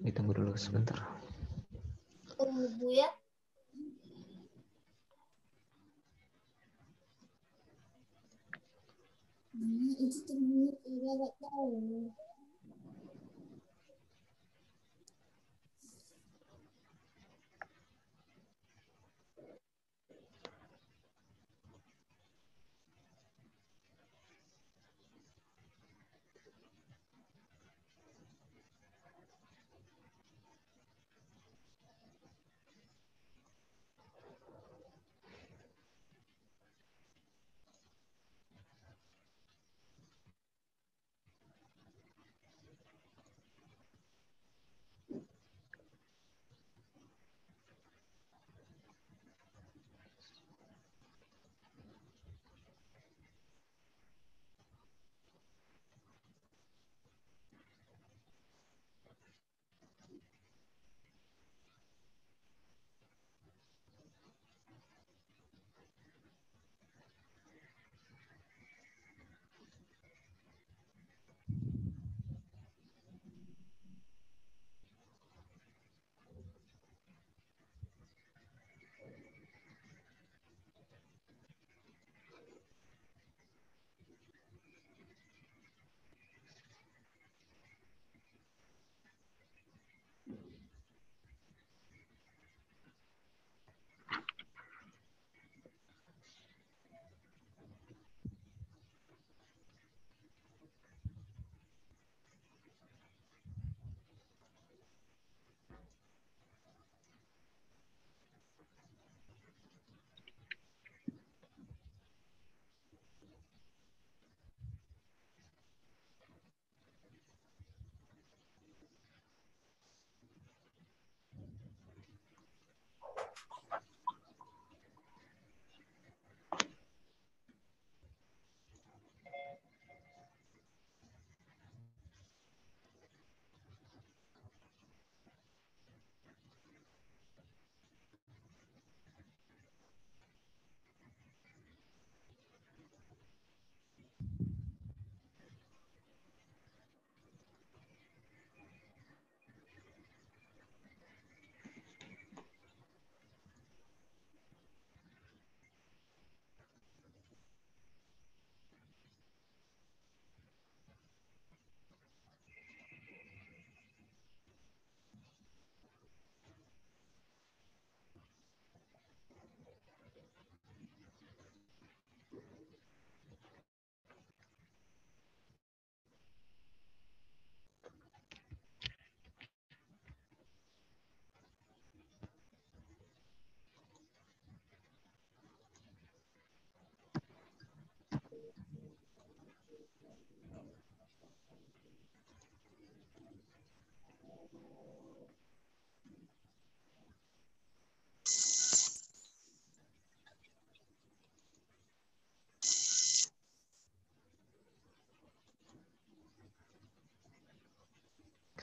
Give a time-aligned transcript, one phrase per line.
[0.00, 1.00] Ditunggu dulu sebentar.
[2.36, 3.08] Tunggu ya.
[9.56, 12.12] Hmm, itu tunggu tidak tahu.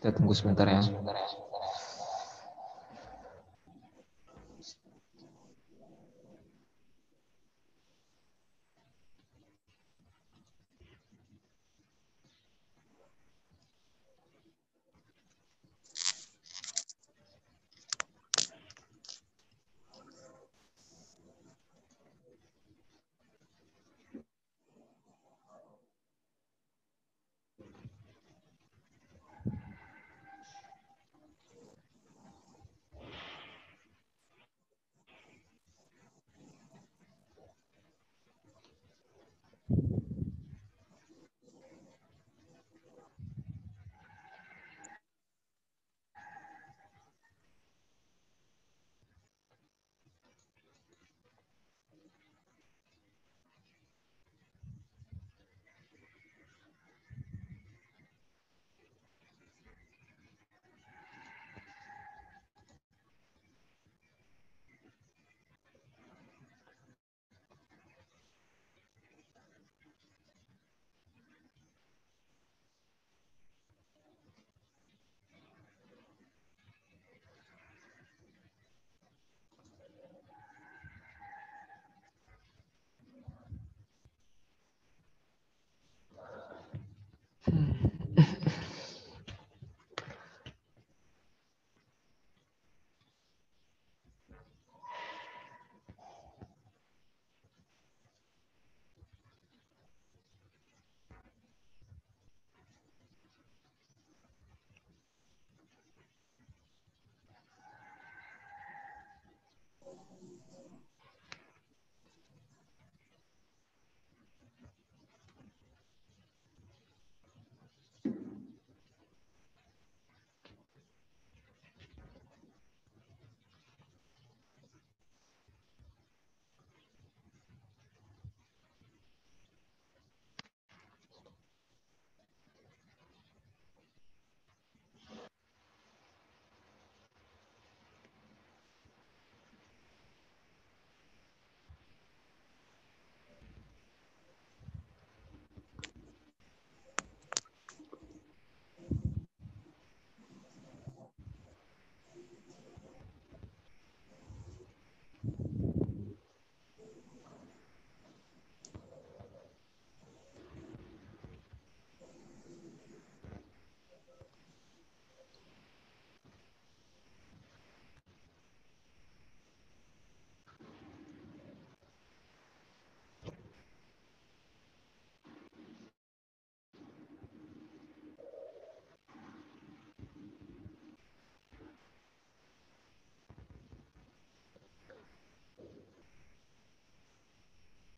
[0.04, 0.84] Kita tunggu sebentar ya.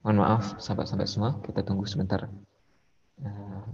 [0.05, 2.29] Mohon maaf, sahabat-sahabat semua, kita tunggu sebentar.
[3.17, 3.65] Uh,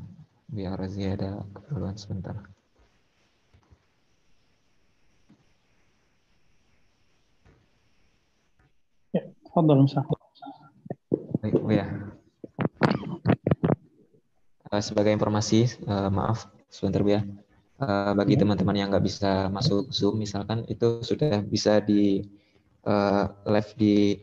[0.47, 2.39] biar Razia ada keperluan sebentar.
[9.11, 9.27] Ya.
[11.43, 12.15] Baik, Bu ya.
[14.71, 17.27] Uh, sebagai informasi, uh, maaf sebentar Bu ya.
[17.75, 18.47] Uh, bagi ya.
[18.47, 22.23] teman-teman yang nggak bisa masuk Zoom, misalkan itu sudah bisa di
[22.87, 24.15] uh, live di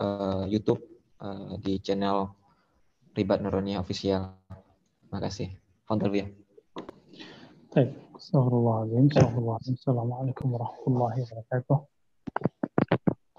[0.00, 2.29] uh, YouTube uh, di channel
[3.11, 4.31] Ribat Nuronia Official.
[5.03, 5.51] Terima kasih.
[5.83, 6.27] Fadal Bu ya.
[7.71, 11.77] Baik, Assalamualaikum warahmatullahi wabarakatuh.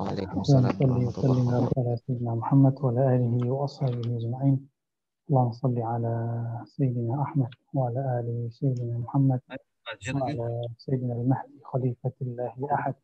[0.02, 4.68] Waalaikumsalam اللهم صل وسلم على سيدنا محمد وعلى آله وأصحابه أجمعين
[5.30, 6.14] اللهم صل على
[6.64, 9.40] سيدنا أحمد وعلى آل سيدنا محمد
[10.16, 12.94] وعلى سيدنا المهدي خليفة الله أحد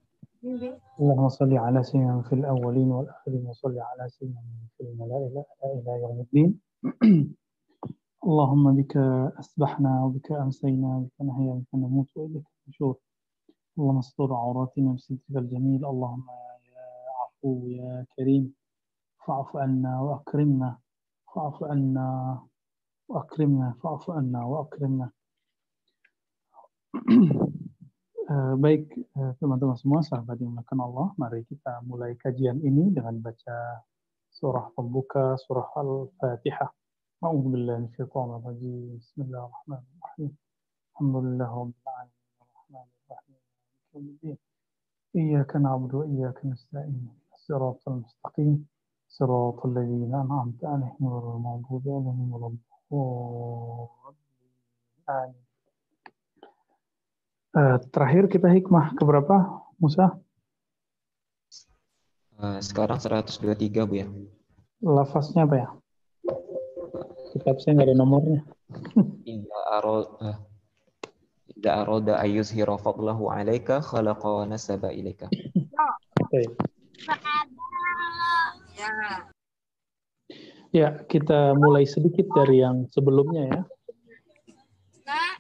[0.44, 4.42] اللهم صل على سيدنا في الأولين والآخرين وصل على سيدنا
[4.78, 6.60] في الملائكة إلى يوم الدين.
[8.28, 8.98] اللهم بك
[9.40, 12.98] أسبحنا وبك أمسينا وبك نحيا وبك نموت وإليك النشور
[13.80, 15.86] اللهم استر عوراتنا بسترك الجميل.
[15.86, 16.24] اللهم
[17.22, 18.54] عفو يا كريم
[19.28, 20.78] فاعف عنا وأكرمنا
[21.36, 22.40] فاعف عنا
[23.10, 25.12] وأكرمنا فاعف عنا وأكرمنا.
[28.61, 28.93] Baik
[29.41, 33.57] teman-teman semua sahabat yang dimuliakan Allah, mari kita mulai kajian ini dengan baca
[34.29, 36.69] surah pembuka surah Al-Fatihah.
[37.25, 39.01] A'udzu billahi minasyaitonir rajim.
[39.01, 40.31] Bismillahirrahmanirrahim.
[40.93, 43.41] Alhamdulillah rabbil alamin arrahmanir rahim.
[43.41, 44.37] Maliki yaumiddin.
[45.17, 47.09] Iyyaka na'budu wa iyyaka nasta'in.
[47.39, 48.69] الصراط المستقيم
[49.09, 53.89] صراط الذين أنعمت عليهم غير المغضوب عليهم ولا الضالين
[55.09, 55.42] آمين
[57.94, 60.18] terakhir kita hikmah keberapa Musa?
[62.44, 64.08] Uh, sekarang 123 Bu ya.
[64.84, 65.68] Lafaznya apa ya?
[67.32, 68.42] Kitab saya nggak ada nomornya.
[69.32, 70.38] Inda arol uh,
[71.56, 75.30] Inda aroda ayyuzhira fadlahu alaika khalaqa wa nasaba ilaika.
[76.20, 76.52] Oke.
[80.74, 83.60] Ya, kita mulai sedikit dari yang sebelumnya ya.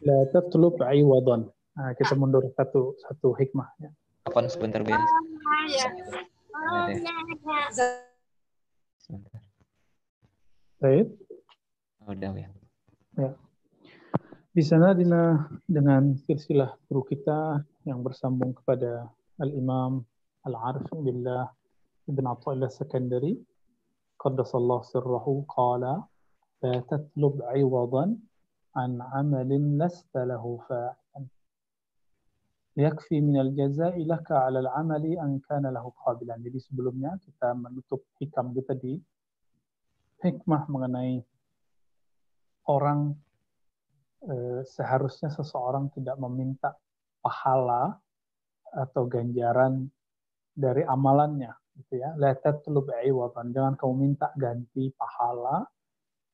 [0.05, 1.49] La tatlub iwadan.
[1.73, 3.89] Nah, kita mundur satu satu hikmah ya.
[4.29, 5.01] Kapan sebentar Ben?
[9.01, 9.41] Sebentar.
[10.79, 11.07] Baik.
[12.05, 12.49] Udah ya.
[13.17, 13.29] Ya.
[14.53, 19.09] Di sana dina, dengan silsilah guru kita yang bersambung kepada
[19.41, 20.05] Al-Imam
[20.45, 21.49] Al-Arif Billah
[22.05, 23.33] Ibn Atta'illah Secondary
[24.21, 26.05] Qaddasallahu sirrahu qala
[26.63, 28.15] la tatlub iwadan
[28.77, 31.02] an amalin lasta lahu fa'ilan
[32.73, 38.49] yakfi min al-jazai laka ala al-amali an kana lahu qabilan jadi sebelumnya kita menutup hikam
[38.53, 38.97] kita di
[40.25, 41.21] hikmah mengenai
[42.71, 43.13] orang
[44.25, 46.73] eh, seharusnya seseorang tidak meminta
[47.19, 47.99] pahala
[48.73, 49.85] atau ganjaran
[50.53, 52.13] dari amalannya gitu ya.
[52.17, 53.53] La tatlub iwadan.
[53.53, 55.65] Jangan kamu minta ganti pahala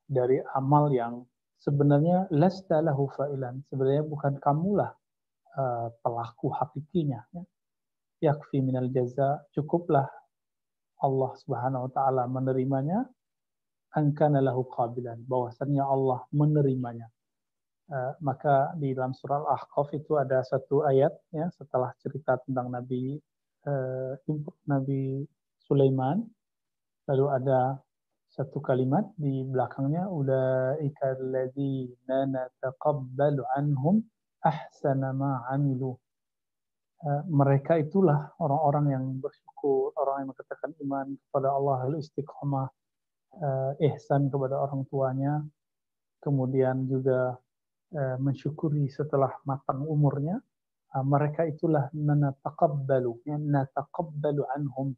[0.08, 1.24] dari amal yang
[1.60, 3.64] sebenarnya lasta lahu fa'ilan.
[3.72, 4.92] Sebenarnya bukan kamulah
[5.60, 7.44] uh, pelaku hakikinya ya.
[8.20, 10.08] Yakfi minal jaza cukuplah
[11.00, 13.08] Allah Subhanahu wa taala menerimanya.
[13.90, 17.08] Angkana lahu qabilan bahwasanya Allah menerimanya.
[17.90, 23.18] Uh, maka di dalam surah Al-Ahqaf itu ada satu ayat ya setelah cerita tentang Nabi
[23.66, 24.14] uh,
[24.70, 25.26] Nabi
[25.66, 26.22] Sulaiman.
[27.10, 27.82] Lalu ada
[28.30, 34.06] satu kalimat di belakangnya ulaika alladzina nataqabbalu anhum
[34.44, 35.96] ahsana ma amilu.
[37.00, 42.68] Uh, mereka itulah orang-orang yang bersyukur orang yang mengatakan iman kepada Allah lalu istiqomah
[43.40, 45.40] uh, ihsan kepada orang tuanya
[46.20, 47.40] kemudian juga
[47.96, 50.40] uh, mensyukuri setelah matang umurnya.
[50.90, 54.98] Mereka itulah nataqabbalu nataqabbalu anhum.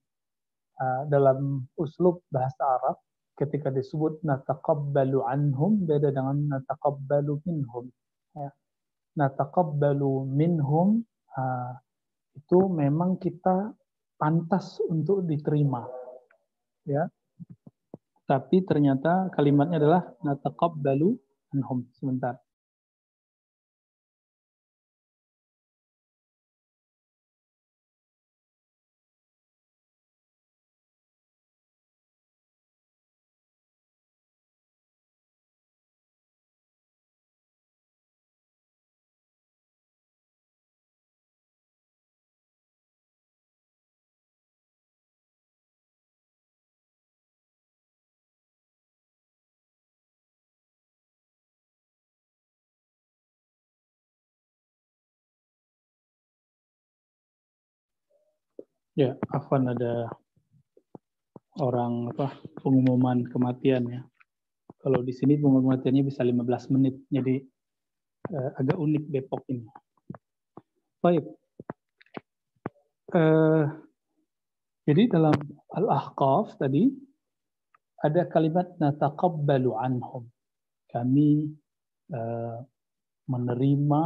[1.12, 2.96] Dalam uslub bahasa Arab
[3.36, 7.92] ketika disebut nataqabbalu anhum beda dengan nataqabbalu minhum.
[8.40, 8.56] Ya
[9.18, 11.04] nataqabbalu minhum
[12.32, 13.76] itu memang kita
[14.16, 15.84] pantas untuk diterima
[16.88, 17.08] ya.
[18.28, 21.12] Tapi ternyata kalimatnya adalah nataqabbalu
[21.52, 22.40] anhum sebentar
[58.92, 60.12] Ya, Afwan ada
[61.64, 64.04] orang apa pengumuman kematian ya.
[64.84, 67.40] Kalau di sini pengumuman kematiannya bisa 15 menit, jadi
[68.36, 69.64] eh, agak unik Depok ini.
[71.00, 71.24] Baik.
[73.16, 73.66] Eh,
[74.84, 75.40] jadi dalam
[75.72, 76.92] Al-Ahqaf tadi
[78.04, 80.28] ada kalimat nataqabbalu anhum.
[80.92, 81.48] Kami
[82.12, 82.58] eh,
[83.32, 84.04] menerima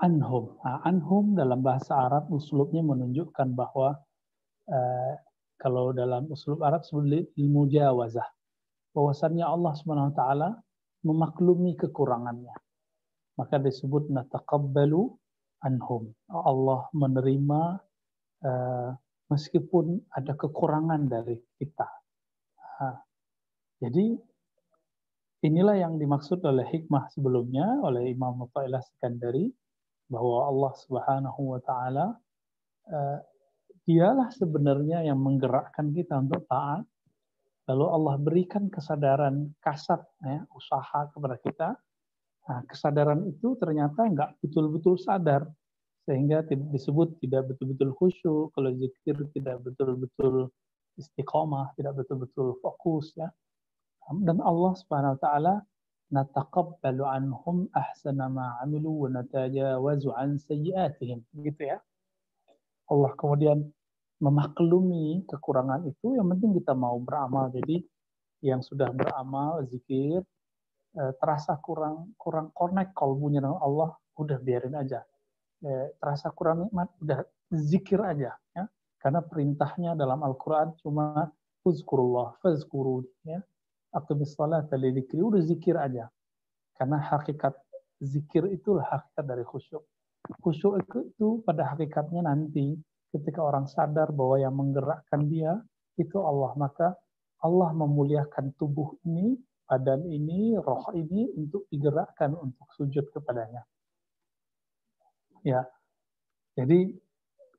[0.00, 0.56] anhum.
[0.64, 3.98] Nah, anhum dalam bahasa Arab uslubnya menunjukkan bahwa
[4.70, 5.14] eh,
[5.64, 7.08] kalau dalam uslub Arab sebut
[7.38, 8.26] ilmu jawazah.
[8.94, 10.48] Bahwasannya Allah Subhanahu wa taala
[11.08, 12.54] memaklumi kekurangannya.
[13.40, 15.10] Maka disebut nataqabbalu
[15.64, 16.12] anhum.
[16.30, 17.62] Allah menerima
[18.46, 18.90] uh,
[19.32, 21.88] meskipun ada kekurangan dari kita.
[22.78, 22.98] Uh,
[23.82, 24.14] jadi
[25.42, 29.50] inilah yang dimaksud oleh hikmah sebelumnya oleh Imam Mufa'ilah Sekandari
[30.08, 32.06] bahwa Allah Subhanahu wa taala
[32.92, 33.18] uh,
[33.84, 36.84] dialah sebenarnya yang menggerakkan kita untuk taat.
[37.64, 41.68] Lalu Allah berikan kesadaran kasat, ya, usaha kepada kita.
[42.44, 45.48] Nah, kesadaran itu ternyata nggak betul-betul sadar,
[46.04, 50.52] sehingga disebut tidak betul-betul khusyuk, kalau zikir tidak betul-betul
[51.00, 53.32] istiqomah, tidak betul-betul fokus, ya.
[54.12, 55.54] Dan Allah Subhanahu Wa Taala
[56.12, 61.24] nataqabbalu anhum ahsana ma amilu wa natajawazu an sayyi'atihim.
[61.40, 61.78] Gitu ya.
[62.90, 63.64] Allah kemudian
[64.20, 67.48] memaklumi kekurangan itu, yang penting kita mau beramal.
[67.52, 67.84] Jadi
[68.44, 70.20] yang sudah beramal, zikir,
[71.00, 75.00] eh, terasa kurang kurang connect kalbunya dengan Allah, udah biarin aja.
[75.64, 78.36] Eh, terasa kurang nikmat, udah zikir aja.
[78.52, 78.64] Ya.
[79.00, 81.32] Karena perintahnya dalam Al-Quran cuma
[81.64, 83.08] Uzkurullah, fazkuru.
[83.24, 83.40] Ya.
[83.94, 86.10] Aqimis salat zikir, udah zikir aja.
[86.74, 87.54] Karena hakikat
[88.02, 89.82] zikir itulah hakikat dari khusyuk.
[90.42, 92.74] Khusyuk itu pada hakikatnya nanti
[93.14, 95.54] ketika orang sadar bahwa yang menggerakkan dia
[95.94, 96.98] itu Allah, maka
[97.38, 99.38] Allah memuliakan tubuh ini,
[99.70, 103.62] badan ini, roh ini untuk digerakkan untuk sujud kepadanya.
[105.46, 105.68] Ya,
[106.58, 106.90] jadi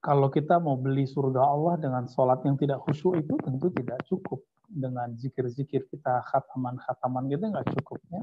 [0.02, 4.42] kalau kita mau beli surga Allah dengan sholat yang tidak khusyuk itu tentu tidak cukup.
[4.70, 8.00] Dengan zikir-zikir kita, khataman-khataman gitu nggak cukup.
[8.12, 8.22] Ya.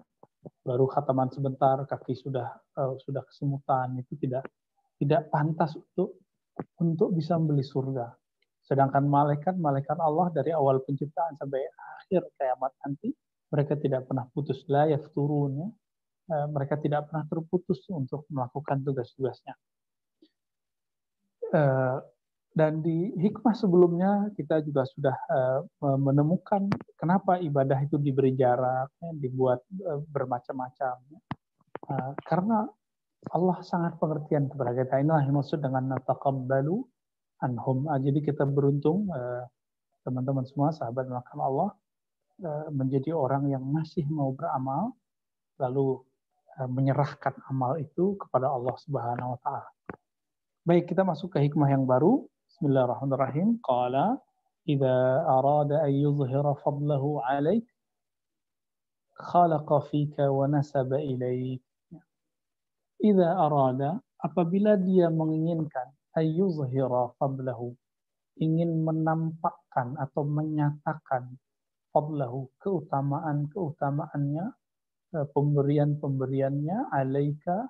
[0.62, 4.46] Baru khataman sebentar, kaki sudah uh, sudah kesemutan, itu tidak
[4.98, 6.18] tidak pantas untuk
[6.78, 8.10] untuk bisa membeli surga.
[8.62, 11.66] Sedangkan malaikat-malaikat Allah dari awal penciptaan sampai
[12.02, 13.10] akhir kiamat nanti,
[13.50, 15.68] mereka tidak pernah putus la yafturun ya.
[16.22, 19.54] Eh, mereka tidak pernah terputus untuk melakukan tugas-tugasnya.
[21.52, 21.96] Eh,
[22.52, 25.60] dan di hikmah sebelumnya kita juga sudah eh,
[25.96, 26.68] menemukan
[27.00, 29.60] kenapa ibadah itu diberi jarak, ya, dibuat
[30.12, 30.96] bermacam-macam.
[31.10, 31.20] Ya.
[32.22, 32.64] Karena
[33.30, 34.98] Allah sangat pengertian kepada kita.
[34.98, 36.82] Inilah yang maksud dengan nataqabbalu
[37.38, 37.86] anhum.
[37.86, 39.44] Ah, jadi kita beruntung eh,
[40.02, 41.70] teman-teman semua sahabat makan Allah
[42.42, 44.98] eh, menjadi orang yang masih mau beramal
[45.62, 46.02] lalu
[46.58, 49.70] eh, menyerahkan amal itu kepada Allah Subhanahu wa taala.
[50.62, 52.26] Baik, kita masuk ke hikmah yang baru.
[52.62, 53.58] Bismillahirrahmanirrahim.
[53.58, 54.22] Qala
[54.70, 57.66] idza arada an yuzhira fadlahu 'alaik
[59.18, 61.58] khalaqa fika wa nasaba ilaik
[63.02, 67.74] Iza arada, apabila dia menginginkan ayyuzhira fadlahu,
[68.38, 71.34] ingin menampakkan atau menyatakan
[71.90, 74.46] fadlahu, keutamaan-keutamaannya,
[75.18, 77.66] eh, pemberian-pemberiannya alaika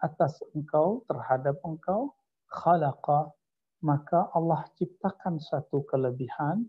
[0.00, 2.16] atas engkau terhadap engkau
[2.48, 3.36] khalaqa
[3.80, 6.68] maka Allah ciptakan satu kelebihan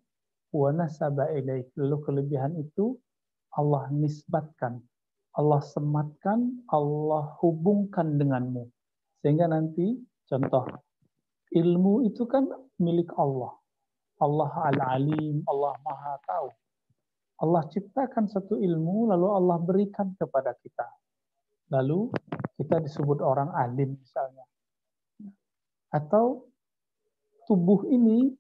[0.52, 2.96] wa nasaba ilaik lalu kelebihan itu
[3.56, 4.80] Allah nisbatkan
[5.40, 8.68] Allah sematkan, Allah hubungkan denganmu.
[9.24, 9.96] Sehingga nanti,
[10.28, 10.68] contoh,
[11.56, 12.52] ilmu itu kan
[12.84, 13.56] milik Allah.
[14.20, 16.48] Allah al-alim, Allah maha tahu.
[17.42, 20.86] Allah ciptakan satu ilmu, lalu Allah berikan kepada kita.
[21.72, 22.12] Lalu
[22.60, 24.44] kita disebut orang alim misalnya.
[25.96, 26.51] Atau
[27.52, 28.32] tubuh ini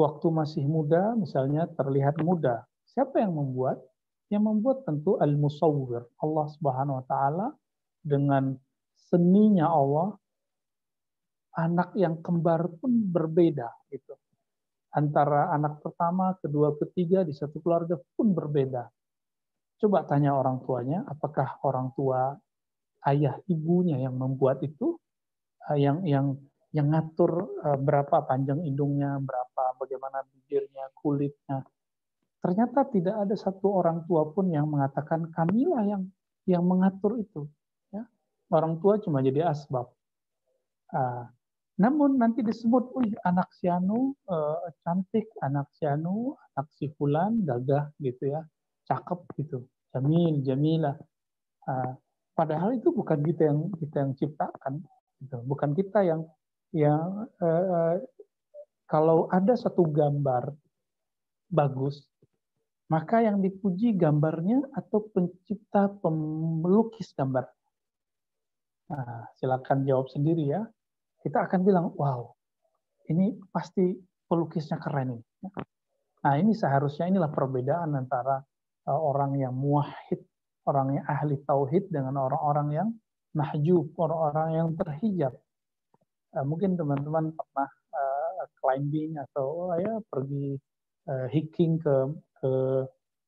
[0.00, 2.64] waktu masih muda misalnya terlihat muda.
[2.88, 3.76] Siapa yang membuat?
[4.32, 7.46] Yang membuat tentu al-musawwir, Allah Subhanahu wa taala
[8.00, 8.56] dengan
[8.96, 10.16] seninya Allah
[11.60, 14.16] anak yang kembar pun berbeda gitu.
[14.96, 18.88] Antara anak pertama, kedua, ketiga di satu keluarga pun berbeda.
[19.76, 22.32] Coba tanya orang tuanya, apakah orang tua
[23.12, 24.96] ayah ibunya yang membuat itu,
[25.76, 26.40] yang yang
[26.72, 27.32] yang ngatur
[27.64, 31.64] eh, berapa panjang hidungnya, berapa bagaimana bibirnya, kulitnya,
[32.38, 36.02] Ternyata tidak ada satu orang tua pun yang mengatakan kamilah yang
[36.46, 37.50] yang mengatur itu.
[37.90, 38.06] Ya.
[38.48, 39.90] Orang tua cuma jadi asbab.
[40.94, 41.26] Uh,
[41.78, 47.46] Namun nanti disebut, oh anak si Anu uh, cantik, anak si Anu, anak si Fulan
[47.46, 48.42] gagah gitu ya,
[48.90, 49.62] cakep gitu,
[49.94, 50.98] jamil, jamilah.
[51.70, 51.94] Uh,
[52.34, 54.82] padahal itu bukan kita yang kita yang ciptakan,
[55.22, 55.38] gitu.
[55.46, 56.26] bukan kita yang
[56.72, 57.94] yang uh,
[58.88, 60.52] kalau ada satu gambar
[61.48, 62.04] bagus,
[62.88, 67.44] maka yang dipuji gambarnya atau pencipta pemelukis gambar.
[68.88, 70.64] Nah, silakan jawab sendiri ya
[71.22, 72.30] kita akan bilang, wow,
[73.10, 73.94] ini pasti
[74.30, 75.24] pelukisnya keren ini.
[76.24, 78.42] Nah ini seharusnya inilah perbedaan antara
[78.86, 80.22] uh, orang yang muahid,
[80.66, 82.88] orang yang ahli tauhid dengan orang-orang yang
[83.34, 85.34] mahjub, orang-orang yang terhijab.
[86.36, 90.60] Uh, mungkin teman-teman pernah uh, climbing atau uh, ya pergi
[91.08, 91.96] uh, hiking ke
[92.40, 92.50] ke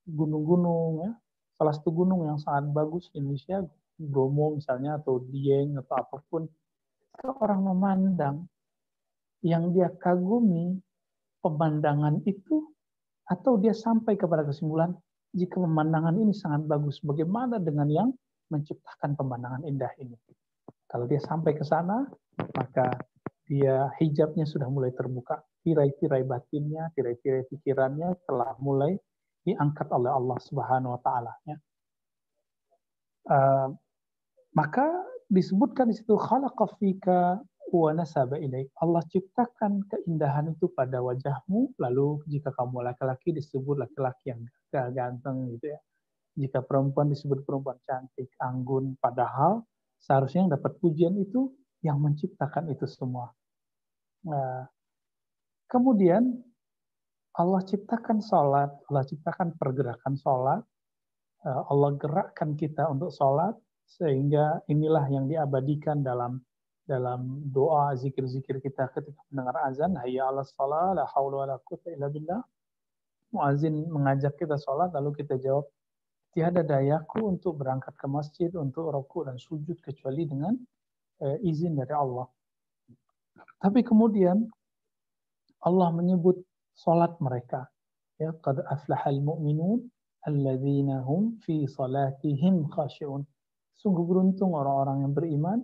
[0.04, 1.10] gunung-gunung ya.
[1.56, 3.64] Salah satu gunung yang sangat bagus di Indonesia,
[4.00, 6.48] Bromo misalnya atau Dieng atau apa pun
[7.20, 8.36] orang memandang
[9.44, 10.80] yang dia kagumi
[11.40, 12.68] pemandangan itu
[13.28, 14.92] atau dia sampai kepada kesimpulan
[15.32, 18.08] jika pemandangan ini sangat bagus bagaimana dengan yang
[18.50, 20.16] menciptakan pemandangan indah ini
[20.90, 22.10] kalau dia sampai ke sana
[22.58, 22.90] maka
[23.46, 28.98] dia hijabnya sudah mulai terbuka tirai-tirai batinnya tirai-tirai pikirannya telah mulai
[29.46, 31.56] diangkat oleh Allah Subhanahu wa taala ya.
[33.30, 33.68] Uh,
[34.56, 34.84] maka
[35.30, 37.38] disebutkan di situ khalaqa fika
[37.70, 38.74] wa nasaba ilaik.
[38.82, 44.42] Allah ciptakan keindahan itu pada wajahmu, lalu jika kamu laki-laki disebut laki-laki yang
[44.74, 45.80] ganteng gitu ya.
[46.34, 49.62] Jika perempuan disebut perempuan cantik, anggun, padahal
[50.00, 51.52] seharusnya yang dapat pujian itu
[51.84, 53.32] yang menciptakan itu semua.
[54.26, 54.68] Nah,
[55.68, 56.40] kemudian
[57.36, 60.60] Allah ciptakan sholat, Allah ciptakan pergerakan sholat,
[61.46, 63.54] eh, Allah gerakkan kita untuk sholat,
[63.86, 66.42] sehingga inilah yang diabadikan dalam
[66.86, 72.10] dalam doa zikir-zikir kita ketika mendengar azan hayya 'alas shalah la haula wala quwwata illa
[72.10, 72.42] billah
[73.30, 75.70] muazin mengajak kita sholat lalu kita jawab
[76.30, 80.54] tiada dayaku untuk berangkat ke masjid untuk rokok dan sujud kecuali dengan
[81.22, 82.26] eh, izin dari Allah.
[83.60, 84.46] Tapi kemudian
[85.60, 86.40] Allah menyebut
[86.78, 87.68] sholat mereka.
[88.16, 89.84] Ya qad aflahal mu'minun
[90.24, 93.24] alladzina hum fi salatihim khashi'un.
[93.80, 95.58] Sungguh beruntung orang-orang yang beriman,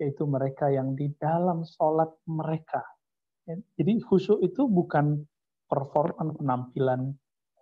[0.00, 2.80] yaitu mereka yang di dalam sholat mereka.
[3.44, 5.24] Ya, jadi khusyuk itu bukan
[5.68, 7.12] performan penampilan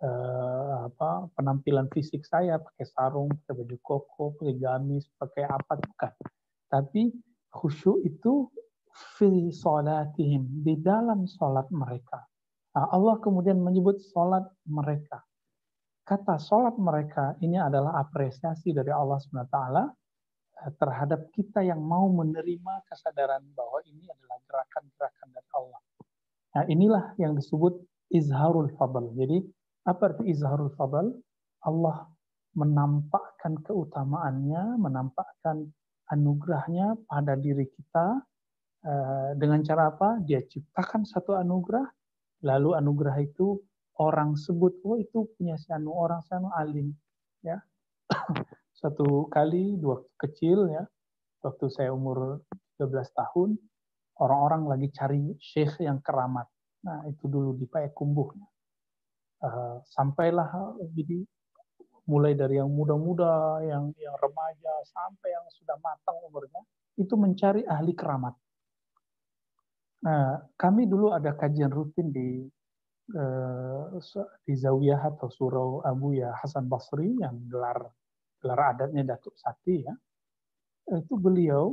[0.03, 6.13] eh, apa penampilan fisik saya pakai sarung, pakai baju koko, pakai gamis, pakai apa bukan.
[6.67, 7.13] Tapi
[7.53, 8.51] khusyuk itu
[9.17, 12.21] fi sholatihim di dalam sholat mereka.
[12.77, 15.21] Nah, Allah kemudian menyebut sholat mereka
[16.07, 19.59] kata sholat mereka ini adalah apresiasi dari Allah SWT
[20.63, 25.81] eh, terhadap kita yang mau menerima kesadaran bahwa ini adalah gerakan-gerakan dari Allah.
[26.55, 27.75] Nah inilah yang disebut
[28.07, 29.11] izharul fadl.
[29.19, 29.43] Jadi
[29.87, 31.15] apa arti izharul fadl?
[31.63, 32.11] Allah
[32.59, 35.71] menampakkan keutamaannya, menampakkan
[36.11, 38.19] anugerahnya pada diri kita.
[38.83, 40.19] Eh, dengan cara apa?
[40.21, 41.87] Dia ciptakan satu anugerah,
[42.43, 43.57] lalu anugerah itu
[43.97, 46.93] orang sebut oh itu punya si anu orang si anu alim.
[47.41, 47.57] Ya.
[48.77, 50.85] Satu kali dua kecil ya
[51.41, 52.45] waktu saya umur
[52.77, 53.57] 13 tahun
[54.21, 56.45] orang-orang lagi cari syekh yang keramat.
[56.85, 58.37] Nah itu dulu di Payakumbuh
[59.43, 61.25] uh, sampailah jadi
[62.07, 66.63] mulai dari yang muda-muda yang yang remaja sampai yang sudah matang umurnya
[66.97, 68.33] itu mencari ahli keramat.
[69.97, 72.47] Nah, kami dulu ada kajian rutin di
[73.07, 73.83] Eh,
[74.43, 77.87] di Zawiyah atau Surau Abu ya Hasan Basri yang gelar
[78.43, 79.95] gelar adatnya Datuk Sati ya.
[80.91, 81.71] Itu beliau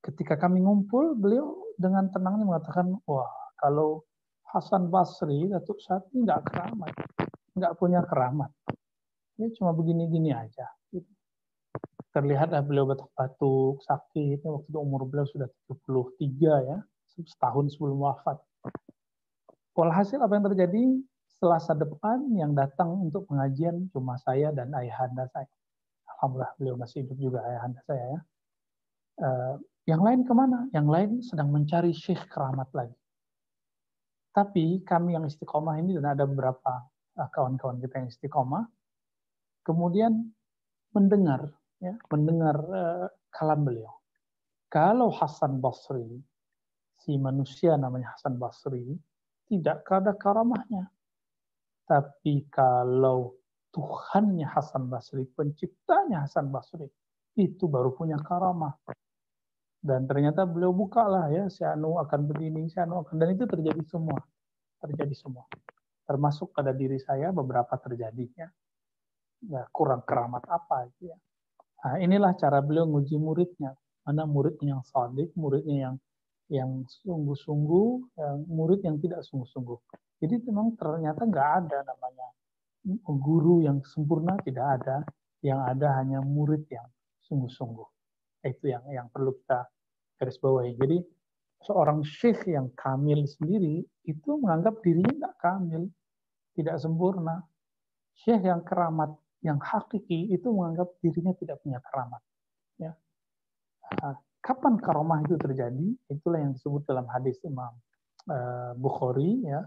[0.00, 3.28] ketika kami ngumpul beliau dengan tenangnya mengatakan wah
[3.60, 4.00] kalau
[4.54, 6.94] Hasan Basri Datuk Sati nggak keramat
[7.58, 8.50] nggak punya keramat
[9.34, 11.10] ya cuma begini-gini aja gitu.
[12.14, 16.78] terlihatlah beliau batuk-batuk sakit waktu itu umur beliau sudah 73 ya
[17.26, 18.38] setahun sebelum wafat
[19.74, 20.82] Walhasil apa yang terjadi?
[21.34, 25.50] Selasa depan yang datang untuk pengajian cuma saya dan ayahanda saya.
[26.14, 28.20] Alhamdulillah beliau masih hidup juga ayahanda saya ya.
[29.18, 29.54] Uh,
[29.90, 30.70] yang lain ke mana?
[30.70, 32.96] Yang lain sedang mencari syekh keramat lagi.
[34.34, 36.82] Tapi kami yang istiqomah ini dan ada beberapa
[37.14, 38.66] uh, kawan-kawan kita yang istiqomah,
[39.62, 40.26] kemudian
[40.90, 43.94] mendengar, ya, mendengar uh, kalam beliau.
[44.66, 46.18] Kalau Hasan Basri,
[46.98, 48.98] si manusia namanya Hasan Basri,
[49.46, 50.90] tidak ada karamahnya.
[51.86, 53.38] Tapi kalau
[53.70, 56.90] Tuhannya Hasan Basri, penciptanya Hasan Basri,
[57.38, 58.74] itu baru punya karamah.
[59.84, 63.44] Dan ternyata beliau buka lah ya, si Anu akan begini, si Anu akan, dan itu
[63.44, 64.16] terjadi semua.
[64.80, 65.44] Terjadi semua.
[66.08, 68.48] Termasuk pada diri saya beberapa terjadinya.
[69.44, 71.16] Ya, kurang keramat apa itu ya.
[71.84, 73.76] Nah, inilah cara beliau nguji muridnya.
[74.08, 75.96] Mana muridnya yang sadik, muridnya yang
[76.48, 76.70] yang
[77.04, 79.76] sungguh-sungguh, yang murid yang tidak sungguh-sungguh.
[80.24, 82.28] Jadi memang ternyata nggak ada namanya
[83.04, 85.04] guru yang sempurna, tidak ada.
[85.44, 86.88] Yang ada hanya murid yang
[87.28, 87.88] sungguh-sungguh.
[88.48, 89.73] Itu yang yang perlu kita
[90.24, 90.72] garis bawahi.
[90.80, 90.98] Jadi
[91.68, 95.82] seorang syekh yang kamil sendiri itu menganggap dirinya tidak kamil,
[96.56, 97.44] tidak sempurna.
[98.16, 99.12] Syekh yang keramat,
[99.44, 102.22] yang hakiki itu menganggap dirinya tidak punya keramat.
[102.80, 102.96] Ya.
[104.00, 105.92] Ah, kapan karomah itu terjadi?
[106.08, 107.76] Itulah yang disebut dalam hadis Imam
[108.32, 109.60] uh, Bukhari ya.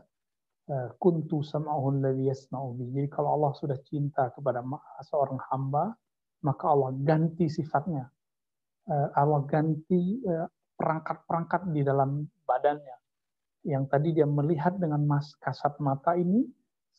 [0.68, 4.60] Uh, kuntu sam'ahu alladhi yasma'u Jadi kalau Allah sudah cinta kepada
[5.08, 5.96] seorang hamba,
[6.44, 8.12] maka Allah ganti sifatnya
[8.88, 10.48] Allah ganti uh,
[10.80, 12.98] perangkat-perangkat di dalam badannya.
[13.68, 16.48] Yang tadi dia melihat dengan mas kasat mata ini,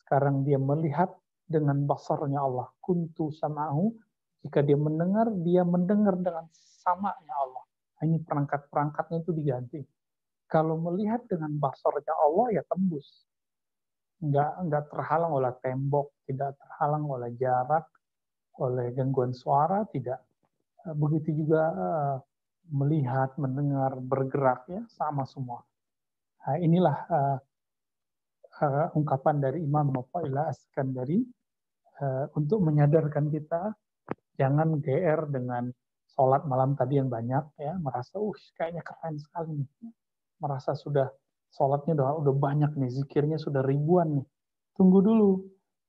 [0.05, 1.09] sekarang dia melihat
[1.49, 2.69] dengan basarnya Allah.
[2.77, 3.97] Kuntu sama'hu,
[4.45, 7.65] jika dia mendengar, dia mendengar dengan samanya Allah.
[7.97, 9.81] Nah, ini perangkat-perangkatnya itu diganti.
[10.45, 13.25] Kalau melihat dengan basarnya Allah, ya tembus.
[14.21, 17.87] Nggak, nggak terhalang oleh tembok, tidak terhalang oleh jarak,
[18.61, 20.28] oleh gangguan suara, tidak Eh,
[20.87, 22.15] begitu juga eh,
[22.69, 25.65] melihat, mendengar, bergerak ya sama semua.
[26.45, 27.37] Nah, inilah uh,
[28.97, 31.21] ungkapan dari Imam Mufa'ilah Askandari
[32.01, 33.73] uh, untuk menyadarkan kita
[34.39, 35.69] jangan GR dengan
[36.13, 39.93] sholat malam tadi yang banyak ya merasa uh kayaknya keren sekali nih.
[40.39, 41.11] Merasa sudah
[41.53, 44.27] sholatnya udah, udah banyak nih zikirnya sudah ribuan nih.
[44.73, 45.43] Tunggu dulu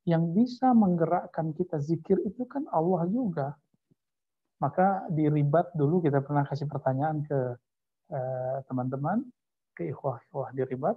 [0.09, 3.55] yang bisa menggerakkan kita zikir itu kan Allah juga
[4.61, 7.39] maka di ribat dulu kita pernah kasih pertanyaan ke
[8.13, 10.97] eh, teman-teman, uh, ke ikhwah-ikhwah di ribat,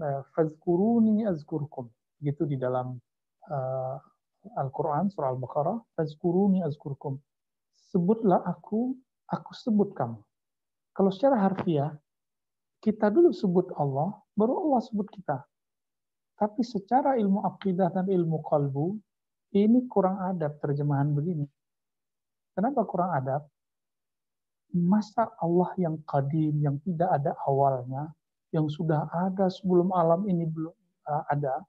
[0.00, 1.92] uh, fazkuruni azkurkum.
[2.18, 2.96] Gitu di dalam
[3.52, 3.96] uh,
[4.56, 7.20] Al-Quran, surah Al-Baqarah, fazkuruni azkurkum.
[7.92, 8.96] Sebutlah aku,
[9.28, 10.18] aku sebut kamu.
[10.96, 11.92] Kalau secara harfiah,
[12.80, 15.44] kita dulu sebut Allah, baru Allah sebut kita.
[16.38, 18.96] Tapi secara ilmu akidah dan ilmu kalbu,
[19.58, 21.44] ini kurang adab terjemahan begini
[22.58, 23.46] Kenapa kurang adab?
[24.74, 28.10] Masa Allah yang kadim, yang tidak ada awalnya,
[28.50, 30.74] yang sudah ada sebelum alam ini belum
[31.06, 31.62] uh, ada,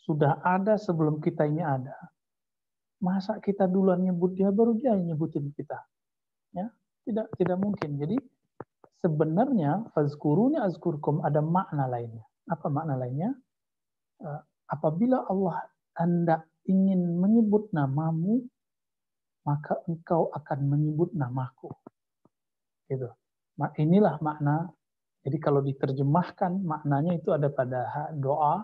[0.00, 1.92] sudah ada sebelum kita ini ada.
[3.04, 5.76] Masa kita duluan nyebut dia, baru dia yang nyebutin kita.
[6.56, 6.72] Ya,
[7.04, 8.00] tidak tidak mungkin.
[8.00, 8.16] Jadi
[9.04, 12.24] sebenarnya fazkuruni azkurkum ada makna lainnya.
[12.48, 13.28] Apa makna lainnya?
[14.24, 14.40] Uh,
[14.72, 15.68] apabila Allah
[16.00, 18.48] Anda ingin menyebut namamu,
[19.50, 21.74] maka engkau akan menyebut namaku.
[22.86, 23.10] Gitu.
[23.58, 24.70] Inilah makna.
[25.26, 28.62] Jadi kalau diterjemahkan maknanya itu ada pada doa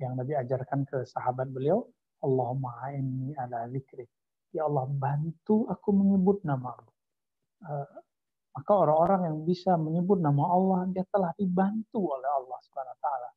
[0.00, 1.84] yang Nabi ajarkan ke sahabat beliau,
[2.24, 4.08] Allahumma inni ala zikri.
[4.50, 6.90] Ya Allah bantu aku menyebut namamu.
[7.62, 7.86] Uh,
[8.52, 13.30] maka orang-orang yang bisa menyebut nama Allah, dia telah dibantu oleh Allah Subhanahu Taala.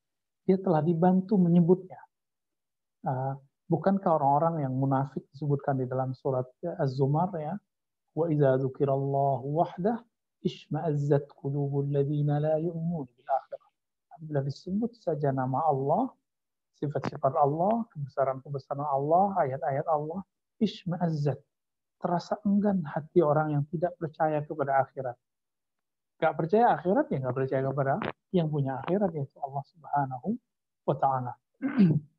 [0.43, 2.01] Dia telah dibantu menyebutnya.
[3.65, 6.45] Bukankah orang-orang yang munafik disebutkan di dalam surat
[6.78, 7.58] Az-Zumar ya?
[8.13, 9.97] Wa idza dzukirallahu wahdah
[10.45, 13.69] isma'azzat qulubul ladzina la yu'minun bil akhirah.
[14.21, 16.13] Bila disebut saja nama Allah,
[16.78, 20.21] sifat-sifat Allah, kebesaran-kebesaran Allah, ayat-ayat Allah,
[20.62, 21.41] isma'azzat.
[21.97, 25.17] Terasa enggan hati orang yang tidak percaya kepada akhirat.
[26.21, 27.93] Gak percaya akhirat ya gak percaya kepada
[28.32, 30.30] yang punya akhirat yaitu Allah Subhanahu
[30.88, 31.34] wa taala.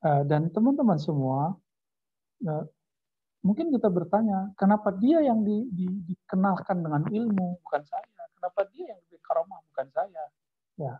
[0.00, 1.52] Eh, dan teman-teman semua,
[2.40, 2.64] eh,
[3.44, 8.08] mungkin kita bertanya, kenapa dia yang di, di, dikenalkan dengan ilmu, bukan saya?
[8.40, 10.24] Kenapa dia yang lebih karomah, bukan saya?
[10.80, 10.96] Ya,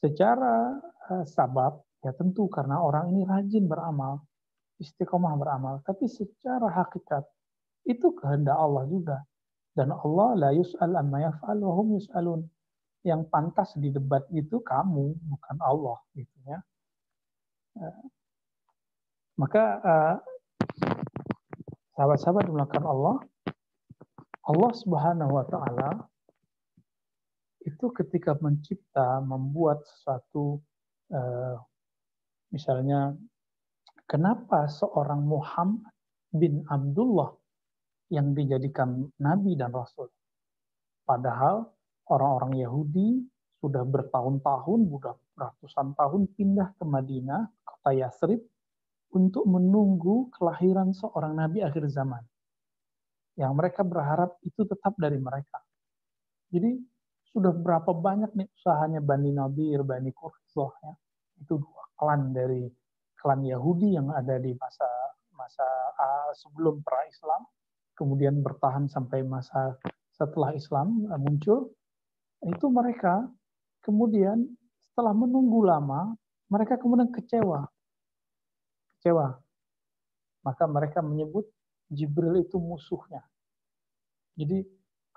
[0.00, 0.80] secara
[1.12, 4.24] uh, sabab, ya tentu karena orang ini rajin beramal,
[4.80, 5.84] istiqomah beramal.
[5.84, 7.28] Tapi secara hakikat,
[7.84, 9.20] itu kehendak Allah juga.
[9.76, 12.40] Dan Allah la yus'al amma yaf'al wa hum yus'alun.
[13.04, 16.00] Yang pantas di debat itu kamu, bukan Allah.
[16.16, 16.58] Gitu ya.
[19.38, 20.16] Maka uh,
[21.94, 23.16] sahabat-sahabat dimulakan Allah,
[24.50, 25.90] Allah Subhanahu wa taala
[27.62, 30.58] itu ketika mencipta, membuat sesuatu
[31.14, 31.54] uh,
[32.50, 33.14] misalnya
[34.10, 35.94] kenapa seorang Muhammad
[36.34, 37.30] bin Abdullah
[38.10, 40.10] yang dijadikan nabi dan rasul.
[41.06, 41.68] Padahal
[42.10, 43.22] orang-orang Yahudi
[43.62, 48.40] sudah bertahun-tahun, sudah ratusan tahun pindah ke Madinah, kota Yasrib,
[49.14, 52.22] untuk menunggu kelahiran seorang nabi akhir zaman.
[53.38, 55.62] yang mereka berharap itu tetap dari mereka.
[56.50, 56.74] Jadi
[57.30, 60.92] sudah berapa banyak nih usahanya Bani Nadir, Bani Quraisyah ya.
[61.38, 62.66] Itu dua klan dari
[63.14, 64.90] klan Yahudi yang ada di masa
[65.38, 65.62] masa
[66.34, 67.46] sebelum pra Islam,
[67.94, 69.78] kemudian bertahan sampai masa
[70.10, 71.70] setelah Islam uh, muncul.
[72.42, 73.22] Itu mereka
[73.86, 74.46] kemudian
[74.90, 76.14] setelah menunggu lama,
[76.50, 77.70] mereka kemudian kecewa.
[78.98, 79.30] Kecewa.
[80.42, 81.46] Maka mereka menyebut
[81.86, 83.22] Jibril itu musuhnya.
[84.34, 84.62] Jadi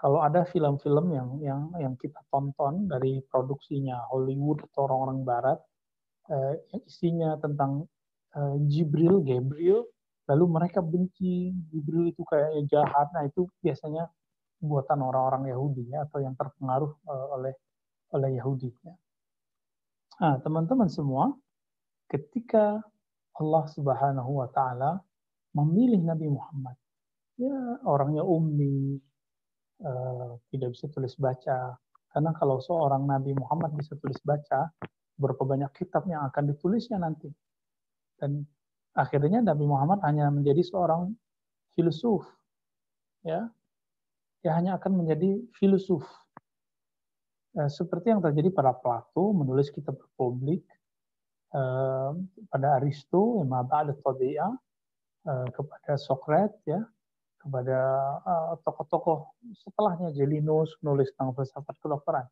[0.02, 5.60] kalau ada film-film yang yang yang kita tonton dari produksinya Hollywood atau orang-orang Barat,
[6.34, 7.86] eh, isinya tentang
[8.34, 9.86] eh, Jibril, Gabriel,
[10.26, 13.14] lalu mereka benci Jibril itu kayaknya jahat.
[13.14, 14.10] Nah itu biasanya
[14.62, 17.54] buatan orang-orang Yahudi ya atau yang terpengaruh eh, oleh
[18.18, 18.70] oleh Yahudi.
[18.82, 18.96] Ya.
[20.18, 21.30] Nah teman-teman semua,
[22.10, 22.82] ketika
[23.40, 24.92] Allah Subhanahu Wa Taala
[25.56, 26.76] memilih Nabi Muhammad,
[27.40, 29.00] ya orangnya ummi,
[29.84, 31.76] uh, tidak bisa tulis baca.
[32.12, 34.68] Karena kalau seorang Nabi Muhammad bisa tulis baca,
[35.16, 37.32] berapa banyak kitab yang akan ditulisnya nanti.
[38.20, 38.44] Dan
[38.96, 41.16] akhirnya Nabi Muhammad hanya menjadi seorang
[41.72, 42.28] filsuf.
[43.24, 43.48] Ya,
[44.42, 46.04] dia hanya akan menjadi filsuf.
[47.52, 50.81] Eh, seperti yang terjadi pada Plato menulis kitab publik, eh,
[52.48, 54.54] pada Aristo, yang ada Tabi'ah,
[55.28, 56.80] eh, kepada Socrates, ya,
[57.42, 57.80] kepada
[58.22, 59.34] uh, tokoh-tokoh
[59.66, 62.26] setelahnya Jelinus nulis tentang filsafat kedokteran.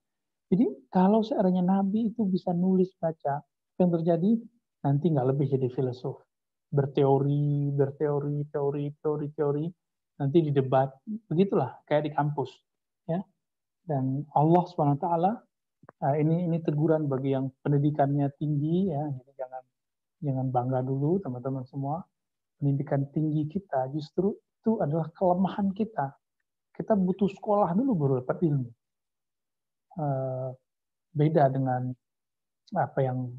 [0.54, 3.42] Jadi kalau seandainya Nabi itu bisa nulis baca,
[3.82, 4.38] yang terjadi
[4.86, 6.22] nanti nggak lebih jadi filsuf,
[6.70, 9.66] berteori, berteori, teori, teori, teori,
[10.22, 10.94] nanti di debat,
[11.26, 12.54] begitulah kayak di kampus,
[13.10, 13.22] ya.
[13.82, 15.06] Dan Allah swt
[16.04, 19.64] uh, ini ini teguran bagi yang pendidikannya tinggi, ya, jadi jangan
[20.20, 22.06] jangan bangga dulu teman-teman semua.
[22.60, 26.12] Pendidikan tinggi kita justru itu adalah kelemahan kita.
[26.76, 28.70] Kita butuh sekolah dulu baru dapat ilmu.
[30.00, 30.50] Eh,
[31.16, 31.92] beda dengan
[32.78, 33.34] apa yang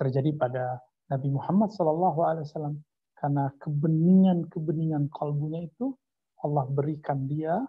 [0.00, 0.80] terjadi pada
[1.12, 2.80] Nabi Muhammad SAW
[3.20, 5.92] karena kebeningan-kebeningan kalbunya itu
[6.40, 7.60] Allah berikan dia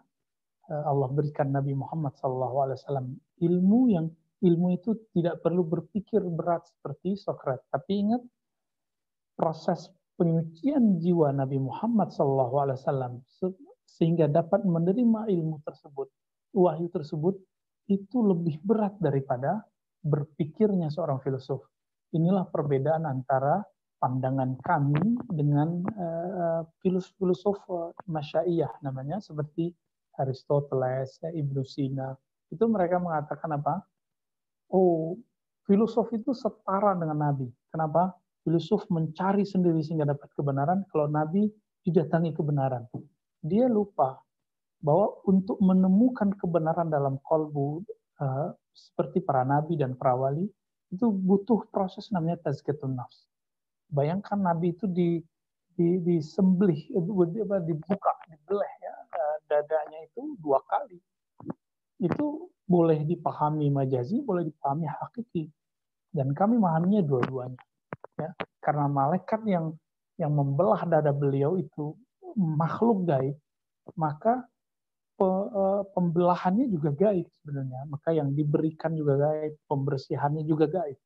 [0.72, 2.80] Allah berikan Nabi Muhammad SAW
[3.44, 4.08] ilmu yang
[4.42, 8.24] ilmu itu tidak perlu berpikir berat seperti Socrates tapi ingat
[9.36, 13.18] proses penyucian jiwa Nabi Muhammad SAW
[13.92, 16.08] sehingga dapat menerima ilmu tersebut,
[16.56, 17.36] wahyu tersebut
[17.92, 19.66] itu lebih berat daripada
[20.06, 21.66] berpikirnya seorang filsuf.
[22.16, 23.66] Inilah perbedaan antara
[24.00, 29.76] pandangan kami dengan uh, filosof uh, masyaiyah namanya seperti
[30.20, 32.12] Aristoteles, Ibnu Sina.
[32.52, 33.86] Itu mereka mengatakan apa?
[34.72, 35.16] Oh,
[35.64, 37.48] filosof itu setara dengan nabi.
[37.72, 38.16] Kenapa?
[38.50, 41.46] Yusuf mencari sendiri sehingga dapat kebenaran, kalau Nabi
[41.86, 42.90] didatangi kebenaran.
[43.42, 44.18] Dia lupa
[44.82, 47.86] bahwa untuk menemukan kebenaran dalam kolbu
[48.18, 50.50] uh, seperti para nabi dan para wali
[50.90, 53.30] itu butuh proses namanya tazkiyatun nafs.
[53.94, 55.22] Bayangkan nabi itu di
[55.72, 56.92] di disembelih
[57.64, 60.96] dibuka dibelah ya uh, dadanya itu dua kali.
[62.00, 65.52] Itu boleh dipahami majazi, boleh dipahami hakiki.
[66.16, 67.60] Dan kami memahaminya dua-duanya
[68.22, 68.30] ya
[68.62, 69.74] karena malaikat yang
[70.20, 71.98] yang membelah dada beliau itu
[72.38, 73.36] makhluk gaib
[73.98, 74.46] maka
[75.18, 75.64] pe, e,
[75.98, 81.00] pembelahannya juga gaib sebenarnya maka yang diberikan juga gaib pembersihannya juga gaib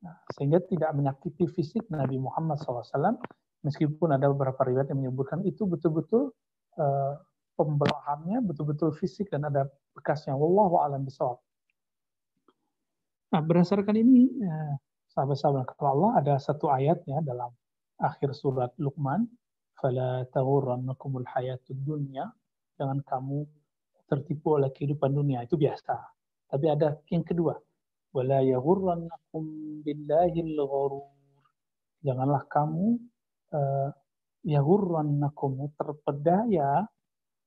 [0.00, 3.20] nah, sehingga tidak menyakiti fisik Nabi Muhammad SAW
[3.60, 6.32] meskipun ada beberapa riwayat yang menyebutkan itu betul-betul
[6.80, 7.14] uh,
[7.60, 10.32] pembelahannya betul-betul fisik dan ada bekasnya.
[10.32, 11.36] Wallahu alam bisawab
[13.30, 14.74] nah berdasarkan ini uh,
[15.14, 17.52] sahabat-sahabat kata Allah ada satu ayat ya dalam
[18.00, 19.28] akhir surat Luqman.
[19.76, 22.28] Fala taghurrannakumul hayatud dunya.
[22.76, 23.44] Jangan kamu
[24.08, 25.44] tertipu oleh kehidupan dunia.
[25.44, 25.96] Itu biasa.
[26.50, 27.56] Tapi ada yang kedua.
[28.10, 29.44] Wala yaghurrannakum
[29.86, 31.06] billahil ghurur.
[32.02, 32.98] Janganlah kamu
[33.54, 33.88] uh,
[34.44, 36.84] yaghurrannakum terpedaya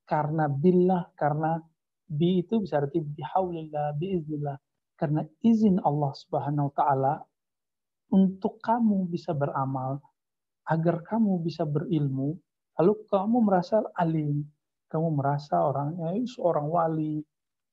[0.04, 1.60] karena billah karena
[2.04, 4.56] bi itu bisa arti bihaulillah biiznillah
[4.94, 7.14] karena izin Allah Subhanahu wa taala
[8.14, 9.98] untuk kamu bisa beramal,
[10.70, 12.38] agar kamu bisa berilmu,
[12.78, 14.46] lalu kamu merasa alim,
[14.86, 17.18] kamu merasa orangnya seorang wali,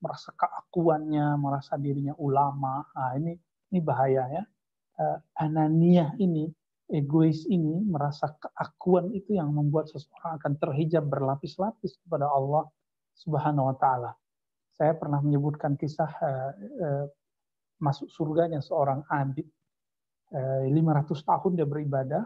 [0.02, 2.82] merasa keakuannya, merasa dirinya ulama.
[2.98, 3.38] Nah, ini
[3.72, 4.44] ini bahaya ya.
[5.02, 6.50] Uh, ananiah ini,
[6.91, 12.67] egois ini, merasa keakuan itu yang membuat seseorang akan terhijab berlapis-lapis kepada Allah
[13.15, 14.12] Subhanahu wa taala.
[14.75, 16.51] Saya pernah menyebutkan kisah uh,
[16.84, 17.06] uh,
[17.82, 19.49] masuk surganya seorang adik
[20.32, 22.23] 500 eh, tahun dia beribadah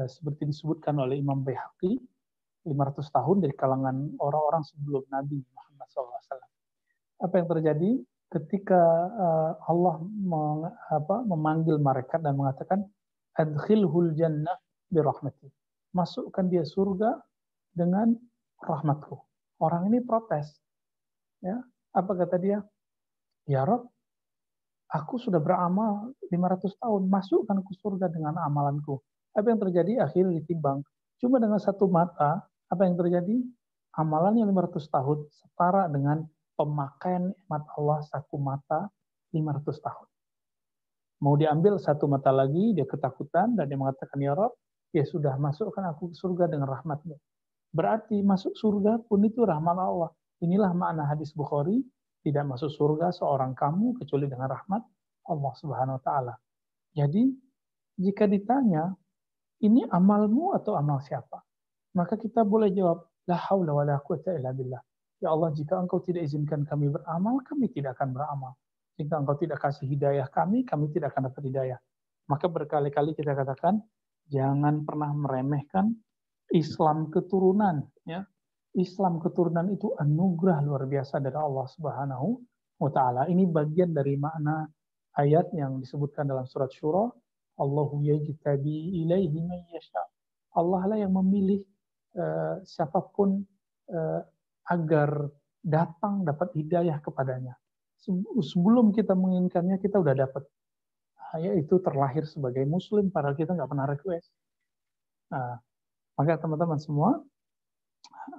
[0.00, 1.94] eh, seperti disebutkan oleh Imam Baihaqi
[2.66, 6.42] 500 tahun dari kalangan orang-orang sebelum Nabi Muhammad SAW.
[7.22, 7.90] Apa yang terjadi
[8.26, 8.82] ketika
[9.70, 10.02] Allah
[11.30, 12.82] memanggil mereka dan mengatakan
[13.36, 14.56] adkhilhul jannah
[14.88, 15.48] birahmati.
[15.92, 17.16] Masukkan dia surga
[17.72, 18.16] dengan
[18.60, 19.16] rahmatku.
[19.60, 20.56] Orang ini protes.
[21.40, 21.60] Ya,
[21.92, 22.58] apa kata dia?
[23.48, 23.88] Ya Rob,
[24.90, 29.00] aku sudah beramal 500 tahun, masukkan ke surga dengan amalanku.
[29.36, 30.02] Apa yang terjadi?
[30.02, 30.80] Akhirnya ditimbang.
[31.20, 33.36] Cuma dengan satu mata, apa yang terjadi?
[33.96, 36.24] Amalannya 500 tahun setara dengan
[36.56, 38.92] pemakaian nikmat Allah satu mata
[39.32, 40.08] 500 tahun.
[41.24, 44.52] Mau diambil satu mata lagi, dia ketakutan dan dia mengatakan, Ya Rob,
[44.92, 47.16] ya sudah masukkan aku ke surga dengan rahmatmu.
[47.72, 50.12] Berarti masuk surga pun itu rahmat Allah.
[50.44, 51.80] Inilah makna hadis Bukhari,
[52.20, 54.82] tidak masuk surga seorang kamu kecuali dengan rahmat
[55.32, 56.34] Allah Subhanahu wa taala.
[56.92, 57.32] Jadi
[57.96, 58.92] jika ditanya
[59.64, 61.40] ini amalmu atau amal siapa?
[61.96, 64.82] Maka kita boleh jawab la haula wala quwata illa billah.
[65.24, 68.52] Ya Allah, jika Engkau tidak izinkan kami beramal, kami tidak akan beramal.
[68.96, 71.78] Jika Engkau tidak kasih hidayah kami, kami tidak akan dapat hidayah.
[72.26, 73.78] Maka berkali-kali kita katakan,
[74.32, 75.94] jangan pernah meremehkan
[76.50, 77.84] Islam keturunan.
[78.08, 78.24] Ya,
[78.76, 82.28] Islam keturunan itu anugerah luar biasa dari Allah Subhanahu
[82.80, 83.28] wa taala.
[83.28, 84.68] Ini bagian dari makna
[85.16, 87.08] ayat yang disebutkan dalam surat Syura,
[87.56, 90.04] Allahu yajtabi ilaihi man yasha.
[90.56, 91.60] Allah lah yang memilih
[92.16, 93.40] uh, siapa pun
[93.92, 94.20] uh,
[94.68, 95.28] agar
[95.64, 97.56] datang dapat hidayah kepadanya.
[98.40, 100.46] Sebelum kita menginginkannya, kita udah dapat.
[101.18, 104.30] Nah, yaitu terlahir sebagai muslim, padahal kita nggak pernah request.
[105.34, 105.58] Nah,
[106.14, 107.18] maka teman-teman semua,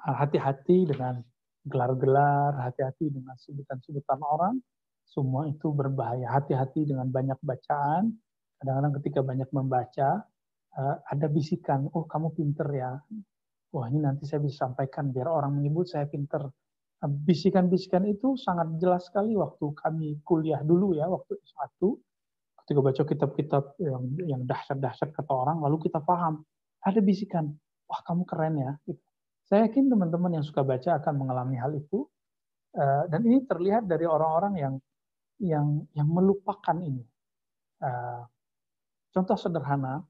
[0.07, 1.19] hati-hati dengan
[1.67, 4.55] gelar-gelar, hati-hati dengan sebutan-sebutan orang,
[5.03, 6.31] semua itu berbahaya.
[6.31, 8.11] Hati-hati dengan banyak bacaan.
[8.57, 10.09] Kadang-kadang ketika banyak membaca,
[10.79, 12.91] eh, ada bisikan, oh kamu pinter ya.
[13.75, 16.47] Wah ini nanti saya bisa sampaikan biar orang menyebut saya pinter.
[17.05, 21.77] Bisikan-bisikan itu sangat jelas sekali waktu kami kuliah dulu ya, waktu S1.
[22.65, 26.41] Ketika baca kitab-kitab yang, yang dahsyat-dahsyat kata orang, lalu kita paham.
[26.81, 27.53] Ada bisikan,
[27.85, 28.71] wah kamu keren ya.
[28.83, 29.01] Gitu.
[29.45, 32.09] Saya yakin teman-teman yang suka baca akan mengalami hal itu.
[32.75, 34.75] Eh, dan ini terlihat dari orang-orang yang
[35.37, 37.05] yang yang melupakan ini.
[37.81, 38.21] Eh,
[39.13, 40.01] contoh sederhana,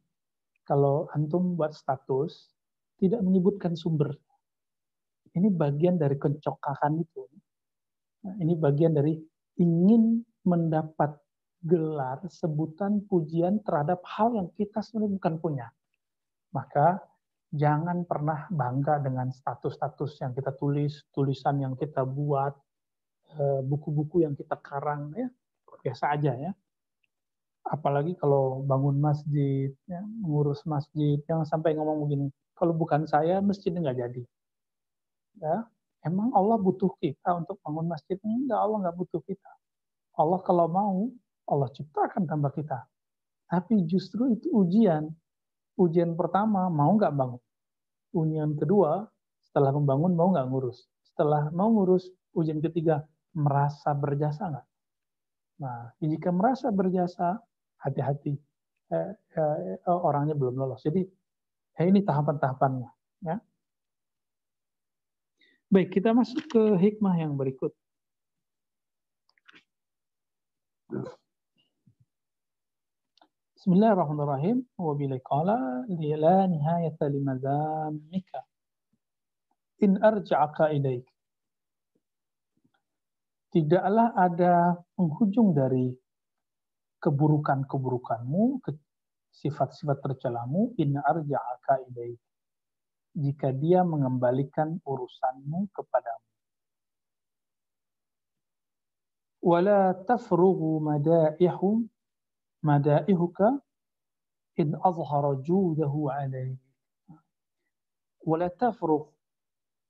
[0.64, 2.56] kalau antum buat status
[2.98, 4.16] tidak menyebutkan sumber,
[5.36, 7.24] ini bagian dari kencokakan itu.
[8.28, 9.18] Nah, ini bagian dari
[9.58, 11.18] ingin mendapat
[11.64, 15.68] gelar sebutan pujian terhadap hal yang kita sebenarnya bukan punya.
[16.54, 17.02] Maka
[17.52, 22.54] jangan pernah bangga dengan status-status yang kita tulis, tulisan yang kita buat,
[23.36, 25.28] eh, buku-buku yang kita karang, ya
[25.88, 26.52] biasa aja ya.
[27.68, 33.76] Apalagi kalau bangun masjid, ya, mengurus masjid, yang sampai ngomong begini, kalau bukan saya masjid
[33.76, 34.24] nggak jadi.
[35.38, 35.70] Ya,
[36.06, 38.18] emang Allah butuh kita untuk bangun masjid?
[38.26, 39.52] Enggak, Allah nggak butuh kita.
[40.18, 40.98] Allah kalau mau,
[41.46, 42.90] Allah ciptakan tambah kita.
[43.48, 45.08] Tapi justru itu ujian
[45.78, 47.42] ujian pertama mau nggak bangun.
[48.18, 49.06] Ujian kedua
[49.46, 50.90] setelah membangun mau nggak ngurus.
[51.06, 53.06] Setelah mau ngurus ujian ketiga
[53.38, 54.68] merasa berjasa nggak?
[55.62, 57.38] Nah jika merasa berjasa
[57.78, 58.34] hati-hati
[58.92, 60.82] eh, eh, orangnya belum lolos.
[60.82, 61.06] Jadi
[61.78, 62.90] eh, ini tahapan-tahapannya.
[63.24, 63.38] Ya.
[65.68, 67.76] Baik kita masuk ke hikmah yang berikut.
[73.59, 74.63] Bismillahirrahmanirrahim.
[74.80, 74.95] Wa
[75.28, 78.47] qala la nihayata limadhammika
[79.84, 81.03] in arja'aka ilaik.
[83.51, 85.91] Tidaklah ada penghujung dari
[87.03, 88.63] keburukan-keburukanmu,
[89.36, 92.24] sifat-sifat tercelamu, in arja'aka ilaik.
[93.18, 96.26] Jika dia mengembalikan urusanmu kepadamu.
[99.41, 101.89] Wala tafrughu madaihum
[102.61, 103.57] madaihuka
[104.61, 106.61] in azhara judahu alaih.
[108.22, 109.09] Wala tafruq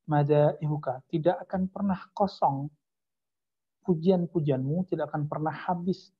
[0.07, 1.03] madaihuka.
[1.11, 2.71] Tidak akan pernah kosong
[3.83, 6.11] pujian-pujianmu, tidak akan pernah habis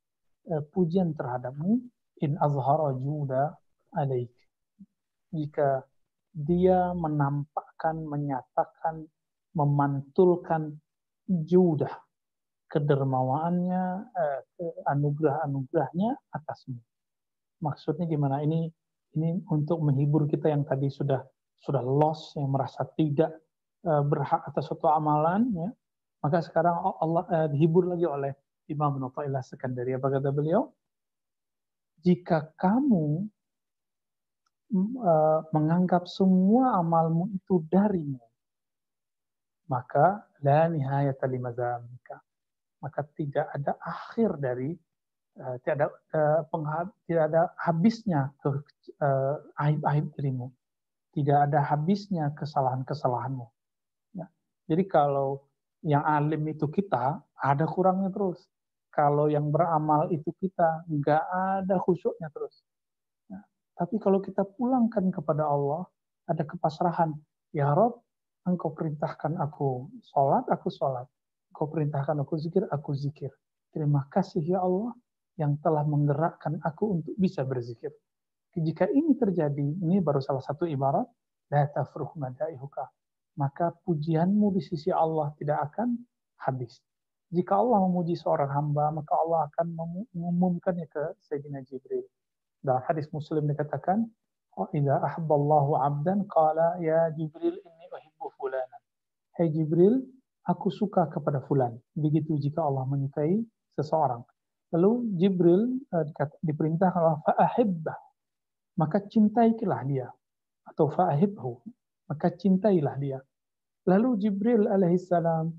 [0.47, 1.83] uh, pujian terhadapmu
[2.23, 3.55] in azhara juda
[3.95, 4.31] alaih.
[5.35, 5.83] Jika
[6.37, 9.09] dia menampakkan, menyatakan,
[9.57, 10.77] memantulkan
[11.25, 11.89] judah
[12.69, 13.83] kedermawaannya,
[14.13, 14.41] eh,
[14.85, 16.77] anugerah-anugerahnya atasmu.
[17.65, 18.45] Maksudnya gimana?
[18.45, 18.69] Ini
[19.17, 21.25] ini untuk menghibur kita yang tadi sudah
[21.57, 23.33] sudah lost, yang merasa tidak
[23.81, 25.69] eh, berhak atas suatu amalan, ya.
[26.21, 28.31] Maka sekarang Allah eh, dihibur lagi oleh
[28.69, 29.97] Imam Nafa'ilah Sekandari.
[29.97, 30.69] Apa kata beliau?
[32.05, 33.25] Jika kamu
[34.73, 38.21] uh, menganggap semua amalmu itu darimu,
[39.71, 42.19] maka la nihayata limazamika.
[42.77, 44.77] Maka tidak ada akhir dari
[45.41, 48.51] uh, tidak ada uh, tidak ada habisnya ke
[49.57, 50.53] aib-aib dirimu.
[51.17, 53.47] Tidak ada habisnya kesalahan-kesalahanmu.
[54.13, 54.29] Ya.
[54.69, 55.49] Jadi kalau
[55.81, 58.45] yang alim itu kita, ada kurangnya terus.
[58.93, 62.61] Kalau yang beramal itu kita, nggak ada khusyuknya terus.
[63.77, 65.85] Tapi kalau kita pulangkan kepada Allah,
[66.25, 67.13] ada kepasrahan.
[67.53, 68.01] Ya Rob,
[68.49, 71.05] engkau perintahkan aku sholat, aku sholat.
[71.53, 73.29] Engkau perintahkan aku zikir, aku zikir.
[73.69, 74.97] Terima kasih ya Allah
[75.37, 77.93] yang telah menggerakkan aku untuk bisa berzikir.
[78.57, 81.05] Jika ini terjadi, ini baru salah satu ibarat,
[81.53, 82.89] la tafruh madaihuka.
[83.37, 85.93] Maka pujianmu di sisi Allah tidak akan
[86.41, 86.81] habis.
[87.29, 92.01] Jika Allah memuji seorang hamba, maka Allah akan mengumumkannya ke Sayyidina Jibril.
[92.67, 94.03] Dalam hadis Muslim dikatakan,
[94.75, 98.81] "Idza ahabballahu 'abdan qala ya Jibril inni uhibbu fulanan."
[99.39, 100.03] Hai Jibril,
[100.43, 101.79] aku suka kepada fulan.
[101.95, 103.39] Begitu jika Allah menyukai
[103.79, 104.25] seseorang.
[104.75, 106.03] Lalu Jibril uh,
[106.43, 107.97] diperintah Allah fa'ahibbah.
[108.81, 110.07] Maka cintailah dia
[110.67, 111.63] atau fa'ahibhu.
[112.11, 113.19] Maka cintailah dia.
[113.87, 115.55] Lalu Jibril alaihissalam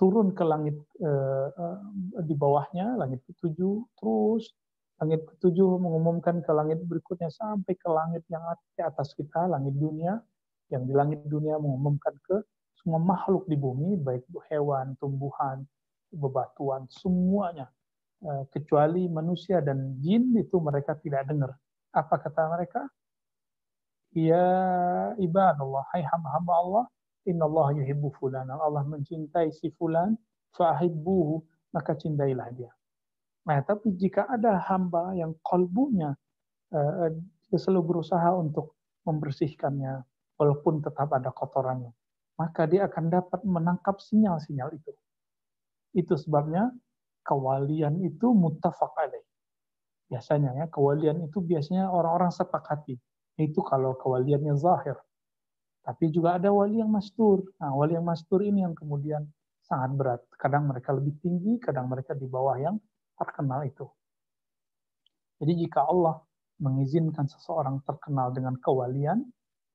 [0.00, 1.78] turun ke langit uh, uh,
[2.24, 4.48] di bawahnya, langit ketujuh, terus
[5.00, 8.44] langit ketujuh mengumumkan ke langit berikutnya sampai ke langit yang
[8.76, 10.20] di atas kita, langit dunia,
[10.68, 12.44] yang di langit dunia mengumumkan ke
[12.76, 15.64] semua makhluk di bumi, baik hewan, tumbuhan,
[16.12, 17.68] bebatuan, semuanya.
[18.20, 21.56] Eh, kecuali manusia dan jin itu mereka tidak dengar.
[21.96, 22.84] Apa kata mereka?
[24.12, 24.44] Ya
[25.16, 26.84] ibadallah, hai hamba-hamba Allah,
[27.24, 28.44] inna Allah yuhibbu fulan.
[28.52, 30.18] Allah mencintai si fulan,
[30.52, 31.40] fa'ahibbuhu,
[31.72, 32.68] maka cintailah dia.
[33.48, 36.12] Nah, tapi jika ada hamba yang kolbunya
[36.74, 37.08] uh,
[37.48, 38.76] dia selalu berusaha untuk
[39.08, 40.04] membersihkannya,
[40.36, 41.92] walaupun tetap ada kotorannya,
[42.40, 44.92] maka dia akan dapat menangkap sinyal-sinyal itu.
[45.96, 46.72] Itu sebabnya
[47.26, 49.24] kewalian itu muttafaq alaih.
[50.08, 52.96] Biasanya ya, kewalian itu biasanya orang-orang sepakati.
[53.40, 54.96] Itu kalau kewaliannya zahir.
[55.80, 57.44] Tapi juga ada wali yang mastur.
[57.56, 59.24] Nah, wali yang mastur ini yang kemudian
[59.64, 60.20] sangat berat.
[60.36, 62.76] Kadang mereka lebih tinggi, kadang mereka di bawah yang
[63.20, 63.84] terkenal itu.
[65.40, 66.20] Jadi jika Allah
[66.60, 69.24] mengizinkan seseorang terkenal dengan kewalian,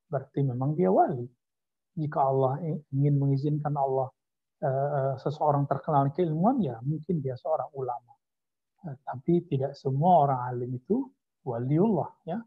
[0.09, 1.25] berarti memang dia wali.
[1.97, 2.61] Jika Allah
[2.93, 4.09] ingin mengizinkan Allah
[4.61, 8.13] uh, seseorang terkenal keilmuan, ya mungkin dia seorang ulama.
[8.85, 11.09] Uh, tapi tidak semua orang alim itu
[11.41, 12.11] waliullah.
[12.29, 12.37] Ya,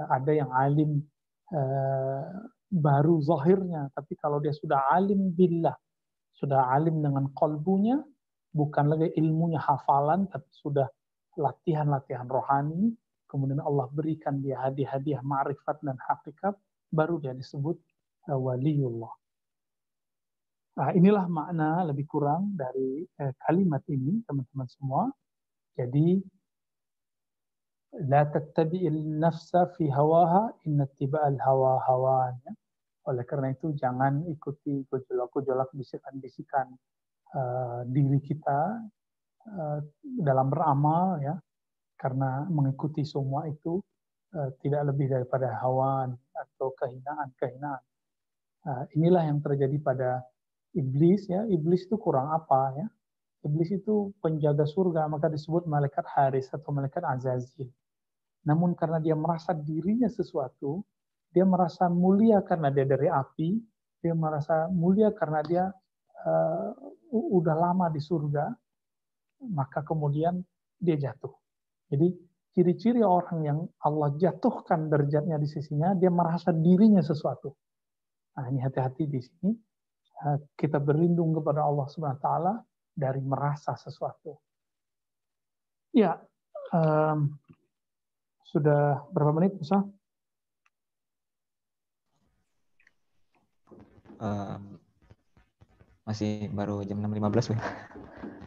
[0.00, 1.04] uh, ada yang alim
[2.70, 5.74] baru zahirnya, tapi kalau dia sudah alim billah,
[6.38, 7.98] sudah alim dengan kolbunya,
[8.50, 10.86] bukan lagi ilmunya hafalan, tapi sudah
[11.38, 12.94] latihan-latihan rohani,
[13.30, 16.58] kemudian Allah berikan dia hadiah-hadiah ma'rifat dan hakikat,
[16.90, 17.78] baru dia disebut
[18.28, 19.14] uh, waliullah.
[20.70, 25.02] Nah, inilah makna lebih kurang dari uh, kalimat ini, teman-teman semua.
[25.78, 26.18] Jadi,
[28.10, 32.52] la tattabi'il nafsa fi hawaha inna tiba'al hawa hawanya.
[33.08, 36.70] Oleh karena itu jangan ikuti gejolak-gejolak bisikan-bisikan
[37.34, 38.60] uh, diri kita
[39.46, 39.78] uh,
[40.20, 41.36] dalam beramal ya
[42.00, 43.78] karena mengikuti semua itu
[44.34, 47.82] uh, tidak lebih daripada hawa atau kehinaan-kehinaan.
[48.60, 50.10] Uh, inilah yang terjadi pada
[50.76, 51.44] iblis ya.
[51.48, 52.86] Iblis itu kurang apa ya?
[53.40, 57.68] Iblis itu penjaga surga maka disebut malaikat Haris atau malaikat Azazil.
[58.44, 60.84] Namun karena dia merasa dirinya sesuatu,
[61.32, 63.60] dia merasa mulia karena dia dari api,
[64.00, 65.64] dia merasa mulia karena dia
[66.26, 66.70] uh,
[67.12, 68.48] udah lama di surga,
[69.50, 70.40] maka kemudian
[70.76, 71.32] dia jatuh.
[71.90, 72.12] Jadi
[72.54, 77.54] ciri-ciri orang yang Allah jatuhkan derajatnya di sisinya, dia merasa dirinya sesuatu.
[78.36, 79.50] Nah ini hati-hati di sini.
[80.20, 82.54] Eh, kita berlindung kepada Allah Subhanahu Wa Taala
[82.92, 84.36] dari merasa sesuatu.
[85.90, 86.20] Ya,
[86.70, 87.34] um,
[88.46, 89.82] sudah berapa menit, Musa?
[96.04, 97.58] Masih baru jam 6.15 ya.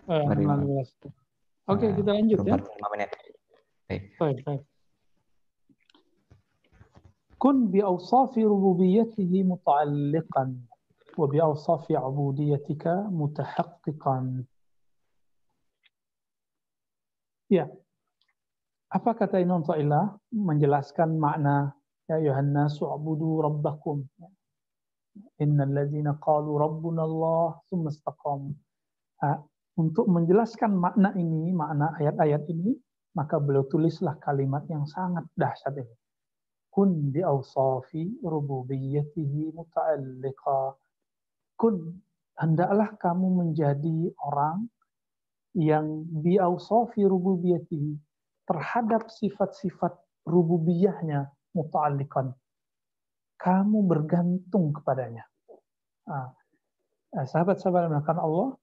[0.09, 1.11] Eh, baru 15.
[1.71, 2.59] Oke, uh, kita lanjut ya.
[2.59, 3.09] 45 menit.
[3.87, 4.03] Baik.
[4.19, 4.63] Baik, baik.
[7.39, 10.49] Kun bi awsafi rububiyyatihi muta'alliqan
[11.19, 14.47] wa bi awsafi ubudiyatika mutahaqqiqan.
[17.51, 17.67] Ya.
[18.87, 21.75] Apa kata Imam Ta'ilah menjelaskan makna
[22.07, 24.07] ya Yohanna su'budu rabbakum.
[25.41, 28.51] Innal ladzina qalu rabbuna Allah tsumma istaqamu.
[29.73, 32.77] Untuk menjelaskan makna ini, makna ayat-ayat ini,
[33.17, 35.95] maka beliau tulislah kalimat yang sangat dahsyat ini.
[36.73, 40.73] kun bi awsafi rububiyyatihi muta'alliqa.
[41.53, 42.01] Kun
[42.41, 44.65] hendaklah kamu menjadi orang
[45.53, 47.93] yang bi awsafi rububiyyatihi
[48.49, 49.93] terhadap sifat-sifat
[50.25, 52.33] rububiyahnya muta'alliqan.
[53.43, 55.27] Kamu bergantung kepadanya.
[56.07, 56.31] Nah,
[57.27, 58.55] sahabat-sahabat yang Allah,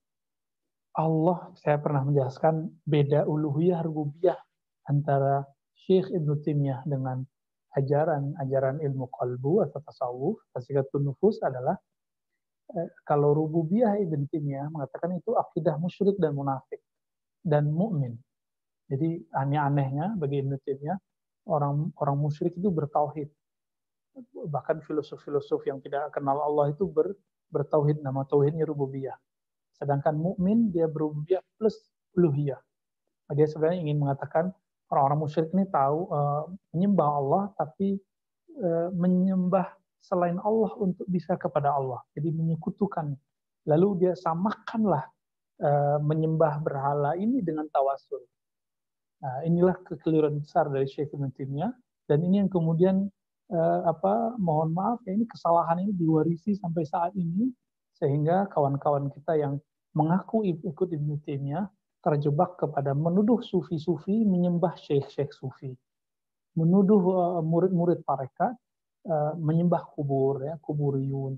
[0.97, 4.41] Allah saya pernah menjelaskan beda uluhiyah rububiyah
[4.89, 5.45] antara
[5.85, 7.21] Syekh Ibn Taimiyah dengan
[7.77, 11.79] ajaran-ajaran ilmu kalbu atau tasawuf, tasawuf nufus adalah
[12.75, 16.83] eh, kalau rububiyah Ibn Taimiyah mengatakan itu akidah musyrik dan munafik
[17.45, 18.19] dan mukmin.
[18.91, 20.97] Jadi aneh-anehnya bagi Ibn Taimiyah
[21.47, 23.31] orang orang musyrik itu bertauhid.
[24.47, 27.15] Bahkan filosof-filosof yang tidak kenal Allah itu ber,
[27.51, 29.15] bertauhid nama tauhidnya rububiyah.
[29.75, 31.77] Sedangkan mukmin dia berubah plus
[32.15, 32.59] uluhiyah.
[33.31, 34.51] Dia sebenarnya ingin mengatakan
[34.91, 37.95] orang-orang musyrik ini tahu uh, menyembah Allah tapi
[38.59, 39.71] uh, menyembah
[40.03, 42.03] selain Allah untuk bisa kepada Allah.
[42.11, 43.15] Jadi menyekutukan.
[43.69, 45.07] Lalu dia samakanlah
[45.63, 48.19] uh, menyembah berhala ini dengan tawasul.
[49.21, 51.29] Nah, inilah kekeliruan besar dari Syekh Ibn
[52.09, 53.05] dan ini yang kemudian
[53.51, 57.51] uh, apa mohon maaf ya ini kesalahan ini diwarisi sampai saat ini
[57.95, 59.61] sehingga kawan-kawan kita yang
[59.93, 61.67] mengaku ikut Ibnu Taimiyah
[62.01, 65.69] terjebak kepada menuduh sufi-sufi menyembah syekh-syekh sufi,
[66.57, 68.57] menuduh uh, murid-murid parekat
[69.05, 71.37] uh, menyembah kubur ya kuburiyun.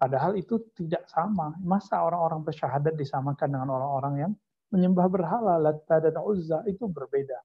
[0.00, 1.52] Padahal itu tidak sama.
[1.60, 4.32] Masa orang-orang bersyahadat disamakan dengan orang-orang yang
[4.72, 7.36] menyembah berhala, Latta dan Uzza itu berbeda.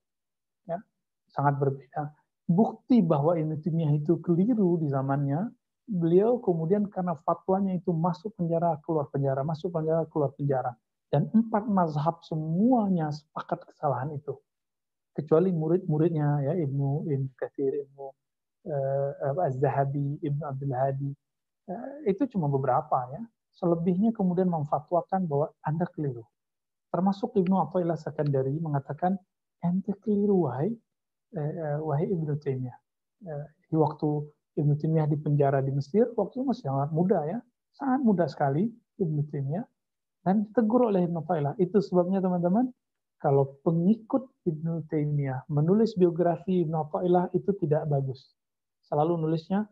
[0.63, 0.79] Ya,
[1.27, 2.15] sangat berbeda.
[2.45, 5.49] Bukti bahwa Ibnu Taimiyah itu keliru di zamannya
[5.85, 10.71] beliau kemudian karena fatwanya itu masuk penjara keluar penjara masuk penjara keluar penjara.
[11.09, 14.37] Dan empat mazhab semuanya sepakat kesalahan itu.
[15.15, 18.05] Kecuali murid-muridnya ya Ibnu Ibnu Katsir Ibnu
[18.69, 21.11] uh, Az-Zahabi Ibnu Abdul Hadi.
[21.65, 23.21] Uh, itu cuma beberapa ya.
[23.55, 26.27] Selebihnya kemudian memfatwakan bahwa anda keliru.
[26.91, 29.15] Termasuk Ibnu Athaillah Sakandari mengatakan
[29.63, 30.75] ente keliru wahai
[31.35, 32.77] uh, wahai Ibnu Taimiyah
[33.27, 34.09] uh, di waktu
[34.55, 37.39] Ibnu Taimiyah di penjara di Mesir waktu itu masih sangat muda ya,
[37.75, 39.65] sangat muda sekali Ibnu Taimiyah
[40.25, 41.53] dan ditegur oleh Ibnu Tailah.
[41.59, 42.71] Itu sebabnya teman-teman
[43.19, 48.33] kalau pengikut Ibnu Taimiyah menulis biografi Ibnu Tailah itu tidak bagus.
[48.87, 49.67] Selalu nulisnya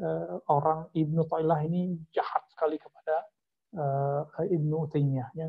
[0.00, 3.16] uh, orang Ibnu Tailah ini jahat sekali kepada
[3.76, 5.48] uh, Ibnu Taimiyah ya.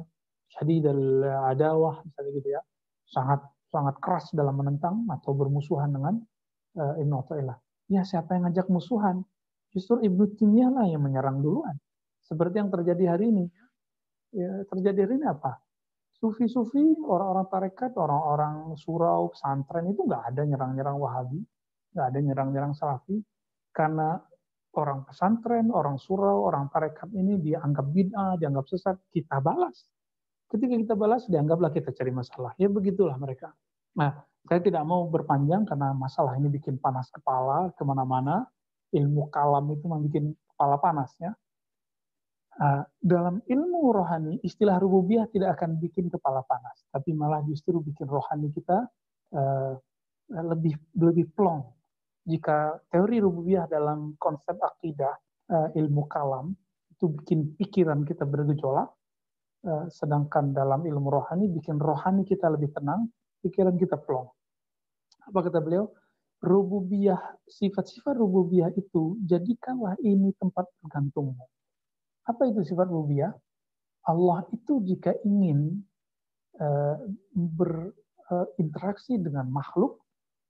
[0.53, 2.61] Jadi dari adawah misalnya gitu ya.
[3.09, 3.41] Sangat
[3.73, 6.21] sangat keras dalam menentang atau bermusuhan dengan
[6.77, 7.57] uh, Ibnu Tailah
[7.91, 9.21] ya siapa yang ngajak musuhan?
[9.73, 11.75] Justru Ibnu Taimiyah lah yang menyerang duluan.
[12.23, 13.45] Seperti yang terjadi hari ini.
[14.33, 15.59] Ya, terjadi hari ini apa?
[16.17, 21.41] Sufi-sufi, orang-orang tarekat, orang-orang surau, pesantren itu nggak ada nyerang-nyerang Wahabi,
[21.91, 23.19] nggak ada nyerang-nyerang Salafi,
[23.75, 24.23] karena
[24.77, 29.83] orang pesantren, orang surau, orang tarekat ini dianggap bid'ah, dianggap sesat, kita balas.
[30.53, 32.53] Ketika kita balas, dianggaplah kita cari masalah.
[32.61, 33.49] Ya begitulah mereka.
[33.97, 38.45] Nah, saya tidak mau berpanjang karena masalah ini bikin panas kepala ke mana-mana.
[38.93, 41.33] Ilmu kalam itu membuat kepala panas ya.
[42.53, 48.05] Uh, dalam ilmu rohani, istilah rububiyah tidak akan bikin kepala panas, tapi malah justru bikin
[48.05, 48.85] rohani kita
[49.33, 49.73] uh,
[50.29, 51.65] lebih lebih plong.
[52.29, 55.17] Jika teori rububiyah dalam konsep akidah
[55.49, 56.53] uh, ilmu kalam
[56.93, 58.93] itu bikin pikiran kita bergejolak,
[59.87, 63.07] sedangkan dalam ilmu rohani bikin rohani kita lebih tenang,
[63.39, 64.27] pikiran kita plong.
[65.31, 65.87] Apa kata beliau?
[66.43, 71.39] Rububiyah, sifat-sifat rububiyah itu, jadikanlah ini tempat bergantungmu.
[72.27, 73.31] Apa itu sifat rububiyah?
[74.03, 75.79] Allah itu jika ingin
[76.59, 76.99] uh,
[77.31, 80.03] berinteraksi uh, dengan makhluk,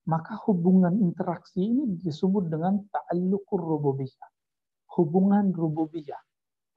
[0.09, 4.29] maka hubungan interaksi ini disebut dengan ta'alluqur rububiyah.
[4.97, 6.17] Hubungan rububiyah.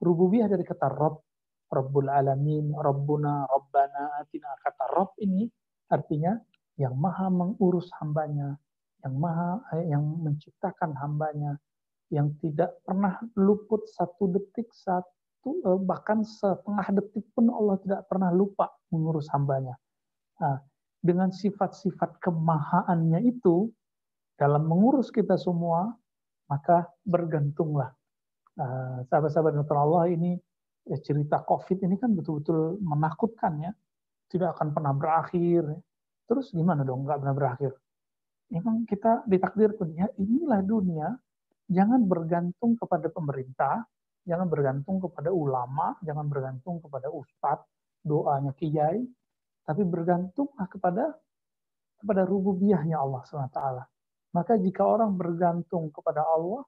[0.04, 1.25] Rububiyah dari kata Rabb,
[1.66, 4.54] Rabbul Alamin, Rabbuna, Rabbana, Atina.
[4.62, 5.50] Kata Rabb ini
[5.86, 6.34] Artinya
[6.76, 8.58] yang maha mengurus hambanya,
[9.06, 11.56] yang maha eh, yang menciptakan hambanya,
[12.10, 18.34] yang tidak pernah luput satu detik satu eh, bahkan setengah detik pun Allah tidak pernah
[18.34, 19.78] lupa mengurus hambanya.
[20.42, 20.58] Nah,
[20.98, 23.70] dengan sifat-sifat kemahaannya itu
[24.36, 25.94] dalam mengurus kita semua
[26.46, 27.90] maka bergantunglah
[28.60, 30.36] uh, sahabat-sahabat Allah ini
[31.02, 33.72] cerita COVID ini kan betul-betul menakutkan ya
[34.30, 35.62] tidak akan pernah berakhir.
[36.26, 37.72] Terus gimana dong nggak pernah berakhir?
[38.50, 41.08] Memang kita ditakdirkan ya inilah dunia.
[41.66, 43.82] Jangan bergantung kepada pemerintah,
[44.22, 47.66] jangan bergantung kepada ulama, jangan bergantung kepada ustadz,
[48.06, 49.02] doanya kiai,
[49.66, 51.10] tapi bergantunglah kepada
[51.98, 53.60] kepada rububiyahnya Allah SWT.
[54.30, 56.62] Maka jika orang bergantung kepada Allah,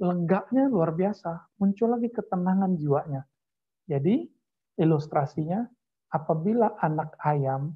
[0.00, 3.28] lenggaknya luar biasa, muncul lagi ketenangan jiwanya.
[3.84, 4.24] Jadi
[4.80, 5.64] ilustrasinya,
[6.10, 7.74] apabila anak ayam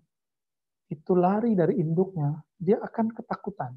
[0.89, 3.77] itu lari dari induknya, dia akan ketakutan.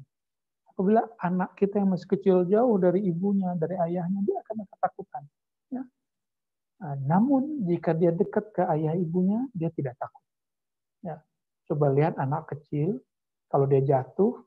[0.72, 5.22] Apabila anak kita yang masih kecil jauh dari ibunya, dari ayahnya, dia akan ketakutan.
[5.68, 5.82] Ya.
[6.80, 10.24] Nah, namun jika dia dekat ke ayah ibunya, dia tidak takut.
[11.04, 11.20] Ya.
[11.68, 13.04] Coba lihat anak kecil,
[13.52, 14.40] kalau dia jatuh,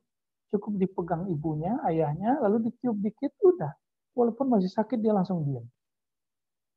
[0.50, 3.78] cukup dipegang ibunya, ayahnya, lalu ditiup dikit, udah.
[4.18, 5.70] Walaupun masih sakit, dia langsung diam.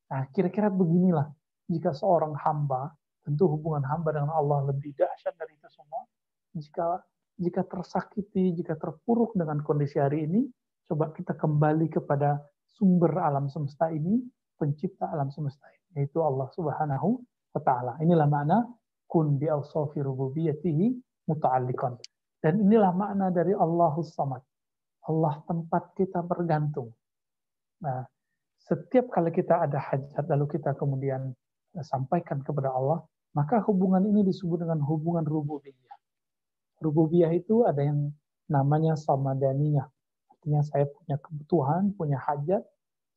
[0.09, 1.29] Nah, kira-kira beginilah
[1.69, 2.93] jika seorang hamba,
[3.25, 6.09] tentu hubungan hamba dengan Allah lebih dahsyat dari itu semua.
[6.57, 6.97] Jika
[7.39, 10.43] jika tersakiti, jika terpuruk dengan kondisi hari ini,
[10.91, 14.19] coba kita kembali kepada sumber alam semesta ini,
[14.59, 17.21] pencipta alam semesta ini, yaitu Allah Subhanahu
[17.55, 17.95] wa taala.
[18.03, 18.67] Inilah makna
[19.07, 20.87] kun bi awsafi rububiyatihi
[21.31, 21.95] muta'alliqan.
[22.43, 24.43] Dan inilah makna dari Allahus Samad.
[25.09, 26.91] Allah tempat kita bergantung.
[27.83, 28.03] Nah,
[28.69, 31.33] setiap kali kita ada hajat lalu kita kemudian
[31.77, 33.01] eh, sampaikan kepada Allah,
[33.33, 35.97] maka hubungan ini disebut dengan hubungan rububiyah.
[36.85, 38.13] Rububiyah itu ada yang
[38.47, 39.89] namanya samadaniyah.
[40.31, 42.63] Artinya saya punya kebutuhan, punya hajat,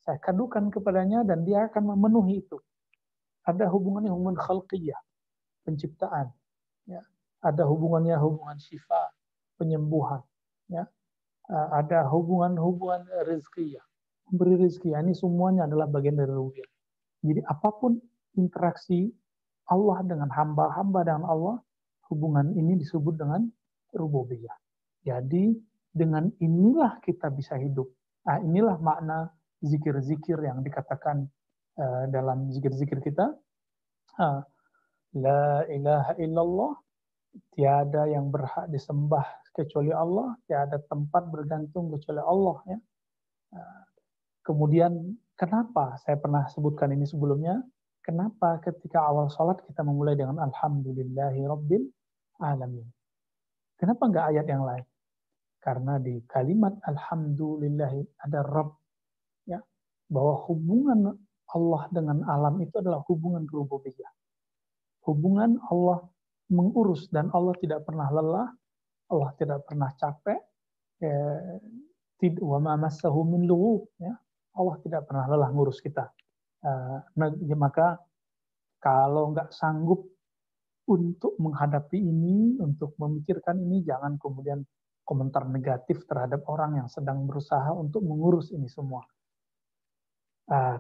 [0.02, 2.58] saya kadukan kepadanya dan dia akan memenuhi itu.
[3.46, 4.98] Ada hubungannya hubungan khalqiyah,
[5.68, 6.34] penciptaan.
[6.90, 7.06] Ya
[7.42, 9.10] ada hubungannya hubungan syifa,
[9.58, 10.22] penyembuhan,
[10.70, 10.86] ya.
[11.50, 13.84] Eh, ada hubungan-hubungan rezeki ya.
[14.32, 16.70] Memberi rezeki, ini semuanya adalah bagian dari rububiyah.
[17.22, 18.00] Jadi apa pun
[18.40, 19.12] interaksi
[19.68, 21.56] Allah dengan hamba-hamba dengan Allah,
[22.08, 23.46] hubungan ini disebut dengan
[23.92, 24.56] rububiyah.
[25.04, 25.52] Jadi
[25.92, 27.92] dengan inilah kita bisa hidup.
[28.24, 29.28] Nah, inilah makna
[29.60, 31.28] zikir-zikir yang dikatakan
[31.76, 33.36] uh, dalam zikir-zikir kita.
[34.16, 34.42] Uh,
[35.12, 36.72] La ilaha illallah
[37.52, 42.80] tiada yang berhak disembah kecuali Allah, tiada tempat bergantung kecuali Allah ya.
[43.52, 43.91] Nah,
[44.46, 47.62] kemudian kenapa saya pernah sebutkan ini sebelumnya?
[48.02, 51.86] Kenapa ketika awal sholat kita memulai dengan Alhamdulillahi Rabbil
[52.42, 52.88] Alamin?
[53.78, 54.86] Kenapa enggak ayat yang lain?
[55.62, 58.74] Karena di kalimat Alhamdulillahi ada Rabb.
[59.46, 59.62] Ya,
[60.10, 61.14] bahwa hubungan
[61.54, 64.10] Allah dengan alam itu adalah hubungan rububiyah.
[65.06, 66.06] Hubungan Allah
[66.50, 68.50] mengurus dan Allah tidak pernah lelah,
[69.12, 70.40] Allah tidak pernah capek,
[71.02, 71.22] ya,
[72.22, 72.60] tidak wa
[73.26, 73.44] min
[73.98, 74.14] ya.
[74.58, 76.12] Allah tidak pernah lelah ngurus kita.
[76.62, 77.02] Uh,
[77.58, 77.98] maka
[78.82, 80.06] kalau nggak sanggup
[80.90, 84.66] untuk menghadapi ini, untuk memikirkan ini, jangan kemudian
[85.06, 89.02] komentar negatif terhadap orang yang sedang berusaha untuk mengurus ini semua.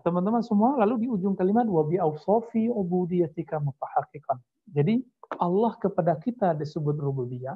[0.03, 4.35] Teman-teman uh, semua, lalu di ujung kalimat wa bi awsafi ubudiyatika mutahaqiqan.
[4.67, 4.99] Jadi
[5.39, 7.55] Allah kepada kita disebut rububiyah,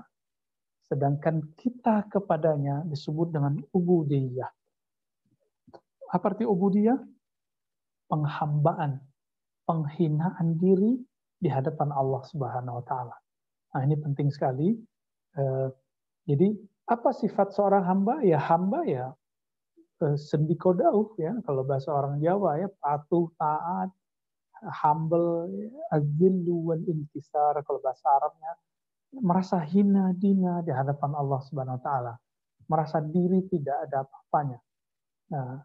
[0.88, 4.48] sedangkan kita kepadanya disebut dengan ubudiyah.
[6.16, 6.96] Apa arti ubudiyah?
[8.08, 9.04] Penghambaan,
[9.68, 10.96] penghinaan diri
[11.36, 13.16] di hadapan Allah Subhanahu wa taala.
[13.76, 14.72] Nah, ini penting sekali.
[15.36, 15.68] Eh,
[16.24, 16.48] jadi,
[16.88, 18.24] apa sifat seorang hamba?
[18.24, 19.12] Ya hamba ya
[20.06, 23.92] eh, sendikodauh ya kalau bahasa orang Jawa ya patuh, taat,
[24.64, 25.52] humble,
[25.92, 28.54] azillu wal intisar kalau bahasa Arabnya
[29.20, 32.14] merasa hina dina di hadapan Allah Subhanahu wa taala,
[32.68, 34.60] merasa diri tidak ada apa-apanya.
[35.32, 35.64] Nah,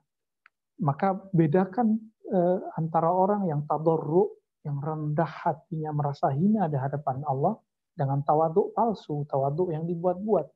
[0.81, 4.28] maka bedakan eh, antara orang yang tadarru,
[4.64, 7.57] yang rendah hatinya merasa hina di hadapan Allah
[7.97, 10.47] dengan tawaduk palsu, tawaduk yang dibuat-buat,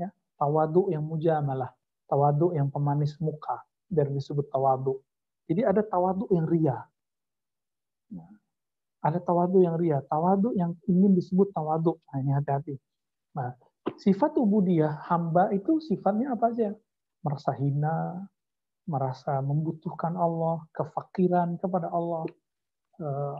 [0.00, 1.72] ya, tawaduk yang mujamalah,
[2.08, 5.00] tawaduk yang pemanis muka, biar disebut tawaduk.
[5.48, 6.76] Jadi ada tawaduk yang ria,
[8.10, 8.30] Nah,
[9.00, 11.96] ada tawadu yang ria, tawadu yang ingin disebut tawadu.
[12.10, 12.74] Nah, ini hati-hati.
[13.38, 13.54] Nah,
[13.96, 16.74] sifat ubudiyah hamba itu sifatnya apa aja?
[17.22, 18.26] Merasa hina,
[18.90, 22.26] merasa membutuhkan Allah, kefakiran kepada Allah,
[22.98, 23.36] eh,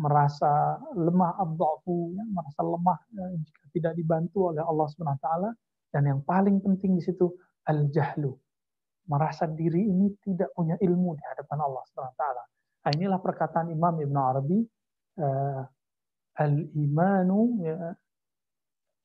[0.00, 4.88] merasa lemah abdafu, ya, merasa lemah eh, jika tidak dibantu oleh Allah
[5.20, 5.50] taala
[5.92, 7.28] dan yang paling penting di situ
[7.68, 8.32] al-jahlu.
[9.08, 11.84] Merasa diri ini tidak punya ilmu di hadapan Allah
[12.16, 12.44] taala
[12.88, 14.64] Nah, inilah perkataan Imam Ibn Arabi,
[15.20, 15.60] uh,
[16.40, 17.92] al-imanu, ya,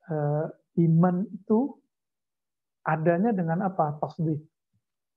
[0.07, 0.47] uh,
[0.79, 1.59] iman itu
[2.87, 3.99] adanya dengan apa?
[3.99, 4.39] Tasdik.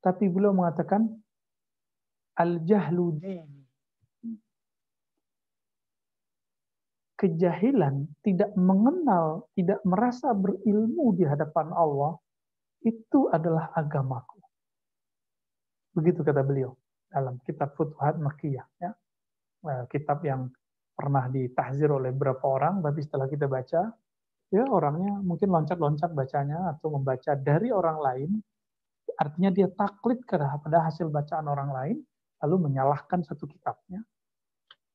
[0.07, 1.11] Tapi beliau mengatakan,
[2.39, 3.19] al-jahlu.
[7.17, 12.21] Kejahilan, tidak mengenal, tidak merasa berilmu di hadapan Allah,
[12.87, 14.39] itu adalah agamaku.
[15.97, 16.77] Begitu kata beliau
[17.09, 18.93] dalam kitab Futuhat Makkiyah ya.
[19.89, 20.53] Kitab yang
[20.93, 23.91] pernah ditahzir oleh beberapa orang tapi setelah kita baca
[24.49, 28.31] ya orangnya mungkin loncat-loncat bacanya atau membaca dari orang lain,
[29.15, 31.97] artinya dia taklid pada hasil bacaan orang lain,
[32.43, 34.03] lalu menyalahkan satu kitabnya.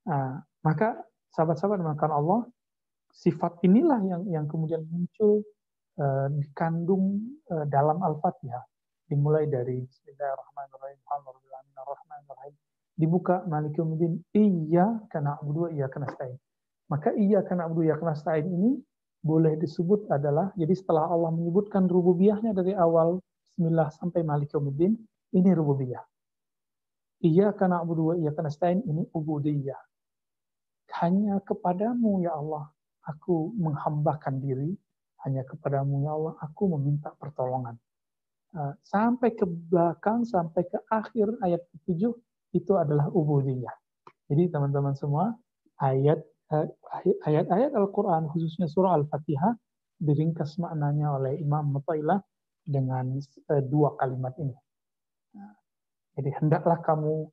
[0.08, 1.00] Nah, maka
[1.32, 2.42] sahabat-sahabat dimakan Allah,
[3.12, 5.44] sifat inilah yang yang kemudian muncul
[6.00, 8.64] uh, dikandung uh, dalam Al-Fatihah.
[9.12, 12.56] Dimulai dari Bismillahirrahmanirrahim.
[12.96, 14.22] Dibuka Malik Yawmiddin,
[14.70, 16.38] iya karena abu iya karena stain.
[16.88, 18.80] Maka iya karena abu iya karena stain ini
[19.22, 23.22] boleh disebut adalah, jadi setelah Allah menyebutkan rububiyahnya dari awal
[23.52, 24.96] Bismillah sampai Malik Yawmiddin,
[25.36, 26.02] ini rububiyah.
[27.22, 29.78] Iya karena abu dua iya karena stain ini ubudiyah.
[31.04, 32.72] Hanya kepadamu ya Allah
[33.06, 34.74] aku menghambakan diri
[35.26, 37.78] hanya kepadamu ya Allah, aku meminta pertolongan.
[38.52, 42.10] Uh, sampai ke belakang, sampai ke akhir ayat ke-7,
[42.58, 43.72] itu adalah ubudiyah.
[44.28, 45.32] Jadi teman-teman semua,
[45.78, 46.20] ayat
[46.52, 46.68] uh,
[47.30, 49.56] ayat-ayat Al-Quran, khususnya surah Al-Fatihah,
[50.02, 52.18] diringkas maknanya oleh Imam Mutailah
[52.64, 54.56] dengan uh, dua kalimat ini.
[55.36, 55.56] Uh,
[56.18, 57.30] jadi hendaklah kamu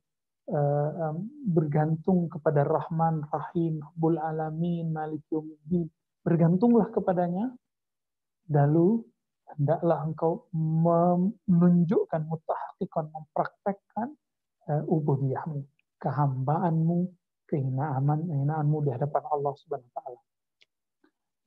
[0.51, 1.15] uh,
[1.49, 5.87] bergantung kepada Rahman, Rahim, Rabbul Alamin, Malik Yawmiddin.
[6.19, 7.51] Bergantunglah kepadanya,
[8.51, 9.03] lalu
[9.55, 10.47] hendaklah engkau
[11.47, 14.13] menunjukkan mutahakikon, mempraktekkan
[14.69, 15.65] uh, ubudiyahmu,
[15.97, 16.99] kehambaanmu,
[17.49, 20.21] kehinaanmu, kehinaanmu di hadapan Allah Subhanahu wa taala.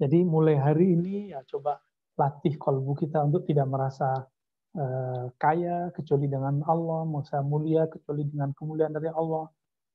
[0.02, 1.78] Jadi mulai hari ini ya coba
[2.18, 4.28] latih kalbu kita untuk tidak merasa
[4.72, 9.44] Eh, kaya kecuali dengan Allah, merasa mulia kecuali dengan kemuliaan dari Allah,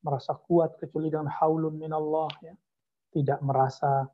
[0.06, 2.54] merasa kuat kecuali dengan haulun min Allah, ya.
[3.10, 4.06] tidak merasa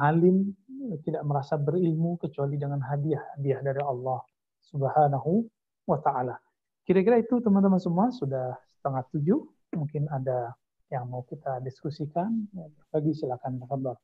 [0.00, 0.56] alim,
[1.04, 4.24] tidak merasa berilmu kecuali dengan hadiah-hadiah dari Allah
[4.64, 5.44] Subhanahu
[5.84, 6.40] wa taala.
[6.88, 9.44] Kira-kira itu teman-teman semua sudah setengah tujuh,
[9.76, 10.56] mungkin ada
[10.88, 14.00] yang mau kita diskusikan, ya, bagi silakan tafadhol.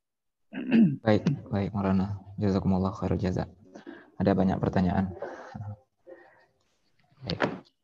[1.00, 2.20] Baik, baik Marana.
[2.36, 3.48] Jazakumullah khairul jaza.
[4.20, 5.09] Ada banyak pertanyaan.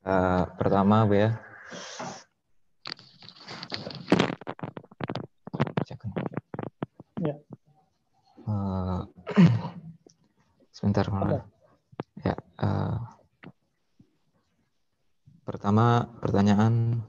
[0.05, 1.31] Uh, pertama, Bu ya.
[7.19, 7.35] Ya.
[8.45, 9.01] Uh,
[10.77, 11.49] sebentar, mana?
[12.21, 12.37] Ya.
[12.61, 13.01] Uh,
[15.49, 17.01] pertama, pertanyaan.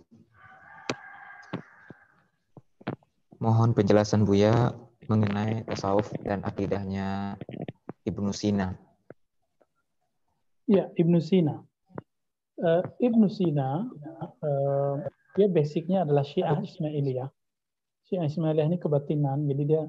[3.39, 4.75] Mohon penjelasan Buya
[5.09, 7.35] mengenai tasawuf dan akidahnya
[8.05, 8.77] Ibnu Sina.
[10.69, 11.65] Ya, Ibnu Sina
[12.63, 13.87] uh, Ibnu Sina
[14.43, 14.95] uh,
[15.37, 17.29] dia basicnya adalah Syiah Ismailiyah.
[18.09, 19.81] Syiah Ismailiyah ini kebatinan, jadi dia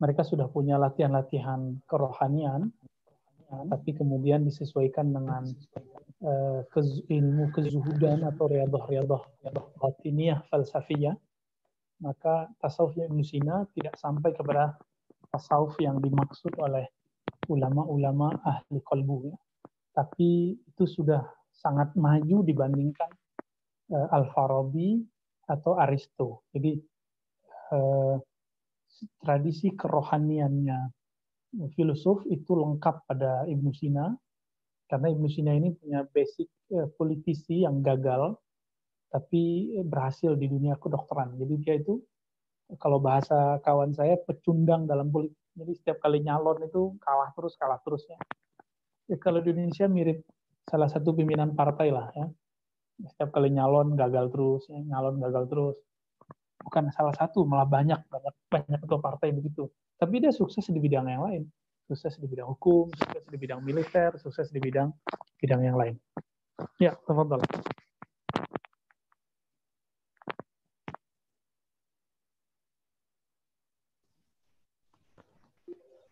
[0.00, 2.70] mereka sudah punya latihan-latihan kerohanian,
[3.70, 5.44] tapi kemudian disesuaikan dengan
[6.24, 6.62] uh,
[7.10, 9.22] ilmu kezuhudan atau riadah-riadah
[9.78, 11.14] batiniyah falsafiyah.
[12.02, 14.74] Maka tasawufnya Ibnu Sina tidak sampai kepada
[15.30, 16.86] tasawuf yang dimaksud oleh
[17.50, 19.30] ulama-ulama ahli kalbu.
[19.30, 19.36] Ya.
[19.94, 21.22] Tapi itu sudah
[21.54, 23.10] sangat maju dibandingkan
[23.94, 25.02] uh, Al-Farabi
[25.46, 26.42] atau Aristo.
[26.50, 26.80] Jadi
[27.72, 28.16] uh,
[29.22, 30.90] tradisi kerohaniannya
[31.78, 34.10] filosof itu lengkap pada Ibnu Sina
[34.90, 38.34] karena Ibnu Sina ini punya basic uh, politisi yang gagal
[39.14, 41.38] tapi berhasil di dunia kedokteran.
[41.38, 42.02] Jadi dia itu
[42.82, 45.38] kalau bahasa kawan saya pecundang dalam politik.
[45.54, 48.18] Jadi setiap kali nyalon itu kalah terus kalah terusnya.
[49.06, 50.26] Ya, kalau di Indonesia mirip
[50.66, 52.26] salah satu pimpinan partai lah ya.
[53.06, 55.76] Setiap kali nyalon gagal terus, ya, nyalon gagal terus.
[56.58, 59.70] Bukan salah satu, malah banyak banyak banyak ketua partai begitu.
[59.94, 61.42] Tapi dia sukses di bidang yang lain.
[61.86, 64.90] Sukses di bidang hukum, sukses di bidang militer, sukses di bidang
[65.38, 65.94] bidang yang lain.
[66.82, 67.46] Ya, teman-teman.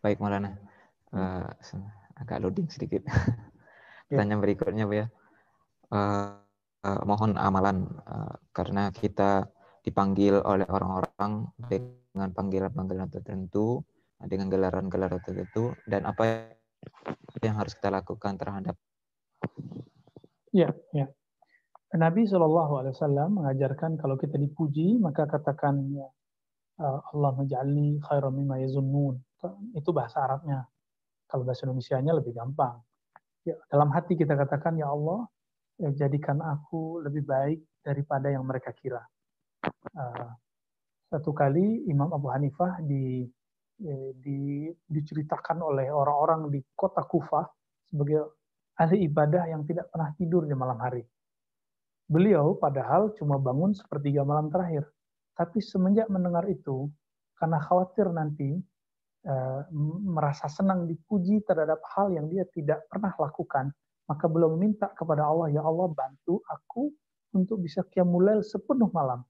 [0.03, 0.51] Baik, Maulana.
[1.15, 1.47] Uh,
[2.19, 3.07] agak loading sedikit.
[4.11, 4.43] Pertanyaan ya.
[4.43, 5.07] berikutnya, Bu ya.
[5.87, 6.43] Uh,
[6.83, 9.47] uh, mohon amalan uh, karena kita
[9.87, 13.79] dipanggil oleh orang-orang dengan panggilan-panggilan tertentu,
[14.19, 16.51] dengan gelaran-gelaran tertentu, dan apa
[17.39, 18.75] yang harus kita lakukan terhadap
[20.53, 21.09] Ya, ya.
[21.97, 26.05] Nabi Shallallahu Alaihi Wasallam mengajarkan kalau kita dipuji maka katakan ya,
[26.83, 29.17] Allah menjalni khairan mimma yazunnun.
[29.75, 30.63] Itu bahasa Arabnya.
[31.27, 32.77] Kalau bahasa Indonesia-nya lebih gampang
[33.47, 35.27] ya, dalam hati kita katakan ya Allah
[35.79, 39.03] ya, jadikan aku lebih baik daripada yang mereka kira.
[39.93, 40.31] Uh,
[41.11, 43.21] satu kali Imam Abu Hanifah di,
[43.85, 47.45] eh, di diceritakan oleh orang-orang di kota Kufah
[47.85, 48.33] sebagai
[48.81, 51.05] ahli ibadah yang tidak pernah tidur di malam hari.
[52.09, 54.89] Beliau padahal cuma bangun sepertiga malam terakhir.
[55.37, 56.89] Tapi semenjak mendengar itu,
[57.37, 58.57] karena khawatir nanti
[60.03, 63.71] merasa senang dipuji terhadap hal yang dia tidak pernah lakukan,
[64.07, 66.91] maka belum minta kepada Allah, ya Allah bantu aku
[67.33, 69.23] untuk bisa kiamulail sepenuh malam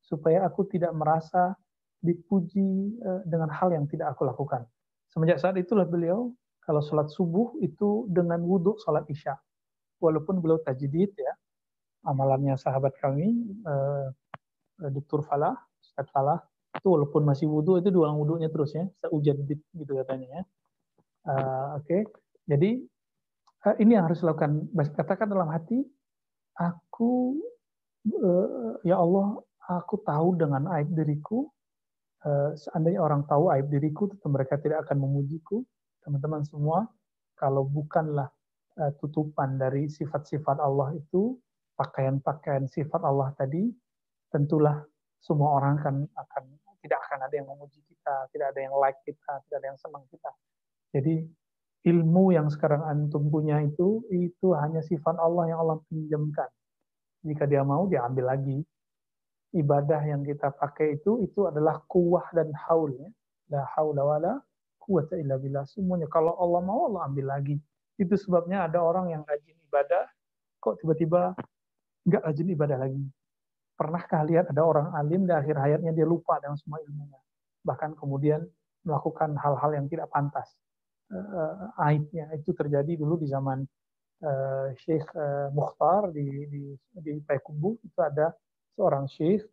[0.00, 1.54] supaya aku tidak merasa
[2.00, 4.64] dipuji eh, dengan hal yang tidak aku lakukan.
[5.12, 6.32] Semenjak saat itulah beliau
[6.64, 9.36] kalau sholat subuh itu dengan wudhu sholat isya.
[10.00, 11.32] Walaupun beliau tajdid ya,
[12.08, 13.28] amalannya sahabat kami,
[13.66, 14.06] eh,
[14.80, 15.20] Dr.
[15.28, 16.40] Falah, Ustaz Falah,
[16.70, 20.42] itu walaupun masih wudhu itu diulang wudhunya terus ya, seujan gitu katanya ya.
[21.20, 22.00] Uh, Oke, okay.
[22.48, 22.80] jadi
[23.66, 24.70] uh, ini yang harus dilakukan.
[24.96, 25.84] Katakan dalam hati,
[26.56, 27.36] aku
[28.08, 31.50] uh, ya Allah aku tahu dengan aib diriku,
[32.24, 35.60] uh, seandainya orang tahu aib diriku, tentu mereka tidak akan memujiku.
[36.00, 36.88] Teman-teman semua,
[37.36, 38.32] kalau bukanlah
[38.80, 41.36] uh, tutupan dari sifat-sifat Allah itu,
[41.76, 43.68] pakaian-pakaian sifat Allah tadi,
[44.32, 44.80] tentulah
[45.20, 46.44] semua orang akan akan
[46.80, 50.04] tidak akan ada yang memuji kita, tidak ada yang like kita, tidak ada yang senang
[50.08, 50.30] kita.
[50.96, 51.14] Jadi
[51.86, 56.48] ilmu yang sekarang antum punya itu itu hanya sifat Allah yang Allah pinjamkan.
[57.20, 58.64] Jika dia mau dia ambil lagi
[59.52, 63.08] ibadah yang kita pakai itu itu adalah kuah dan haul ya.
[63.50, 64.32] La haula wala
[64.80, 65.68] quwata illa billah.
[65.68, 67.56] Semuanya kalau Allah mau Allah ambil lagi.
[68.00, 70.08] Itu sebabnya ada orang yang rajin ibadah
[70.60, 71.36] kok tiba-tiba
[72.08, 73.04] nggak rajin ibadah lagi.
[73.80, 77.16] Pernahkah lihat ada orang alim di akhir hayatnya dia lupa dengan semua ilmunya.
[77.64, 78.44] Bahkan kemudian
[78.84, 80.52] melakukan hal-hal yang tidak pantas.
[81.08, 83.64] Uh, aibnya itu terjadi dulu di zaman
[84.20, 86.62] uh, Syekh uh, Mukhtar di di
[86.92, 88.36] di Payakumbuh itu ada
[88.80, 89.44] seorang syekh,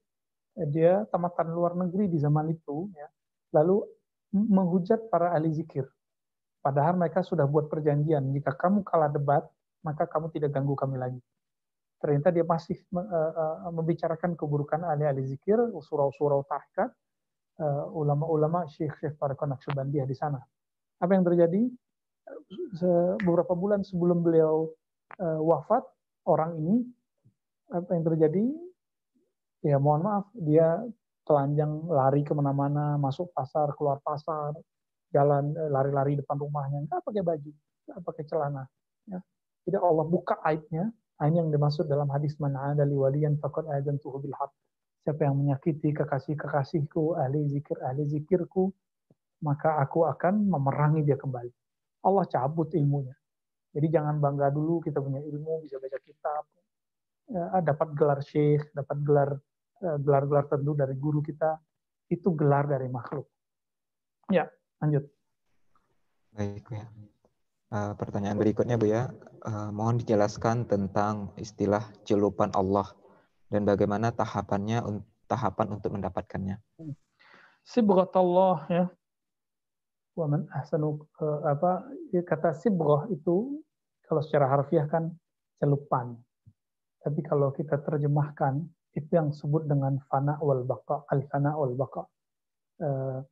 [0.71, 3.07] dia tamatan luar negeri di zaman itu, ya,
[3.51, 3.83] lalu
[4.31, 5.83] menghujat para ahli zikir.
[6.63, 9.43] Padahal mereka sudah buat perjanjian, jika kamu kalah debat,
[9.83, 11.19] maka kamu tidak ganggu kami lagi.
[11.97, 12.77] Ternyata dia masih
[13.73, 16.93] membicarakan keburukan ahli-ahli zikir, surau-surau tahkat,
[17.93, 20.37] ulama-ulama syekh-syekh para Naqsyabandiyah di sana.
[21.01, 21.65] Apa yang terjadi?
[23.25, 24.69] Beberapa bulan sebelum beliau
[25.41, 25.81] wafat,
[26.29, 26.85] orang ini
[27.73, 28.45] apa yang terjadi?
[29.65, 30.79] ya mohon maaf dia
[31.25, 34.55] telanjang lari ke mana-mana masuk pasar keluar pasar
[35.11, 37.51] jalan lari-lari depan rumahnya nggak pakai baju
[37.87, 38.63] nggak pakai celana
[39.09, 39.19] ya
[39.67, 40.87] tidak Allah buka aibnya
[41.25, 44.33] ini yang dimaksud dalam hadis mana dari waliyan takut azan tuh bil
[45.01, 48.69] siapa yang menyakiti kekasih kekasihku ahli zikir ahli zikirku
[49.41, 51.49] maka aku akan memerangi dia kembali
[52.05, 53.17] Allah cabut ilmunya
[53.73, 56.43] jadi jangan bangga dulu kita punya ilmu bisa baca kitab
[57.33, 59.29] ya, dapat gelar syekh dapat gelar
[59.77, 61.53] Eh, gelar-gelar tertentu dari guru kita
[62.09, 63.29] itu gelar dari makhluk.
[64.33, 64.49] Ya,
[64.81, 65.05] lanjut.
[66.33, 66.89] Baik ya.
[67.67, 69.11] Uh, pertanyaan berikutnya Bu ya,
[69.43, 72.87] uh, mohon dijelaskan tentang istilah celupan Allah
[73.51, 76.63] dan bagaimana tahapannya tahapan untuk mendapatkannya.
[77.67, 78.85] Sibghat Allah ya.
[80.15, 83.59] Wa man ahsanu uh, apa ya, kata sibghah itu
[84.07, 85.11] kalau secara harfiah kan
[85.59, 86.15] celupan.
[87.03, 88.63] Tapi kalau kita terjemahkan
[88.95, 92.07] itu yang disebut dengan fana wal baqa, al fana wal baqa.
[92.79, 93.27] Uh,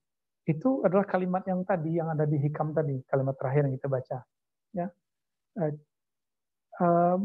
[0.46, 4.18] itu adalah kalimat yang tadi yang ada di hikam tadi, kalimat terakhir yang kita baca.
[4.76, 4.88] Ya,
[5.62, 7.20] uh,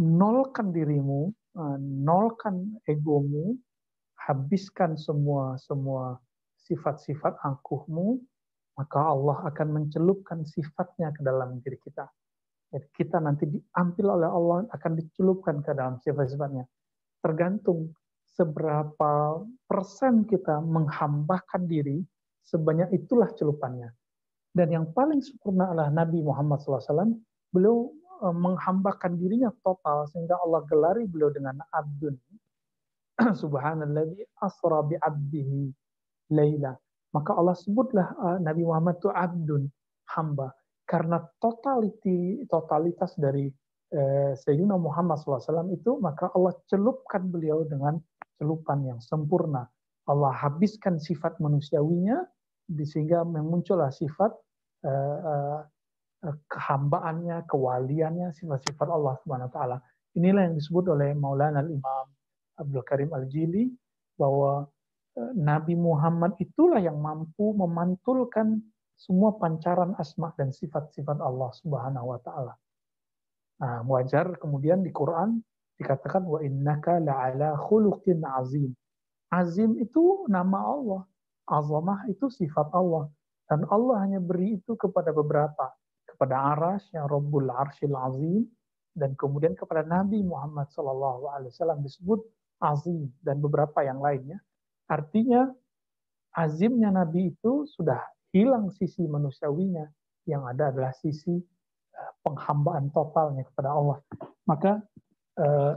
[0.00, 3.56] nolkan dirimu, uh, nolkan egomu,
[4.16, 6.16] habiskan semua semua
[6.64, 8.22] sifat-sifat angkuhmu,
[8.80, 12.08] maka Allah akan mencelupkan sifatnya ke dalam diri kita.
[12.72, 16.64] Jadi kita nanti diambil oleh Allah akan dicelupkan ke dalam sifat-sifatnya
[17.24, 17.96] tergantung
[18.36, 22.04] seberapa persen kita menghambakan diri,
[22.44, 23.90] sebanyak itulah celupannya.
[24.54, 27.18] Dan yang paling sempurna adalah Nabi Muhammad SAW.
[27.50, 27.90] Beliau
[28.22, 32.14] e, menghambakan dirinya total sehingga Allah gelari beliau dengan abdun.
[33.42, 35.74] Subhanallah asra bi abdihi
[36.30, 36.78] laila.
[37.10, 39.66] Maka Allah sebutlah e, Nabi Muhammad itu abdun,
[40.14, 40.54] hamba.
[40.84, 43.48] Karena totaliti, totalitas dari
[43.94, 47.96] eh, Sayyidina Muhammad SAW itu, maka Allah celupkan beliau dengan
[48.36, 49.64] celupan yang sempurna.
[50.04, 52.20] Allah habiskan sifat manusiawinya,
[52.72, 54.32] sehingga memuncullah sifat
[54.84, 55.60] eh, eh,
[56.48, 59.76] kehambaannya, kewaliannya, sifat-sifat Allah Subhanahu wa taala.
[60.16, 62.06] Inilah yang disebut oleh Maulana Imam
[62.56, 63.68] Abdul Karim Al-Jili
[64.16, 64.64] bahwa
[65.18, 68.62] eh, Nabi Muhammad itulah yang mampu memantulkan
[68.94, 72.54] semua pancaran asma dan sifat-sifat Allah Subhanahu wa taala.
[73.60, 75.42] Nah, wajar kemudian di Quran
[75.78, 78.70] dikatakan wa innaka la'ala khuluqin azim.
[79.34, 81.02] Azim itu nama Allah.
[81.48, 83.08] Azamah itu sifat Allah.
[83.44, 85.72] Dan Allah hanya beri itu kepada beberapa.
[86.08, 88.48] Kepada Arash yang Rabbul Arshil Azim.
[88.94, 91.20] Dan kemudian kepada Nabi Muhammad SAW
[91.82, 92.22] disebut
[92.62, 93.10] azim.
[93.20, 94.38] Dan beberapa yang lainnya.
[94.88, 95.50] Artinya
[96.36, 98.00] azimnya Nabi itu sudah
[98.34, 99.86] hilang sisi manusiawinya,
[100.26, 101.38] yang ada adalah sisi
[101.94, 103.98] eh, penghambaan totalnya kepada Allah.
[104.50, 104.82] Maka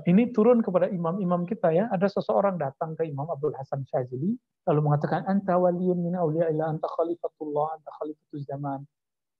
[0.05, 1.89] ini turun kepada imam-imam kita ya.
[1.89, 4.38] Ada seseorang datang ke Imam Abdul Hasan Syazili
[4.68, 8.80] lalu mengatakan anta waliyun min auliya ila anta khalifatullah anta khalifatul zaman.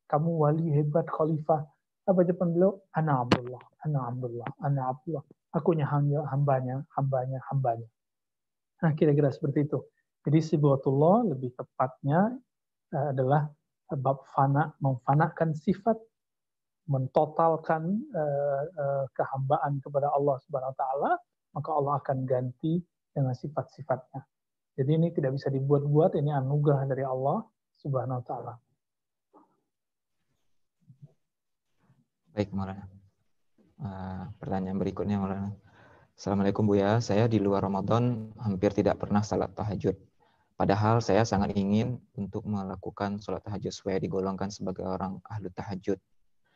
[0.08, 1.68] Kamu wali hebat khalifah.
[2.08, 2.80] Apa jawaban beliau?
[2.96, 5.24] Ana Abdullah, ana Abdullah, ana Abdullah.
[5.52, 7.88] Akunya hanya hambanya, hambanya, hambanya.
[8.80, 9.84] Nah, kira-kira seperti itu.
[10.24, 12.32] Jadi sibuatullah lebih tepatnya
[12.96, 13.52] eh, adalah
[13.92, 16.00] bab fana, memfanakan sifat,
[16.88, 21.12] mentotalkan uh, uh, kehambaan kepada Allah Subhanahu wa taala,
[21.52, 22.80] maka Allah akan ganti
[23.12, 24.24] dengan sifat-sifatnya.
[24.78, 27.44] Jadi ini tidak bisa dibuat-buat, ini anugerah dari Allah
[27.84, 28.54] Subhanahu wa taala.
[32.32, 32.86] Baik, Maulana.
[33.78, 35.52] Uh, pertanyaan berikutnya, Maulana.
[36.18, 39.94] Assalamualaikum Buya, saya di luar Ramadan hampir tidak pernah salat tahajud.
[40.58, 46.02] Padahal saya sangat ingin untuk melakukan sholat tahajud supaya digolongkan sebagai orang ahlu tahajud.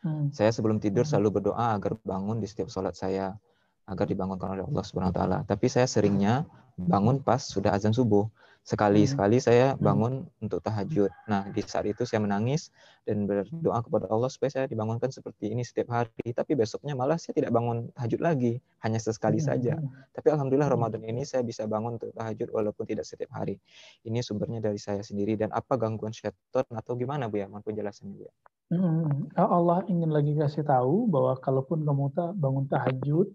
[0.01, 0.33] Hmm.
[0.33, 1.11] Saya sebelum tidur hmm.
[1.13, 3.37] selalu berdoa agar bangun di setiap sholat saya
[3.85, 5.37] agar dibangunkan oleh Allah Subhanahu wa taala.
[5.45, 6.45] Tapi saya seringnya
[6.77, 8.25] bangun pas sudah azan subuh.
[8.61, 9.45] Sekali-sekali hmm.
[9.45, 9.81] saya hmm.
[9.81, 11.09] bangun untuk tahajud.
[11.25, 12.69] Nah, di saat itu saya menangis
[13.09, 16.29] dan berdoa kepada Allah supaya saya dibangunkan seperti ini setiap hari.
[16.29, 19.47] Tapi besoknya malah saya tidak bangun tahajud lagi, hanya sesekali hmm.
[19.49, 19.73] saja.
[20.13, 23.57] Tapi alhamdulillah Ramadan ini saya bisa bangun untuk tahajud walaupun tidak setiap hari.
[24.05, 27.49] Ini sumbernya dari saya sendiri dan apa gangguan syaitan atau gimana Bu ya?
[27.49, 28.33] Mohon penjelasannya Bu ya.
[28.71, 29.27] Hmm.
[29.35, 32.07] Allah ingin lagi kasih tahu bahwa kalaupun kamu
[32.39, 33.27] bangun tahajud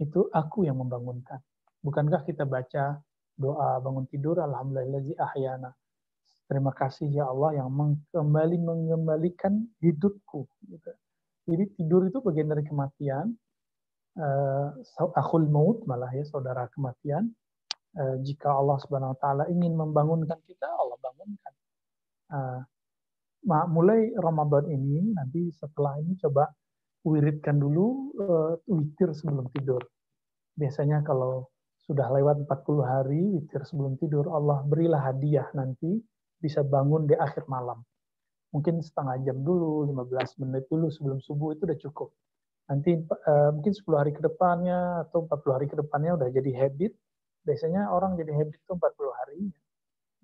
[0.00, 1.44] itu aku yang membangunkan.
[1.84, 2.96] Bukankah kita baca
[3.38, 5.70] doa bangun tidur alhamdulillahi ahyana
[6.50, 7.70] terima kasih ya Allah yang
[8.10, 10.90] kembali mengembalikan hidupku gitu.
[11.46, 13.30] jadi tidur itu bagian dari kematian
[14.18, 14.74] uh,
[15.14, 17.30] akhul maut malah ya saudara kematian
[17.94, 21.52] uh, jika Allah subhanahu wa taala ingin membangunkan kita Allah bangunkan
[22.34, 22.60] uh,
[23.46, 26.50] mulai Ramadan ini nanti setelah ini coba
[27.06, 29.80] wiridkan dulu uh, witir sebelum tidur
[30.58, 31.46] biasanya kalau
[31.88, 35.96] sudah lewat 40 hari witir sebelum tidur, Allah berilah hadiah nanti
[36.36, 37.80] bisa bangun di akhir malam.
[38.52, 42.12] Mungkin setengah jam dulu, 15 menit dulu sebelum subuh itu udah cukup.
[42.68, 46.92] Nanti uh, mungkin 10 hari ke depannya atau 40 hari ke depannya udah jadi habit.
[47.48, 49.42] Biasanya orang jadi habit itu 40 hari.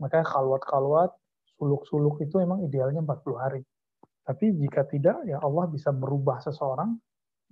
[0.04, 1.16] Makanya kalwat-kalwat,
[1.56, 3.62] suluk-suluk itu emang idealnya 40 hari.
[4.24, 6.96] Tapi jika tidak, ya Allah bisa merubah seseorang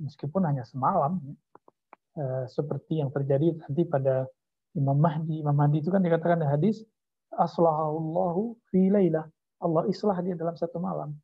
[0.01, 1.21] meskipun hanya semalam.
[1.25, 1.37] Ya
[2.13, 4.29] Eh, seperti yang terjadi nanti pada
[4.77, 5.41] Imam Mahdi.
[5.41, 6.85] Imam Mahdi itu kan dikatakan di hadis
[7.33, 9.25] aslahallahu fi lailah.
[9.65, 11.17] Allah islah dia dalam satu malam.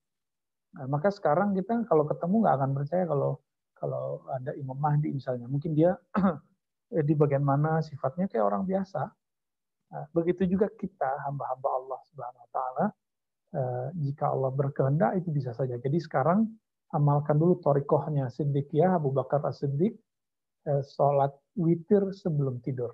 [0.73, 3.37] Nah, maka sekarang kita kalau ketemu nggak akan percaya kalau
[3.77, 5.45] kalau ada Imam Mahdi misalnya.
[5.45, 5.93] Mungkin dia
[7.09, 9.13] di bagian mana sifatnya kayak orang biasa.
[9.89, 12.85] Nah, begitu juga kita hamba-hamba Allah Subhanahu wa taala
[13.57, 15.81] eh, jika Allah berkehendak itu bisa saja.
[15.81, 16.45] Jadi sekarang
[16.93, 19.97] amalkan dulu torikohnya Siddiq ya Abu Bakar As-Siddiq
[20.69, 22.93] Eh, sholat witir sebelum tidur.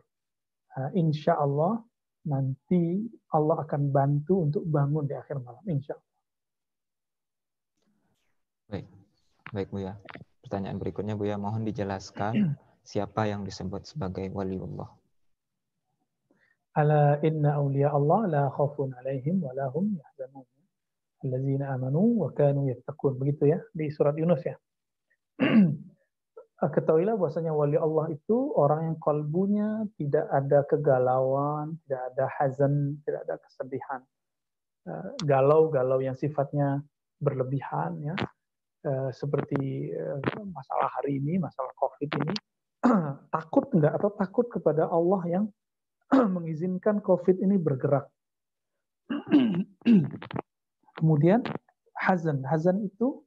[0.74, 1.82] Uh, insya Allah
[2.26, 3.03] nanti
[3.34, 5.62] Allah akan bantu untuk bangun di akhir malam.
[5.66, 6.12] Insya Allah.
[8.70, 8.86] Baik,
[9.51, 9.95] baik Bu ya.
[10.42, 12.55] Pertanyaan berikutnya Bu ya, mohon dijelaskan
[12.86, 14.90] siapa yang disebut sebagai waliullah.
[16.74, 20.46] Ala inna awliya Allah la khawfun alaihim wa lahum yahzanun.
[21.24, 23.14] Allazina amanu wa kanu yattaqun.
[23.18, 24.56] Begitu ya di surat Yunus ya.
[26.70, 29.68] ketahuilah bahwasanya wali Allah itu orang yang kalbunya
[30.00, 34.00] tidak ada kegalauan, tidak ada hazan, tidak ada kesedihan.
[34.84, 36.80] Eh, galau-galau yang sifatnya
[37.20, 38.16] berlebihan ya.
[38.84, 40.18] Eh, seperti eh,
[40.52, 42.34] masalah hari ini, masalah Covid ini,
[43.34, 45.44] takut enggak atau takut kepada Allah yang
[46.36, 48.06] mengizinkan Covid ini bergerak.
[50.98, 51.42] Kemudian
[51.98, 53.20] hazan, hazan itu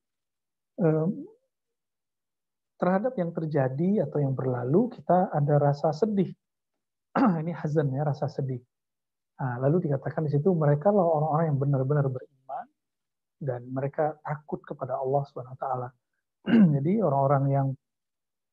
[2.77, 6.29] terhadap yang terjadi atau yang berlalu kita ada rasa sedih.
[7.41, 8.61] Ini hazan ya, rasa sedih.
[9.37, 12.65] Nah, lalu dikatakan di situ mereka lah orang-orang yang benar-benar beriman
[13.37, 15.89] dan mereka takut kepada Allah Subhanahu wa taala.
[16.77, 17.67] Jadi orang-orang yang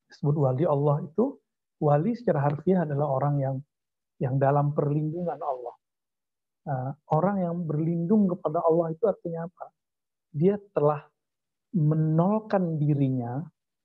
[0.09, 1.41] disebut wali Allah itu
[1.81, 3.57] wali secara harfiah adalah orang yang
[4.23, 5.77] yang dalam perlindungan Allah.
[6.65, 9.65] Nah, orang yang berlindung kepada Allah itu artinya apa?
[10.33, 11.05] Dia telah
[11.75, 13.43] menolkan dirinya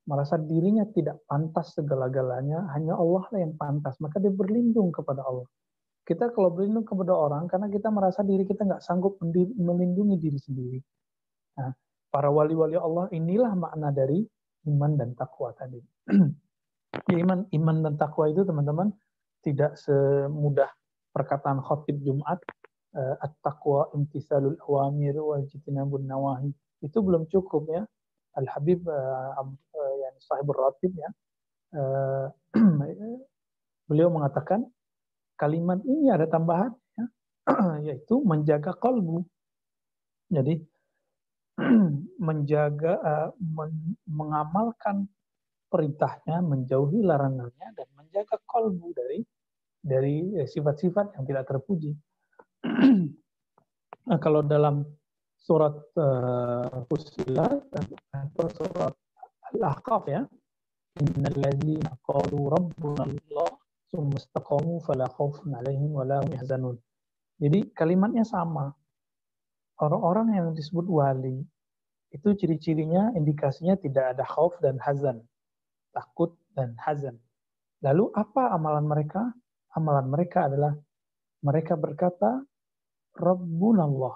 [0.10, 3.94] merasa dirinya tidak pantas segala-galanya, hanya Allah lah yang pantas.
[4.02, 5.46] Maka dia berlindung kepada Allah.
[6.02, 10.80] Kita kalau berlindung kepada orang, karena kita merasa diri kita nggak sanggup melindungi diri sendiri.
[11.62, 11.70] Nah,
[12.10, 14.26] para wali-wali Allah inilah makna dari
[14.66, 15.78] iman dan takwa tadi.
[17.22, 18.90] iman, iman dan takwa itu teman-teman
[19.44, 20.70] tidak semudah
[21.16, 22.40] perkataan khotib Jumat
[22.96, 26.52] uh, at-taqwa imtisalul awamir wa ijtinabun nawahi.
[26.84, 27.84] Itu belum cukup ya.
[28.38, 31.10] Al-Habib uh, uh, yang sahibur ratib ya.
[33.90, 34.66] Beliau mengatakan
[35.38, 37.06] kalimat ini ada tambahan ya,
[37.94, 39.26] yaitu menjaga kalbu.
[40.30, 40.62] Jadi
[42.28, 45.10] menjaga men mengamalkan
[45.70, 49.22] perintahnya, menjauhi larangannya dan menjaga kalbu dari
[49.86, 51.94] dari eh, sifat-sifat yang tidak terpuji.
[54.10, 54.84] nah, kalau dalam
[55.40, 57.64] surat uh, Fussilat
[58.12, 58.94] atau surat
[59.54, 60.26] Al-Ahqaf ya,
[61.00, 63.50] innal ladzina qalu rabbuna Allah
[63.94, 66.76] istaqamu fala khaufun 'alaihim wa la hum yahzanun.
[67.40, 68.76] Jadi kalimatnya sama.
[69.80, 71.40] Orang-orang yang disebut wali
[72.12, 75.24] itu ciri-cirinya indikasinya tidak ada khauf dan hazan.
[75.96, 77.16] Takut dan hazan.
[77.86, 79.24] Lalu apa amalan mereka?
[79.78, 80.74] amalan mereka adalah
[81.46, 82.42] mereka berkata,
[83.16, 84.16] Rabbunallah.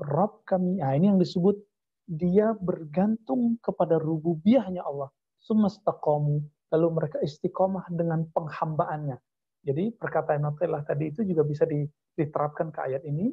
[0.00, 0.80] Rabb kami.
[0.80, 1.60] Nah, ini yang disebut
[2.08, 5.12] dia bergantung kepada rububiyahnya Allah.
[5.44, 6.40] Sumastaqamu.
[6.72, 9.16] Lalu mereka istiqomah dengan penghambaannya.
[9.60, 13.28] Jadi perkataan Nutella tadi itu juga bisa diterapkan ke ayat ini.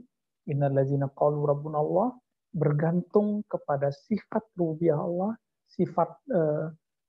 [0.51, 2.11] Innallazina qalu rabbunallah
[2.51, 5.35] bergantung kepada sifat rububiyah Allah,
[5.71, 6.65] sifat eh,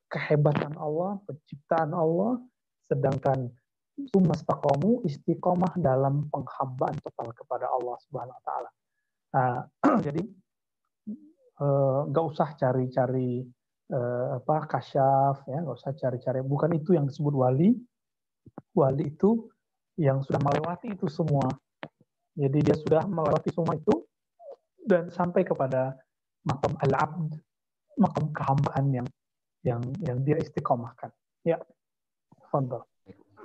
[0.09, 2.41] kehebatan Allah, penciptaan Allah,
[2.89, 3.53] sedangkan
[4.15, 8.71] sumastaqamu istiqomah dalam penghambaan total kepada Allah Subhanahu wa taala.
[9.35, 9.57] Nah,
[10.07, 10.23] jadi
[11.61, 13.43] eh, nggak usah cari-cari
[13.93, 17.77] uh, apa kasyaf ya, nggak usah cari-cari bukan itu yang disebut wali.
[18.77, 19.49] Wali itu
[19.99, 21.49] yang sudah melewati itu semua.
[22.39, 24.07] Jadi dia sudah melewati semua itu
[24.87, 25.99] dan sampai kepada
[26.47, 27.35] makam al-abd,
[27.99, 29.07] makam kehambaan yang
[29.63, 31.11] yang yang dia istiqomahkan.
[31.47, 31.59] Ya.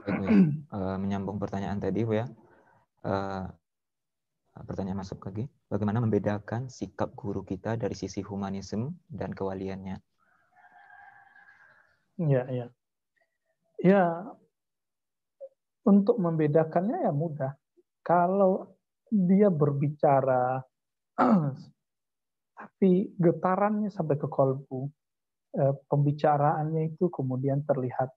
[0.04, 2.28] Baik, uh, menyambung pertanyaan tadi, Bu ya.
[3.04, 3.48] Uh,
[4.62, 5.48] pertanyaan masuk lagi.
[5.72, 9.98] Bagaimana membedakan sikap guru kita dari sisi humanisme dan kewaliannya?
[12.22, 12.68] Ya, ya.
[13.84, 14.06] Ya,
[15.84, 17.52] untuk membedakannya ya mudah.
[18.04, 18.76] Kalau
[19.12, 20.64] dia berbicara,
[22.60, 25.03] tapi getarannya sampai ke kolbu, eh,
[25.62, 28.10] pembicaraannya itu kemudian terlihat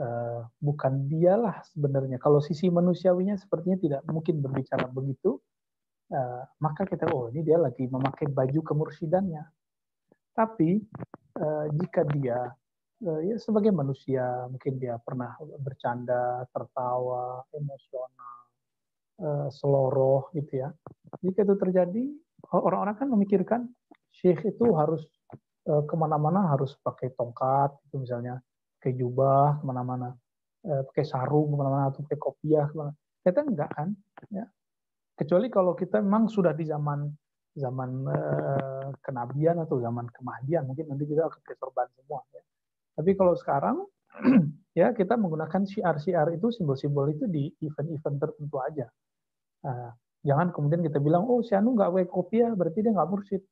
[0.00, 2.16] uh, bukan dialah sebenarnya.
[2.16, 5.36] Kalau sisi manusiawinya sepertinya tidak mungkin berbicara begitu,
[6.16, 9.44] uh, maka kita oh ini dia lagi memakai baju kemursidannya.
[10.32, 10.78] Tapi
[11.82, 12.46] jika dia
[13.02, 18.38] ya sebagai manusia mungkin dia pernah bercanda, tertawa, emosional,
[19.50, 20.70] seloroh gitu ya.
[21.26, 22.04] Jika itu terjadi,
[22.54, 23.60] orang-orang kan memikirkan
[24.14, 25.02] syekh itu harus
[25.68, 28.40] ke mana-mana harus pakai tongkat itu misalnya
[28.80, 30.14] pakai jubah ke mana-mana,
[30.64, 32.92] eh, pakai sarung ke mana-mana atau pakai kopiah ke mana.
[33.20, 33.88] Kita enggak kan?
[34.32, 34.46] Ya.
[35.18, 37.10] Kecuali kalau kita memang sudah di zaman
[37.58, 42.22] zaman eh, kenabian atau zaman kemahdian, mungkin nanti kita akan pakai sorban semua.
[42.32, 42.42] Ya.
[42.96, 43.76] Tapi kalau sekarang
[44.78, 48.86] ya kita menggunakan syiar-syiar itu simbol-simbol itu di event-event tertentu aja.
[50.22, 53.42] Jangan kemudian kita bilang oh si Anu nggak pakai kopiah berarti dia nggak mursyid.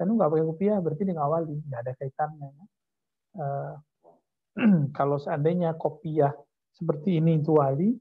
[0.00, 1.56] Si Anu nggak pakai kopiah berarti dia nggak wali.
[1.68, 2.48] Nggak ada kaitannya.
[2.48, 2.64] Ya.
[3.36, 3.74] Uh,
[4.96, 6.32] kalau seandainya kopiah
[6.72, 8.00] seperti ini itu wali,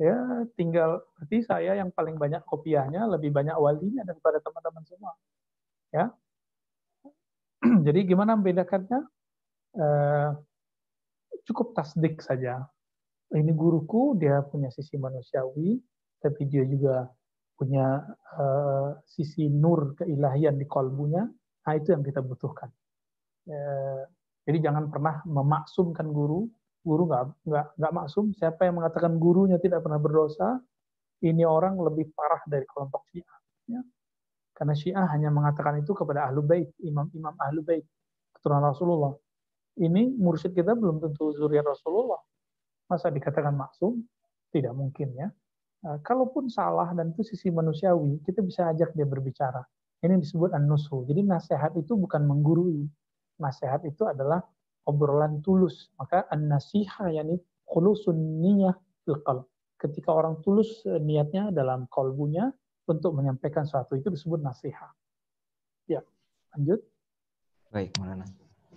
[0.00, 0.16] ya
[0.56, 5.12] tinggal berarti saya yang paling banyak kopiahnya lebih banyak walinya daripada teman-teman semua.
[5.92, 6.16] Ya.
[7.84, 9.04] Jadi gimana membedakannya?
[9.76, 10.30] Eh,
[11.44, 12.64] cukup tasdik saja.
[13.28, 15.76] Ini guruku, dia punya sisi manusiawi,
[16.24, 17.12] tapi dia juga
[17.58, 18.06] punya
[18.38, 21.26] uh, sisi nur keilahian di kolbunya.
[21.66, 22.70] Nah, itu yang kita butuhkan.
[23.50, 24.06] Uh,
[24.46, 26.46] jadi jangan pernah memaksumkan guru.
[26.86, 28.30] Guru nggak nggak nggak maksum.
[28.32, 30.62] Siapa yang mengatakan gurunya tidak pernah berdosa,
[31.26, 33.38] ini orang lebih parah dari kelompok Syiah.
[33.68, 33.82] Ya.
[34.54, 37.84] Karena Syiah hanya mengatakan itu kepada ahlu bait, imam-imam ahlu bait,
[38.38, 39.12] keturunan Rasulullah.
[39.78, 42.18] Ini mursyid kita belum tentu zuriat Rasulullah.
[42.90, 44.02] Masa dikatakan maksum?
[44.50, 45.28] Tidak mungkin ya.
[45.78, 49.62] Nah, kalaupun salah dan itu sisi manusiawi, kita bisa ajak dia berbicara.
[50.02, 51.06] Ini disebut an-nusu.
[51.06, 52.86] Jadi nasihat itu bukan menggurui,
[53.38, 54.42] nasihat itu adalah
[54.86, 55.90] obrolan tulus.
[55.98, 58.74] Maka an-nasiha yakni khulusun niyah
[59.06, 59.18] fil.
[59.78, 62.50] Ketika orang tulus eh, niatnya dalam kalbunya
[62.90, 64.90] untuk menyampaikan sesuatu itu disebut nasihat.
[65.86, 66.02] Ya,
[66.54, 66.82] lanjut.
[67.70, 68.26] Baik, Maulana.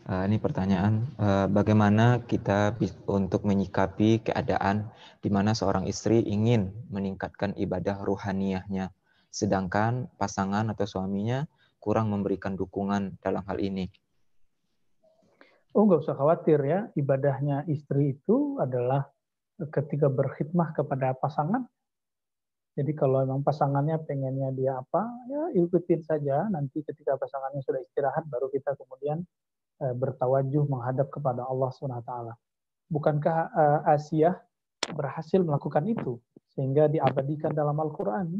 [0.01, 2.73] Uh, ini pertanyaan, uh, bagaimana kita
[3.05, 4.89] untuk menyikapi keadaan
[5.21, 8.89] di mana seorang istri ingin meningkatkan ibadah ruhaniyahnya,
[9.29, 11.45] sedangkan pasangan atau suaminya
[11.77, 13.93] kurang memberikan dukungan dalam hal ini.
[15.77, 16.89] Oh, nggak usah khawatir ya.
[16.97, 19.05] Ibadahnya istri itu adalah
[19.69, 21.69] ketika berkhidmah kepada pasangan.
[22.73, 26.49] Jadi kalau memang pasangannya pengennya dia apa, ya ikutin saja.
[26.49, 29.23] Nanti ketika pasangannya sudah istirahat, baru kita kemudian
[29.81, 32.11] bertawajuh menghadap kepada Allah SWT.
[32.91, 34.37] Bukankah uh, Asia
[34.93, 36.21] berhasil melakukan itu
[36.53, 38.37] sehingga diabadikan dalam Al-Quran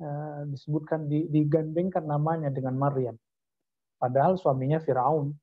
[0.00, 3.14] uh, disebutkan digandengkan namanya dengan Maryam.
[3.98, 5.34] Padahal suaminya Firaun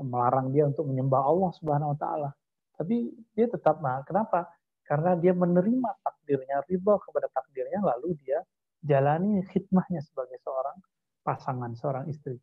[0.00, 2.30] melarang dia untuk menyembah Allah Subhanahu wa taala.
[2.76, 4.48] Tapi dia tetap nah, kenapa?
[4.84, 8.40] Karena dia menerima takdirnya, ridho kepada takdirnya lalu dia
[8.80, 10.80] jalani khidmahnya sebagai seorang
[11.20, 12.40] pasangan, seorang istri.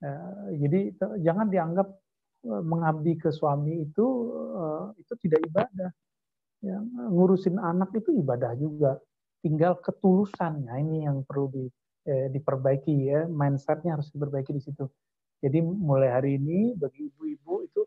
[0.00, 1.88] Uh, jadi jangan dianggap
[2.48, 4.06] uh, mengabdi ke suami itu
[4.56, 5.90] uh, itu tidak ibadah.
[6.60, 6.76] Ya,
[7.08, 9.00] ngurusin anak itu ibadah juga.
[9.40, 11.64] Tinggal ketulusannya ini yang perlu di,
[12.04, 14.84] eh, diperbaiki ya, mindsetnya harus diperbaiki di situ.
[15.40, 17.82] Jadi mulai hari ini bagi ibu-ibu itu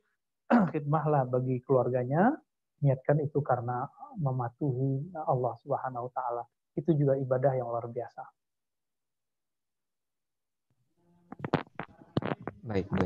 [0.73, 2.34] khidmahlah bagi keluarganya,
[2.81, 3.85] niatkan itu karena
[4.18, 6.44] mematuhi Allah Subhanahu wa taala.
[6.73, 8.26] Itu juga ibadah yang luar biasa.
[12.64, 13.03] Baik, Bu.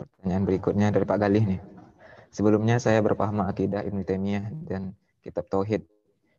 [0.00, 1.60] Pertanyaan berikutnya dari Pak Galih nih.
[2.32, 5.84] Sebelumnya saya berpaham akidah Ibnu Taimiyah dan kitab Tauhid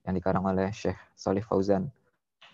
[0.09, 1.93] yang dikarang oleh Syekh Salih Fauzan.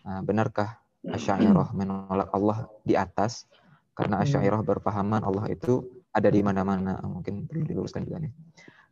[0.04, 3.48] Nah, benarkah Asy'ariyah menolak Allah di atas
[3.96, 4.24] karena hmm.
[4.28, 7.00] Asy'ariyah berpahaman Allah itu ada di mana-mana.
[7.08, 8.34] Mungkin perlu diluruskan juga nih.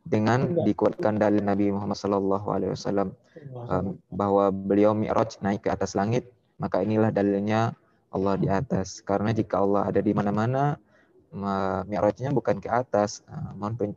[0.00, 3.12] Dengan dikuatkan dari Nabi Muhammad Sallallahu Alaihi Wasallam
[3.52, 7.76] um, bahwa beliau mi'raj naik ke atas langit, maka inilah dalilnya
[8.16, 9.04] Allah di atas.
[9.04, 10.80] Karena jika Allah ada di mana-mana,
[11.86, 13.24] mi'rajnya bukan ke atas.
[13.26, 13.90] Uh, mohon, pen,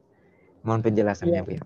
[0.65, 1.45] mohon penjelasannya, ya.
[1.45, 1.63] Bu ya.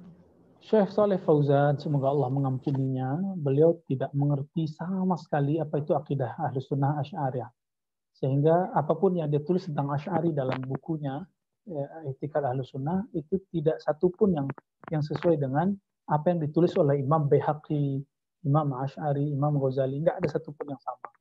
[0.63, 6.71] Syekh Saleh Fauzan, semoga Allah mengampuninya, beliau tidak mengerti sama sekali apa itu akidah Ahlus
[6.71, 7.51] Sunnah Asy'ariyah.
[8.15, 11.19] Sehingga apa pun yang dia tulis tentang Asy'ari dalam bukunya,
[11.67, 14.47] ya, Itikad Ahlus Sunnah, itu tidak satupun yang
[14.87, 15.75] yang sesuai dengan
[16.07, 17.99] apa yang ditulis oleh Imam Baihaqi,
[18.47, 19.99] Imam Asy'ari, Imam Ghazali.
[19.99, 21.11] Enggak ada satupun yang sama.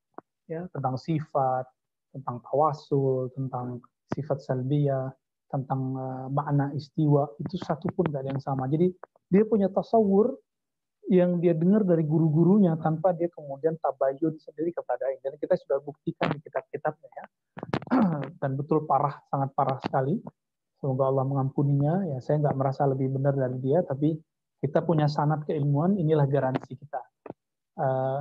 [0.47, 1.67] Ya, tentang sifat,
[2.15, 3.83] tentang tawasul, tentang
[4.13, 5.13] sifat salbiyah,
[5.53, 8.65] tentang uh, makna istiwa, itu satupun enggak ada yang sama.
[8.73, 8.89] Jadi
[9.29, 10.33] dia punya tasawur
[11.13, 15.21] yang dia dengar dari guru-gurunya tanpa dia kemudian tabayun sendiri kepada ini.
[15.21, 17.25] Dan kita sudah buktikan di kitab-kitabnya ya.
[18.41, 20.17] Dan betul parah, sangat parah sekali.
[20.81, 22.09] Semoga Allah mengampuninya.
[22.09, 24.17] Ya, saya nggak merasa lebih benar dari dia, tapi
[24.65, 27.03] kita punya sanat keilmuan, inilah garansi kita.
[27.77, 28.21] Uh,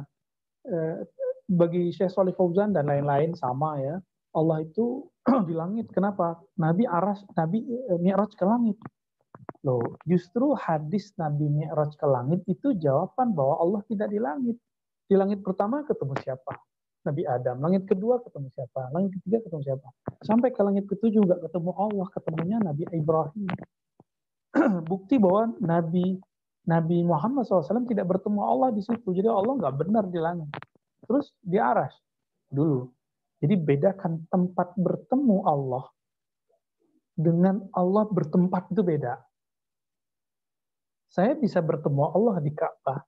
[0.67, 0.95] uh,
[1.47, 4.03] bagi Syekh Salih Fauzan dan lain-lain sama ya.
[4.31, 5.07] Allah itu
[5.47, 5.91] di langit.
[5.91, 6.39] Kenapa?
[6.57, 8.77] Nabi aras, Nabi uh, mi'raj ke langit.
[9.61, 14.57] Loh, justru hadis Nabi Mi'raj ke langit itu jawaban bahwa Allah tidak di langit.
[15.05, 16.57] Di langit pertama ketemu siapa?
[17.05, 17.57] Nabi Adam.
[17.61, 18.89] Langit kedua ketemu siapa?
[18.89, 19.87] Langit ketiga ketemu siapa?
[20.25, 23.49] Sampai ke langit ketujuh juga ketemu Allah, ketemunya Nabi Ibrahim.
[24.91, 26.17] Bukti bahwa Nabi
[26.61, 29.09] Nabi Muhammad SAW tidak bertemu Allah di situ.
[29.13, 30.49] Jadi Allah nggak benar di langit.
[31.05, 31.93] Terus di aras
[32.49, 32.85] dulu.
[33.41, 35.89] Jadi bedakan tempat bertemu Allah
[37.17, 39.17] dengan Allah bertempat itu beda.
[41.11, 43.03] Saya bisa bertemu Allah di Ka'bah,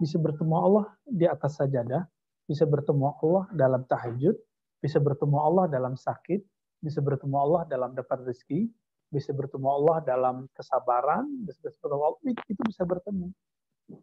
[0.00, 2.08] bisa bertemu Allah di atas sajadah,
[2.48, 4.36] bisa bertemu Allah dalam tahajud,
[4.80, 6.40] bisa bertemu Allah dalam sakit,
[6.80, 8.72] bisa bertemu Allah dalam dapat rezeki,
[9.12, 13.26] bisa bertemu Allah dalam kesabaran, bisa bertemu Allah, itu bisa bertemu.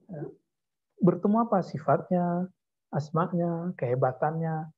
[0.10, 0.22] Ya.
[1.02, 2.46] Bertemu apa sifatnya,
[2.94, 4.70] asmanya, kehebatannya.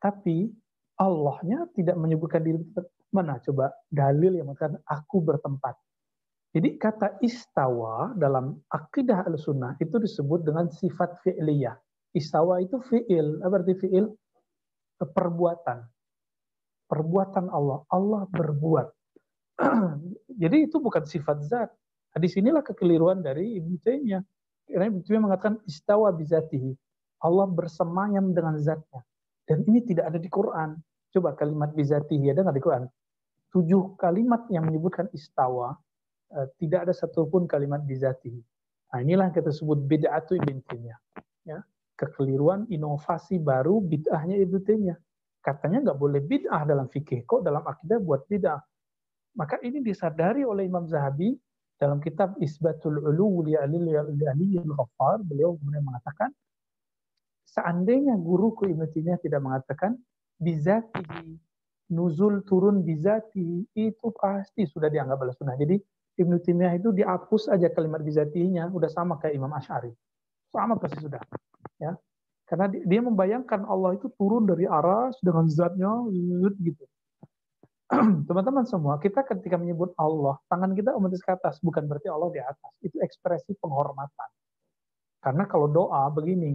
[0.00, 0.48] Tapi
[0.96, 2.60] Allahnya tidak menyebutkan diri
[3.12, 5.76] mana coba dalil yang mengatakan aku bertempat.
[6.56, 11.76] Jadi kata istawa dalam akidah al-sunnah itu disebut dengan sifat fi'liyah.
[12.16, 13.44] Istawa itu fi'il.
[13.44, 14.08] Apa arti fi'il?
[14.96, 15.84] Perbuatan.
[16.88, 17.84] Perbuatan Allah.
[17.92, 18.88] Allah berbuat.
[20.42, 21.68] Jadi itu bukan sifat zat.
[22.16, 24.24] Nah, di sinilah kekeliruan dari Ibnu Taimiyah.
[24.64, 26.72] Karena Ibnu Taimiyah mengatakan istawa bizatihi.
[27.20, 29.04] Allah bersemayam dengan zatnya.
[29.46, 30.74] Dan ini tidak ada di Quran.
[31.14, 32.84] Coba kalimat bizatihi ada nggak di Quran?
[33.54, 35.78] Tujuh kalimat yang menyebutkan istawa
[36.26, 38.34] Eh, tidak ada satupun kalimat bizati.
[38.90, 40.98] Nah, inilah yang kita sebut bid'atu Ibn Taimiyah.
[41.46, 41.62] Ya,
[41.94, 44.90] kekeliruan, inovasi baru bid'ahnya Ibn.
[45.38, 48.58] Katanya nggak boleh bid'ah dalam fikih, kok dalam akidah buat bid'ah.
[49.38, 51.38] Maka ini disadari oleh Imam Zahabi
[51.78, 56.34] dalam kitab Isbatul Ulu li Aliyyil Ghaffar, beliau kemudian mengatakan,
[57.46, 59.94] seandainya guruku Ibn Taimiyah tidak mengatakan
[60.42, 61.38] bizatihi,
[61.94, 65.54] nuzul turun bizati itu pasti sudah dianggap oleh sunnah.
[65.54, 65.78] Jadi
[66.16, 69.92] Ibnu Taimiyah itu dihapus aja kalimat bizatinya udah sama kayak Imam Ash'ari.
[70.48, 71.20] Sama pasti sudah.
[71.76, 71.92] Ya.
[72.48, 75.92] Karena dia membayangkan Allah itu turun dari aras dengan zatnya
[76.62, 76.84] gitu.
[78.30, 82.40] Teman-teman semua, kita ketika menyebut Allah, tangan kita otomatis ke atas, bukan berarti Allah di
[82.42, 82.72] atas.
[82.82, 84.30] Itu ekspresi penghormatan.
[85.22, 86.54] Karena kalau doa begini,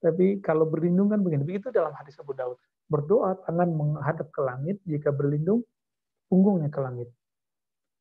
[0.00, 1.42] tapi kalau berlindung kan begini.
[1.42, 2.60] Begitu dalam hadis Abu Daud.
[2.86, 5.66] Berdoa tangan menghadap ke langit, jika berlindung
[6.30, 7.08] punggungnya ke langit.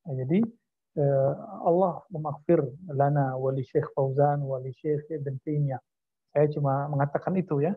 [0.05, 0.39] Nah, jadi
[1.01, 1.33] eh,
[1.65, 2.61] Allah memaghfir
[2.93, 5.81] lana wali Syekh Fauzan wali Syekh Ibn Taimiyah.
[6.35, 7.73] Saya cuma mengatakan itu ya.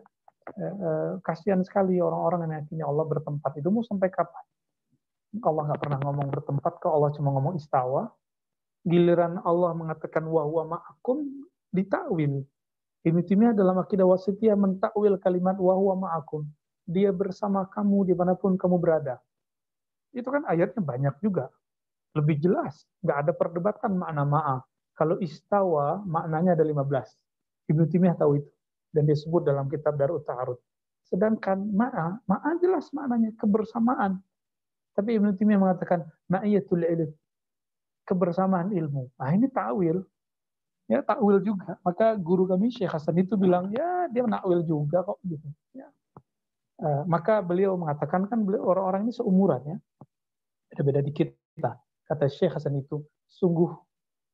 [0.49, 3.51] Eh, eh, kasihan sekali orang-orang yang yakinnya Allah bertempat.
[3.57, 4.45] Itu mau sampai kapan?
[5.45, 8.09] Allah nggak pernah ngomong bertempat, kok Allah cuma ngomong istawa.
[8.81, 11.21] Giliran Allah mengatakan wa huwa ma'akum
[11.69, 12.41] ditakwil.
[13.07, 16.43] Ibnu Taimiyah dalam akidah wasitiyah mentakwil kalimat wa huwa ma'akum.
[16.83, 19.21] Dia bersama kamu di mana pun kamu berada.
[20.11, 21.47] Itu kan ayatnya banyak juga.
[22.17, 22.83] Lebih jelas.
[23.05, 24.57] Nggak ada perdebatan makna ma'a.
[24.97, 27.71] Kalau istawa, maknanya ada 15.
[27.71, 28.51] Ibnu Taimiyah tahu itu.
[28.89, 30.59] Dan dia sebut dalam kitab Darut Ta'arud.
[31.07, 34.19] Sedangkan ma'a, ma'a jelas maknanya kebersamaan.
[34.97, 37.11] Tapi Ibnu Taimiyah mengatakan ma'iyatul ilm.
[38.03, 39.13] Kebersamaan ilmu.
[39.15, 40.03] Nah ini ta'wil.
[40.89, 41.77] Ya takwil juga.
[41.85, 45.21] Maka guru kami Syekh Hasan itu bilang, ya dia menakwil juga kok.
[45.21, 45.45] gitu.
[45.77, 45.87] Ya.
[46.79, 49.77] Uh, maka beliau mengatakan kan beliau orang-orang ini seumuran ya
[50.69, 51.75] beda-beda dikit kita.
[52.09, 53.69] Kata Syekh Hasan itu, sungguh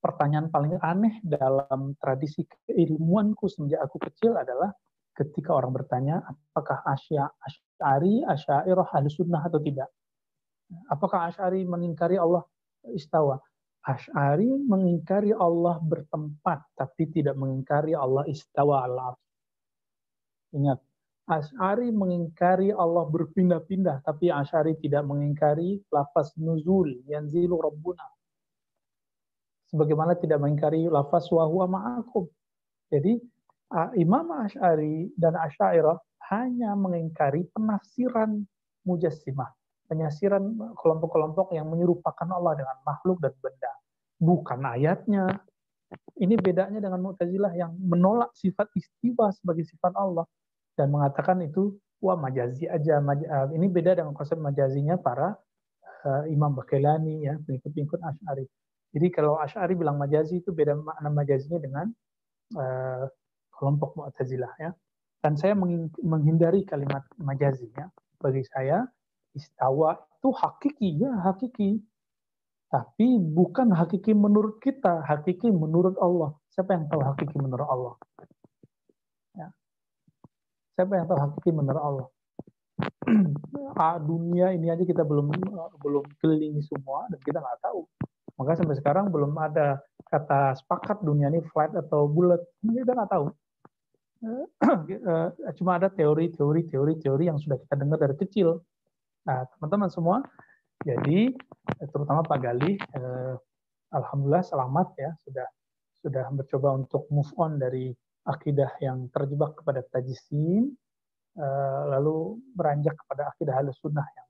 [0.04, 4.70] pertanyaan paling aneh dalam tradisi keilmuanku sejak aku kecil adalah
[5.16, 9.90] ketika orang bertanya apakah Asya, Asy'ari, Asy'ariyah ahli sunnah atau tidak.
[10.92, 12.44] Apakah Asy'ari mengingkari Allah
[12.94, 13.40] istawa?
[13.86, 19.14] Asy'ari mengingkari Allah bertempat tapi tidak mengingkari Allah istawa al
[20.56, 20.80] Ingat,
[21.26, 28.06] Ash'ari mengingkari Allah berpindah-pindah, tapi Ash'ari tidak mengingkari lafaz nuzul, yanzilu rabbuna.
[29.74, 32.30] Sebagaimana tidak mengingkari lafaz wahwa ma'akum.
[32.94, 33.18] Jadi
[33.98, 35.98] Imam Ash'ari dan Ash'airah
[36.30, 38.46] hanya mengingkari penafsiran
[38.86, 39.50] mujassimah.
[39.86, 40.42] Penyasiran
[40.74, 43.72] kelompok-kelompok yang menyerupakan Allah dengan makhluk dan benda.
[44.18, 45.26] Bukan ayatnya.
[46.18, 50.26] Ini bedanya dengan Mu'tazilah yang menolak sifat istiwa sebagai sifat Allah
[50.74, 53.00] dan mengatakan itu wah majazi aja.
[53.00, 55.38] Uh, ini beda dengan konsep majazinya para
[56.06, 58.46] uh, Imam Bakilani ya, pengikut-pengikut Asy'ari.
[58.96, 61.86] Jadi kalau Asy'ari bilang majazi itu beda makna majazinya dengan
[62.58, 63.06] uh,
[63.54, 64.72] kelompok Mu'tazilah ya.
[65.22, 65.58] Dan saya
[66.02, 67.90] menghindari kalimat majazi ya.
[68.22, 68.86] Bagi saya
[69.36, 71.84] istawa itu hakiki ya, hakiki.
[72.72, 76.34] Tapi bukan hakiki menurut kita, hakiki menurut Allah.
[76.50, 77.94] Siapa yang tahu hakiki menurut Allah?
[80.76, 82.08] Siapa yang tahu hakiki menurut Allah?
[83.80, 85.32] ah, dunia ini aja kita belum
[85.80, 87.88] belum kelilingi semua dan kita nggak tahu.
[88.36, 89.80] Maka sampai sekarang belum ada
[90.12, 92.44] kata sepakat dunia ini flat atau bulat.
[92.60, 93.26] Kita nggak tahu.
[94.28, 94.46] Eh,
[95.64, 98.60] cuma ada teori-teori teori-teori yang sudah kita dengar dari kecil.
[99.26, 100.22] Nah, teman-teman semua,
[100.86, 101.34] jadi
[101.90, 103.36] terutama Pak Gali, eh,
[103.90, 105.48] alhamdulillah selamat ya sudah
[106.06, 107.90] sudah mencoba untuk move on dari
[108.30, 110.70] akidah yang terjebak kepada tajisim,
[111.42, 114.28] eh, lalu beranjak kepada akidah halus sunnah yang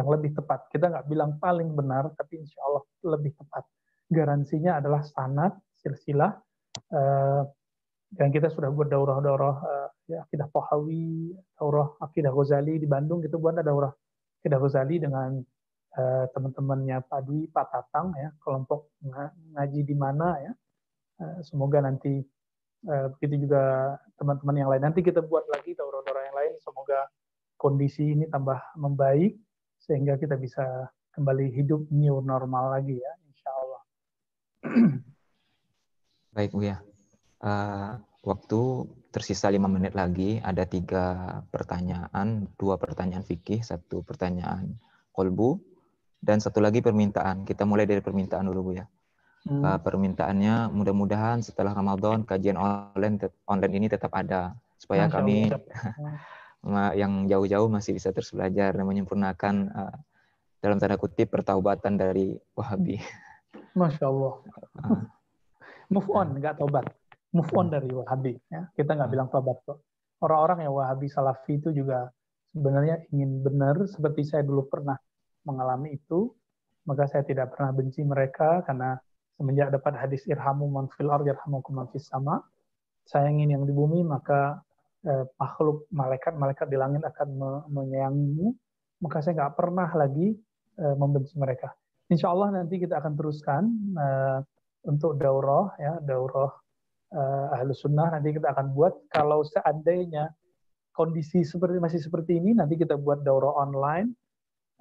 [0.00, 0.64] yang lebih tepat.
[0.72, 3.68] Kita nggak bilang paling benar, tapi insya Allah lebih tepat.
[4.08, 6.32] Garansinya adalah sanat, silsilah,
[6.96, 7.42] eh,
[8.16, 13.36] dan kita sudah buat daurah-daurah eh, ya, akidah Pohawi, daurah akidah Ghazali di Bandung, gitu
[13.36, 13.92] buat ada daurah
[14.38, 15.42] akidah Ghazali dengan
[16.30, 18.94] teman-temannya Pak Dwi, Pak Tatang, ya, kelompok
[19.56, 20.52] ngaji di mana ya.
[21.42, 22.22] semoga nanti
[22.86, 24.82] Eh, begitu juga teman-teman yang lain.
[24.86, 26.54] Nanti kita buat lagi daurah-daurah yang lain.
[26.62, 27.10] Semoga
[27.58, 29.34] kondisi ini tambah membaik
[29.82, 30.62] sehingga kita bisa
[31.10, 33.82] kembali hidup new normal lagi ya, insya Allah.
[36.38, 36.78] Baik Bu ya.
[37.42, 38.60] Uh, waktu
[39.10, 40.38] tersisa lima menit lagi.
[40.42, 41.04] Ada tiga
[41.50, 44.76] pertanyaan, dua pertanyaan fikih, satu pertanyaan
[45.12, 45.58] kolbu,
[46.22, 47.46] dan satu lagi permintaan.
[47.46, 48.86] Kita mulai dari permintaan dulu Bu ya.
[49.46, 49.62] Hmm.
[49.64, 55.36] Uh, permintaannya mudah-mudahan setelah Ramadan kajian online online ini tetap ada supaya Masya kami
[57.00, 59.94] yang jauh-jauh masih bisa terus belajar dan menyempurnakan uh,
[60.58, 62.98] dalam tanda kutip pertaubatan dari Wahabi.
[63.78, 64.34] Masya Allah.
[64.82, 65.06] Uh,
[65.94, 66.84] Move on, nggak tobat.
[67.34, 68.34] Move on dari Wahabi.
[68.48, 68.68] Ya.
[68.72, 69.84] Kita nggak uh, bilang tobat kok.
[70.24, 72.08] Orang-orang yang Wahabi Salafi itu juga
[72.56, 74.96] sebenarnya ingin benar seperti saya dulu pernah
[75.44, 76.32] mengalami itu.
[76.88, 78.96] Maka saya tidak pernah benci mereka karena
[79.38, 82.42] semenjak dapat hadis irhamu man fil ard yarhamukum man fis sama
[83.06, 84.58] sayangin yang di bumi maka
[85.06, 88.50] eh, makhluk malaikat-malaikat di langit akan me menyayangimu
[88.98, 90.34] maka saya nggak pernah lagi
[90.82, 91.70] eh, membenci mereka
[92.10, 93.62] Insya Allah nanti kita akan teruskan
[93.94, 94.38] eh,
[94.90, 96.50] untuk daurah ya daurah
[97.14, 100.32] eh, ahlu sunnah nanti kita akan buat kalau seandainya
[100.92, 104.10] kondisi seperti masih seperti ini nanti kita buat daurah online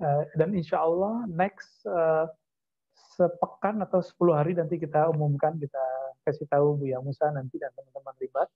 [0.01, 2.25] uh, dan insya Allah next uh,
[3.17, 5.83] sepekan atau 10 hari nanti kita umumkan, kita
[6.21, 8.47] kasih tahu Buya Musa nanti dan teman-teman libat.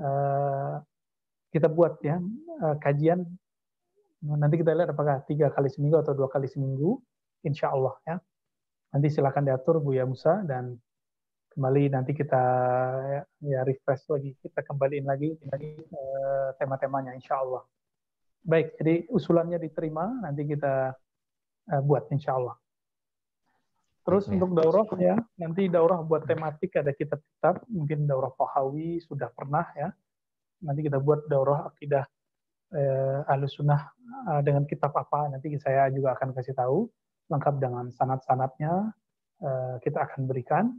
[0.00, 0.74] Uh,
[1.50, 2.20] kita buat ya
[2.60, 3.24] uh, kajian.
[4.20, 7.00] Nanti kita lihat apakah tiga kali seminggu atau dua kali seminggu,
[7.40, 8.16] insya Allah ya.
[8.92, 10.76] Nanti silakan diatur Buya Musa dan
[11.60, 12.44] kembali nanti kita
[13.44, 17.68] ya, refresh lagi, kita kembaliin lagi lagi uh, tema-temanya insya Allah.
[18.40, 20.96] Baik, jadi usulannya diterima, nanti kita
[21.68, 22.56] uh, buat insya Allah.
[24.08, 24.40] Terus ya.
[24.40, 29.92] untuk daurah ya, nanti daurah buat tematik ada kitab-kitab, mungkin daurah Fahawi sudah pernah ya.
[30.64, 32.08] Nanti kita buat daurah akidah
[32.72, 33.92] eh, ahlu sunnah
[34.32, 36.88] eh, dengan kitab apa, nanti saya juga akan kasih tahu,
[37.28, 38.72] lengkap dengan sanat-sanatnya,
[39.44, 40.72] eh, kita akan berikan,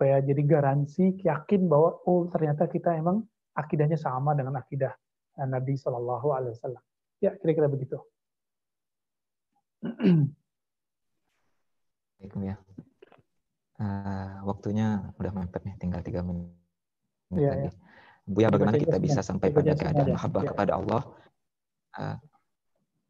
[0.00, 3.20] supaya jadi garansi, yakin bahwa, oh ternyata kita emang
[3.52, 4.96] akidahnya sama dengan akidah
[5.36, 6.80] eh, Nabi Shallallahu Alaihi Wasallam.
[7.20, 8.00] Ya, kira-kira begitu.
[12.16, 12.56] Assalamualaikum ya.
[13.76, 16.48] Uh, waktunya udah mepet nih, tinggal tiga menit
[17.36, 17.68] ya, lagi.
[17.68, 17.72] Ya.
[18.24, 20.48] Bu ya, bagaimana kita bisa sampai pada keadaan mahabbah ya.
[20.48, 21.02] kepada Allah?
[21.92, 22.16] Uh,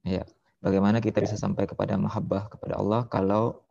[0.02, 0.26] ya,
[0.58, 3.62] bagaimana kita bisa sampai kepada mahabbah kepada Allah kalau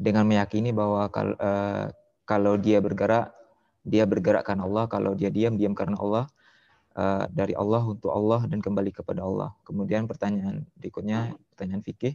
[0.00, 1.92] dengan meyakini bahwa kalau, uh,
[2.24, 3.34] kalau dia bergerak,
[3.82, 6.24] dia bergerak karena Allah, kalau dia diam, diam karena Allah,
[6.96, 9.50] uh, dari Allah untuk Allah dan kembali kepada Allah.
[9.66, 12.14] Kemudian pertanyaan berikutnya, pertanyaan fikih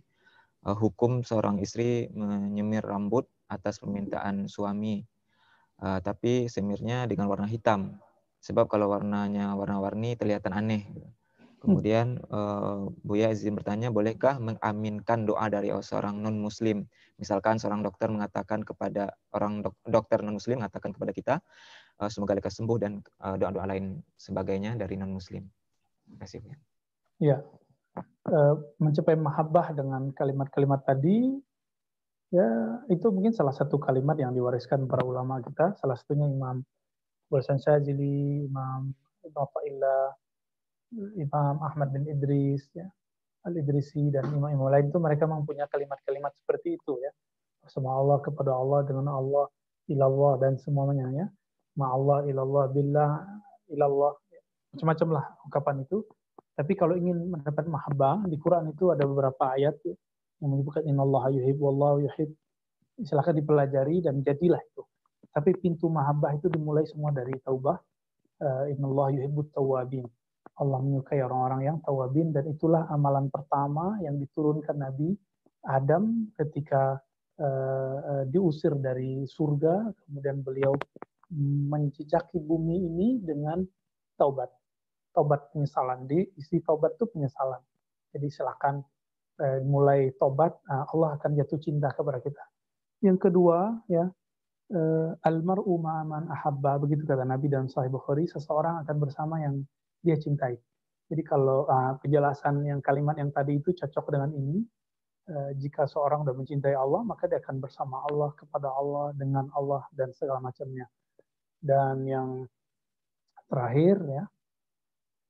[0.66, 5.04] uh, hukum seorang istri menyemir rambut atas permintaan suami,
[5.82, 8.00] uh, tapi semirnya dengan warna hitam.
[8.38, 10.86] Sebab kalau warnanya warna-warni kelihatan aneh.
[11.68, 16.88] Kemudian uh, Buya izin bertanya, bolehkah mengaminkan doa dari seorang non Muslim?
[17.20, 21.36] Misalkan seorang dokter mengatakan kepada orang dok dokter non Muslim mengatakan kepada kita,
[22.00, 25.44] uh, semoga lekas sembuh dan doa-doa uh, lain sebagainya dari non Muslim.
[26.08, 26.40] Terima kasih.
[27.20, 27.44] Ya,
[28.28, 31.32] Eh, mencapai mahabbah dengan kalimat-kalimat tadi
[32.28, 32.50] ya
[32.92, 36.60] itu mungkin salah satu kalimat yang diwariskan para ulama kita salah satunya Imam
[37.32, 38.92] Basan Syazili Imam
[39.24, 40.12] Ibn Fa'illah
[40.96, 42.88] Imam Ahmad bin Idris ya
[43.44, 47.12] Al-Idrisi dan imam-imam lain itu mereka mempunyai kalimat-kalimat seperti itu ya
[47.64, 49.52] bersama Allah kepada Allah dengan Allah
[49.92, 51.26] ilallah dan semuanya ya
[51.76, 53.12] ma Allah ilallah billah
[53.72, 54.16] ilallah
[54.72, 56.08] macam-macam lah ungkapan itu
[56.58, 59.78] tapi kalau ingin mendapat mahabbah, di Quran itu ada beberapa ayat
[60.42, 62.34] yang menyebutkan Allah yuhib wallahu yuhib.
[63.06, 64.82] Silahkan dipelajari dan jadilah itu.
[65.30, 67.78] Tapi pintu mahabbah itu dimulai semua dari taubah.
[68.42, 70.10] Uh, Allah yuhibbut tawabin.
[70.58, 75.14] Allah menyukai orang-orang yang tawabin dan itulah amalan pertama yang diturunkan Nabi
[75.70, 76.98] Adam ketika
[77.38, 80.74] uh, uh, diusir dari surga, kemudian beliau
[81.68, 83.60] menjejaki bumi ini dengan
[84.16, 84.48] taubat
[85.12, 86.06] tobat penyesalan.
[86.06, 87.58] Di isi tobat itu penyesalan.
[88.14, 88.86] Jadi silakan
[89.42, 92.40] eh, mulai tobat, nah, Allah akan jatuh cinta kepada kita.
[93.02, 94.08] Yang kedua, ya
[95.26, 99.64] almaru ma'aman ahabba begitu kata Nabi dan Sahih Bukhari, seseorang akan bersama yang
[100.02, 100.56] dia cintai.
[101.08, 104.60] Jadi kalau uh, penjelasan yang kalimat yang tadi itu cocok dengan ini,
[105.32, 109.88] uh, jika seorang sudah mencintai Allah, maka dia akan bersama Allah, kepada Allah, dengan Allah
[109.96, 110.84] dan segala macamnya.
[111.64, 112.30] Dan yang
[113.48, 114.24] terakhir ya,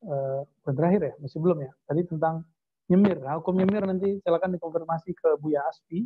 [0.09, 1.71] uh, terakhir ya, masih belum ya.
[1.85, 2.41] Tadi tentang
[2.89, 3.21] nyemir.
[3.21, 6.01] Nah, hukum nyemir nanti silakan dikonfirmasi ke Buya Aspi.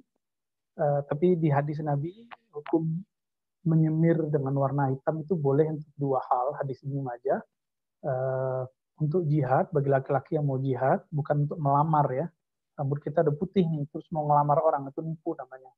[0.76, 2.12] Uh, tapi di hadis Nabi
[2.52, 2.88] hukum
[3.62, 7.40] menyemir dengan warna hitam itu boleh untuk dua hal hadis ini aja.
[8.02, 8.65] Uh,
[9.02, 12.28] untuk jihad bagi laki-laki yang mau jihad bukan untuk melamar ya.
[12.78, 15.72] Rambut kita udah putih nih terus mau ngelamar orang itu nipu namanya.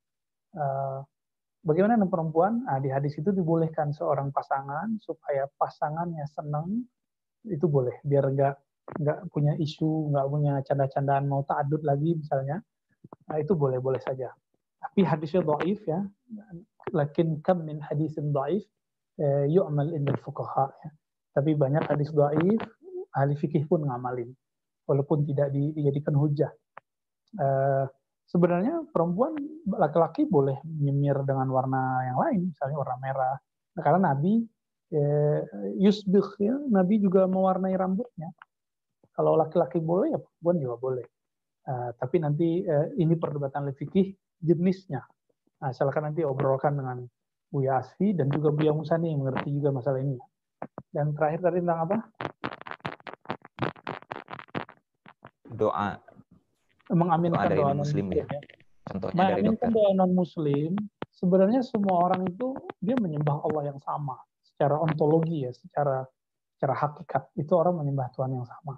[0.53, 0.99] Uh,
[1.63, 2.63] bagaimana dengan perempuan?
[2.67, 6.83] Nah, di hadis itu dibolehkan seorang pasangan supaya pasangannya senang
[7.47, 8.55] itu boleh biar nggak
[9.03, 12.59] nggak punya isu nggak punya canda-candaan mau ta'adud lagi misalnya
[13.27, 14.31] nah, itu boleh boleh saja
[14.79, 16.03] tapi hadisnya doif ya
[16.91, 18.63] lakin kam min hadisin doif
[19.19, 20.89] eh, yu'mal indal fuqaha ya.
[21.33, 22.61] Tapi banyak hadis doif
[23.13, 24.29] ahli fikih pun ngamalin
[24.85, 26.51] walaupun tidak dijadikan hujah.
[27.33, 27.85] Eh,
[28.29, 29.33] sebenarnya perempuan
[29.65, 33.35] laki-laki boleh nyemir dengan warna yang lain misalnya warna merah.
[33.73, 34.45] Nah, karena Nabi
[34.93, 35.41] Eh,
[35.81, 38.29] yusbih ya Nabi juga mewarnai rambutnya.
[39.09, 41.05] Kalau laki-laki boleh ya perempuan juga boleh.
[41.63, 44.11] Uh, tapi nanti uh, ini perdebatan fikih
[44.43, 44.99] jenisnya.
[45.63, 47.07] Nah, silakan nanti obrolkan dengan
[47.47, 50.19] Buya Asfi dan juga Buya Musani yang mengerti juga masalah ini
[50.93, 51.97] dan terakhir tadi tentang apa
[55.49, 55.89] doa
[56.93, 58.25] mengaminkan doa, doa non muslim ya.
[58.29, 58.41] ya.
[58.83, 59.69] Contohnya dari dokter.
[59.73, 60.71] doa non muslim
[61.09, 66.05] sebenarnya semua orang itu dia menyembah Allah yang sama secara ontologi ya, secara
[66.53, 68.77] secara hakikat itu orang menyembah Tuhan yang sama.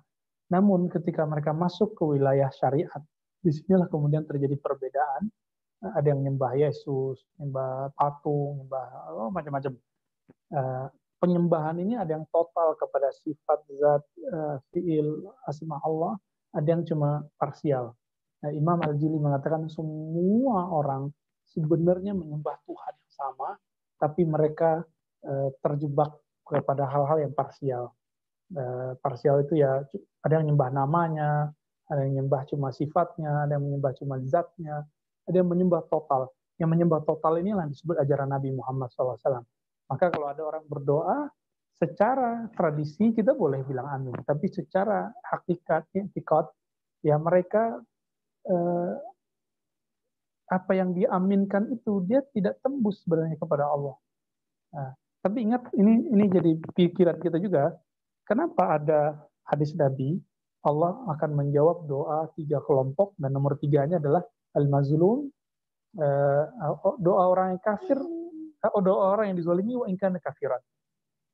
[0.49, 3.01] Namun ketika mereka masuk ke wilayah syariat,
[3.43, 5.27] di sinilah kemudian terjadi perbedaan
[5.83, 9.73] ada yang nyembah Yesus, nyembah patung, nyembah oh, macam-macam.
[11.25, 16.21] Penyembahan ini ada yang total kepada sifat zat uh, fiil asma Allah,
[16.53, 17.97] ada yang cuma parsial.
[18.45, 21.09] Nah, Imam Al-Jili mengatakan semua orang
[21.49, 23.57] sebenarnya menyembah Tuhan yang sama,
[23.97, 24.85] tapi mereka
[25.25, 26.13] uh, terjebak
[26.45, 27.89] kepada hal-hal yang parsial.
[28.53, 29.81] Uh, parsial itu ya
[30.21, 31.49] ada yang nyembah namanya,
[31.89, 34.85] ada yang menyembah cuma sifatnya, ada yang menyembah cuma zatnya,
[35.25, 36.29] ada yang menyembah total.
[36.61, 39.41] Yang menyembah total ini yang disebut ajaran Nabi Muhammad SAW.
[39.85, 41.29] Maka kalau ada orang berdoa,
[41.77, 44.15] secara tradisi kita boleh bilang amin.
[44.25, 46.49] Tapi secara hakikat, etikot,
[47.05, 47.77] ya mereka
[48.49, 48.93] eh,
[50.49, 53.95] apa yang diaminkan itu dia tidak tembus sebenarnya kepada Allah.
[54.73, 54.89] Nah,
[55.25, 57.73] tapi ingat ini ini jadi pikiran kita juga.
[58.25, 60.17] Kenapa ada hadis Nabi
[60.65, 64.25] Allah akan menjawab doa tiga kelompok dan nomor tiganya adalah
[64.57, 65.29] al-mazlum
[66.01, 66.43] uh,
[66.97, 68.01] doa orang yang kafir
[68.73, 70.61] oh, doa orang yang dizalimi wa in kana kafiran.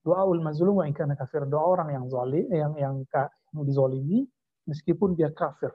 [0.02, 2.96] Doa ul mazlum wa in kana kafir doa orang yang zalim yang yang,
[3.68, 4.26] dizalimi
[4.66, 5.70] meskipun dia kafir.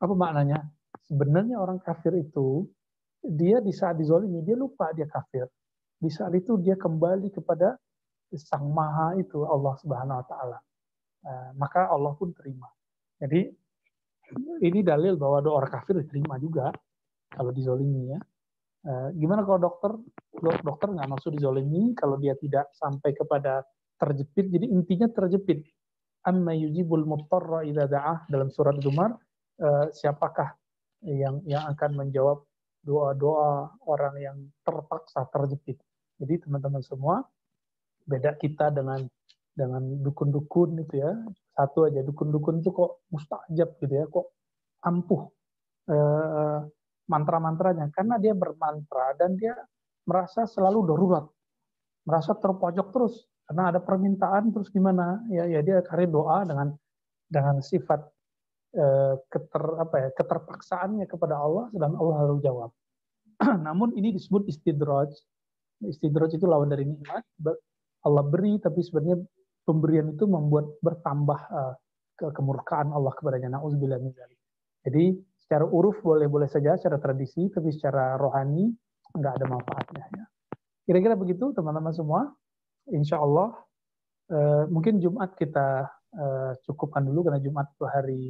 [0.00, 0.62] Apa maknanya?
[1.06, 2.64] Sebenarnya orang kafir itu
[3.20, 5.44] dia di saat dizalimi dia lupa dia kafir.
[5.96, 7.76] Di saat itu dia kembali kepada
[8.36, 10.58] sang maha itu Allah subhanahu wa taala.
[11.26, 12.70] Uh, maka Allah pun terima.
[13.18, 13.50] Jadi
[14.62, 16.70] ini dalil bahwa doa orang kafir diterima juga
[17.30, 18.20] kalau dizolimi ya.
[18.86, 19.92] E, gimana kalau dokter?
[20.62, 23.66] Dokter nggak maksud dizolimi kalau dia tidak sampai kepada
[23.98, 24.46] terjepit.
[24.46, 25.66] Jadi intinya terjepit.
[26.22, 29.18] Amma yujibul muttarra idza da'ah dalam surat Zumar.
[29.58, 30.54] E, siapakah
[31.02, 32.46] yang yang akan menjawab
[32.86, 35.82] doa-doa orang yang terpaksa terjepit.
[36.22, 37.26] Jadi teman-teman semua
[38.06, 39.02] beda kita dengan
[39.50, 41.10] dengan dukun-dukun itu ya.
[41.58, 44.30] Satu aja dukun-dukun itu kok mustajab gitu ya, kok
[44.86, 45.26] ampuh.
[45.90, 45.96] E,
[47.06, 49.54] mantra-mantranya karena dia bermantra dan dia
[50.06, 51.26] merasa selalu darurat,
[52.06, 56.74] merasa terpojok terus karena ada permintaan terus gimana ya ya dia cari doa dengan
[57.30, 58.02] dengan sifat
[58.74, 62.70] eh, keter apa ya keterpaksaannya kepada Allah dan Allah harus jawab.
[63.66, 65.10] Namun ini disebut istidraj.
[65.82, 67.22] Istidraj itu lawan dari nikmat.
[68.06, 69.18] Allah beri tapi sebenarnya
[69.66, 71.74] pemberian itu membuat bertambah uh,
[72.16, 73.58] ke kemurkaan Allah kepadanya.
[73.58, 74.14] Nauzubillah min
[74.86, 75.04] Jadi
[75.46, 78.66] secara uruf boleh-boleh saja secara tradisi, tapi secara rohani
[79.14, 80.04] nggak ada manfaatnya.
[80.10, 80.24] Ya.
[80.82, 82.34] Kira-kira begitu teman-teman semua.
[82.90, 83.54] Insya Allah
[84.26, 85.86] eh, mungkin Jumat kita
[86.18, 88.22] eh, cukupkan dulu karena Jumat itu hari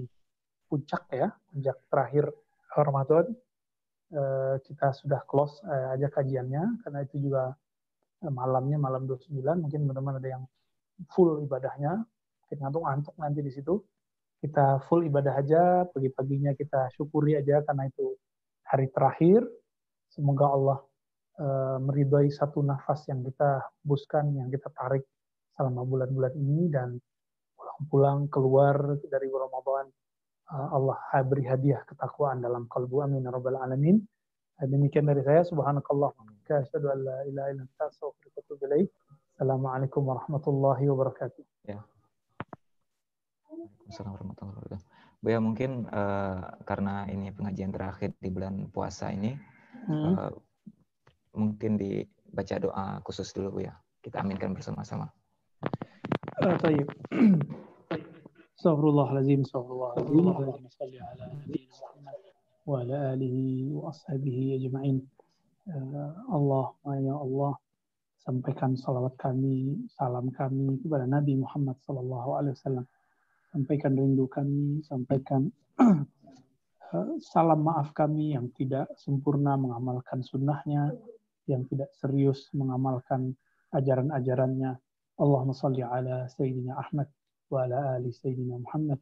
[0.68, 2.28] puncak ya, puncak terakhir
[2.76, 3.32] Ramadan.
[4.12, 7.56] Eh, kita sudah close eh, aja kajiannya karena itu juga
[8.20, 10.44] eh, malamnya malam 29 mungkin teman-teman ada yang
[11.16, 12.04] full ibadahnya,
[12.46, 13.80] kita ngantuk-ngantuk nanti di situ
[14.40, 18.16] kita full ibadah aja, pagi-paginya kita syukuri aja karena itu
[18.68, 19.42] hari terakhir.
[20.12, 20.78] Semoga Allah
[21.40, 25.04] uh, meridai satu nafas yang kita buskan, yang kita tarik
[25.56, 27.00] selama bulan-bulan ini dan
[27.56, 28.76] pulang-pulang keluar
[29.08, 29.88] dari Ramadan
[30.52, 34.00] uh, Allah beri hadiah ketakwaan dalam kalbu amin ya rabbal alamin.
[34.56, 36.24] Demikian dari saya subhanakallah wa.
[39.36, 41.44] Assalamualaikum warahmatullahi wabarakatuh.
[41.68, 41.95] Ya.
[43.65, 44.81] Waalaikumsalam warahmatullahi wabarakatuh.
[45.21, 49.37] Bu ya mungkin uh, karena ini pengajian terakhir di bulan puasa ini,
[49.85, 50.13] hmm.
[50.17, 50.33] uh,
[51.37, 53.73] mungkin dibaca doa khusus dulu Bu ya.
[54.01, 55.13] Kita aminkan bersama-sama.
[56.41, 56.89] Uh, طيب.
[58.61, 60.21] Astagfirullahaladzim, astagfirullahaladzim.
[60.21, 62.21] Allahumma salli ala nabiyyina Muhammad
[62.61, 65.01] wa ala alihi wa ashabihi ajma'in.
[65.65, 66.65] Uh, Allah,
[66.97, 67.53] ya Allah,
[68.21, 72.85] sampaikan salawat kami, salam kami kepada Nabi Muhammad sallallahu alaihi wasallam
[73.51, 75.51] sampaikan rindu kami, sampaikan
[75.81, 80.95] eh, salam maaf kami yang tidak sempurna mengamalkan sunnahnya,
[81.47, 83.35] yang tidak serius mengamalkan
[83.75, 84.79] ajaran-ajarannya.
[85.19, 87.07] Allahumma salli ala Sayyidina Ahmad
[87.51, 89.01] wa ala ali Sayyidina Muhammad.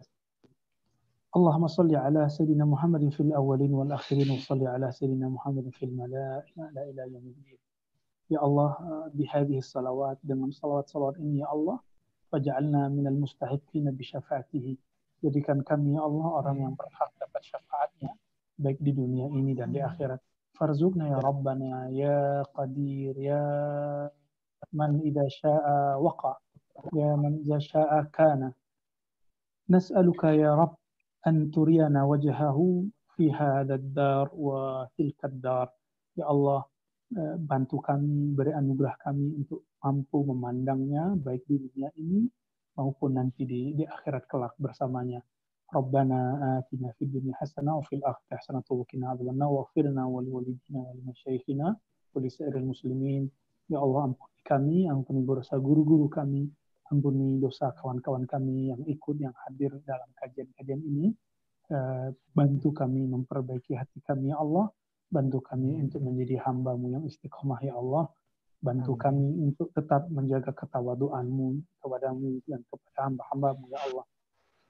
[1.29, 7.01] اللهم صل على سيدنا محمد في الأولين والآخرين وصل على سيدنا محمد في الملائكة إلى
[7.13, 7.59] يوم الدين
[8.29, 8.77] Ya Allah,
[9.09, 11.81] di hadis salawat dengan salawat-salawat ini ya Allah,
[12.34, 14.74] Waj'alna minal mustahiqina bisyafaatihi.
[15.22, 18.10] Jadikan kami ya Allah orang yang berhak dapat syafaatnya
[18.58, 20.18] baik di dunia ini dan di akhirat.
[20.58, 23.42] Farzukna ya Rabbana ya Qadir ya
[24.74, 26.38] man idza syaa waqa
[26.94, 28.50] ya man idza syaa kana.
[29.70, 30.74] Nas'aluka ya Rabb
[31.26, 35.70] an turiyana wajhahu fi hadha ad-dar wa tilka ad-dar.
[36.18, 36.73] Ya Allah, eh,
[37.41, 42.29] bantu kami, beri anugerah kami untuk mampu memandangnya baik di dunia ini
[42.77, 45.21] maupun nanti di, di akhirat kelak bersamanya.
[45.69, 46.19] ربنا
[46.57, 51.75] آتنا في الدنيا حسنة وفي الآخرة حسنة وقنا عذاب النار واغفر لنا ولوالدينا ولمشايخنا
[52.15, 53.29] ولسائر المسلمين
[53.69, 56.49] Ya Allah ampuni kami, ampuni dosa guru-guru kami,
[56.89, 61.13] ampuni dosa kawan-kawan kami yang ikut, yang hadir dalam kajian-kajian ini.
[61.69, 64.73] Eh, bantu kami memperbaiki hati kami ya Allah,
[65.14, 68.10] bantu kami untuk menjadi hambamu yang istiqomah ya Allah,
[68.58, 74.04] bantu kami untuk tetap menjaga ketawaduanmu kepadamu dan kepada hamba-hambamu ya Allah.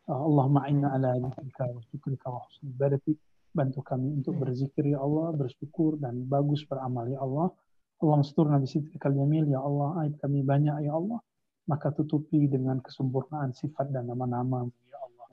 [0.05, 3.17] Uh, Allahumma inna ala dzikrika wa syukrika wa husni ibadatik.
[3.55, 7.55] Bantu kami untuk berzikir ya Allah, bersyukur dan bagus beramal ya Allah.
[8.03, 11.23] Allah masturna bisitrikal jamil ya Allah, aib kami banyak ya Allah.
[11.71, 15.29] Maka tutupi dengan kesempurnaan sifat dan nama-nama ya Allah.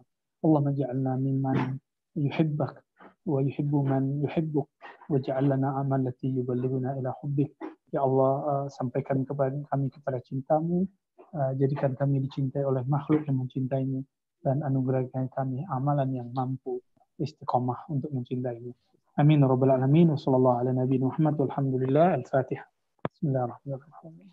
[0.46, 1.82] Allah maj'alna mimman
[2.16, 2.80] yuhibbak
[3.26, 4.70] wa yuhibbu man yuhibbuk
[5.12, 7.52] waj'al lana amal lati yuballighuna ila hubbik.
[7.92, 10.88] Ya Allah, uh, sampaikan kepada kami kepada cintamu,
[11.36, 14.00] uh, jadikan kami dicintai oleh makhluk yang mencintaimu
[14.42, 16.80] dan anugerahkan kami amalan yang mampu
[17.20, 18.72] istiqomah untuk mencintaimu.
[19.20, 22.64] Amin rabbal alamin wa sallallahu ala nabi Muhammad walhamdulillah al-Fatihah.
[23.12, 24.32] Bismillahirrahmanirrahim.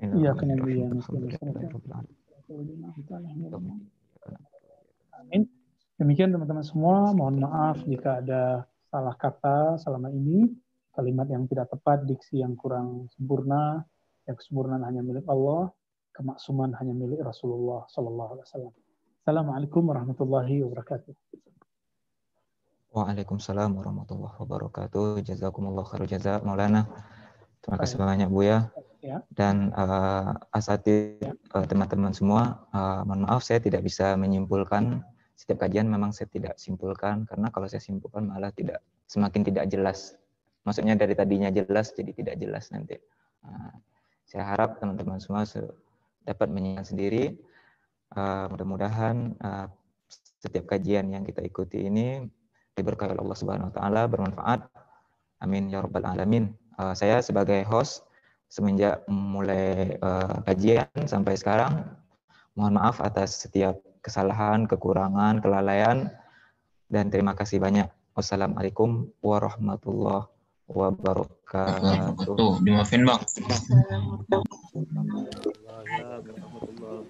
[0.00, 2.00] Iyyaka na'budu wa
[5.20, 5.44] Amin.
[6.00, 10.50] Demikian teman-teman semua, mohon maaf jika ada salah kata selama ini,
[10.90, 13.86] kalimat yang tidak tepat, diksi yang kurang sempurna,
[14.26, 15.70] yang kesempurnaan hanya milik Allah,
[16.10, 18.74] kemaksuman hanya milik Rasulullah Sallallahu Alaihi Wasallam.
[19.22, 21.14] Assalamualaikum warahmatullahi wabarakatuh.
[22.90, 25.22] Waalaikumsalam warahmatullahi wabarakatuh.
[25.22, 26.90] Jazakumullah khairu jaza Maulana.
[27.62, 28.74] Terima kasih banyak Bu ya.
[29.00, 29.22] Ya.
[29.30, 31.22] Dan uh, asatid
[31.54, 35.06] uh, teman-teman semua, uh, mohon maaf saya tidak bisa menyimpulkan
[35.40, 40.12] setiap kajian memang saya tidak simpulkan karena kalau saya simpulkan malah tidak semakin tidak jelas.
[40.68, 43.00] Maksudnya dari tadinya jelas jadi tidak jelas nanti.
[43.40, 43.72] Uh,
[44.28, 45.48] saya harap teman-teman semua
[46.28, 47.24] dapat menyimpulkan sendiri.
[48.12, 49.72] Uh, mudah-mudahan uh,
[50.44, 52.20] setiap kajian yang kita ikuti ini
[52.76, 54.60] diberkahi Allah Subhanahu wa taala bermanfaat.
[55.40, 56.52] Amin ya rabbal alamin.
[56.96, 58.04] Saya sebagai host
[58.48, 59.96] semenjak mulai
[60.48, 61.84] kajian sampai sekarang
[62.56, 66.12] mohon maaf atas setiap kesalahan, kekurangan, kelalaian
[66.88, 67.88] dan terima kasih banyak.
[68.16, 70.26] Wassalamualaikum warahmatullahi
[70.66, 72.36] wabarakatuh.
[72.36, 73.20] Tuh, dimaafin bang.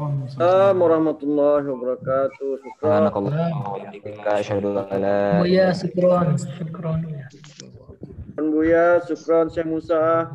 [0.00, 2.50] Assalamualaikum warahmatullahi wabarakatuh.
[2.60, 2.80] Syukran.
[2.80, 7.00] Subhanakallahumma wa bihamdika asyhadu an la Oh ya, syukron, syukron.
[7.10, 10.32] Syukran Buya, syukran Syekh Musa.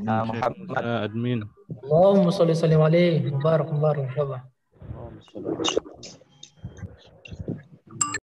[0.00, 1.44] Muhammad admin
[1.84, 3.28] Allahumma salli sallim alaihi.
[3.28, 4.53] Mubarak, mubarak, mubarak.
[5.32, 6.23] So.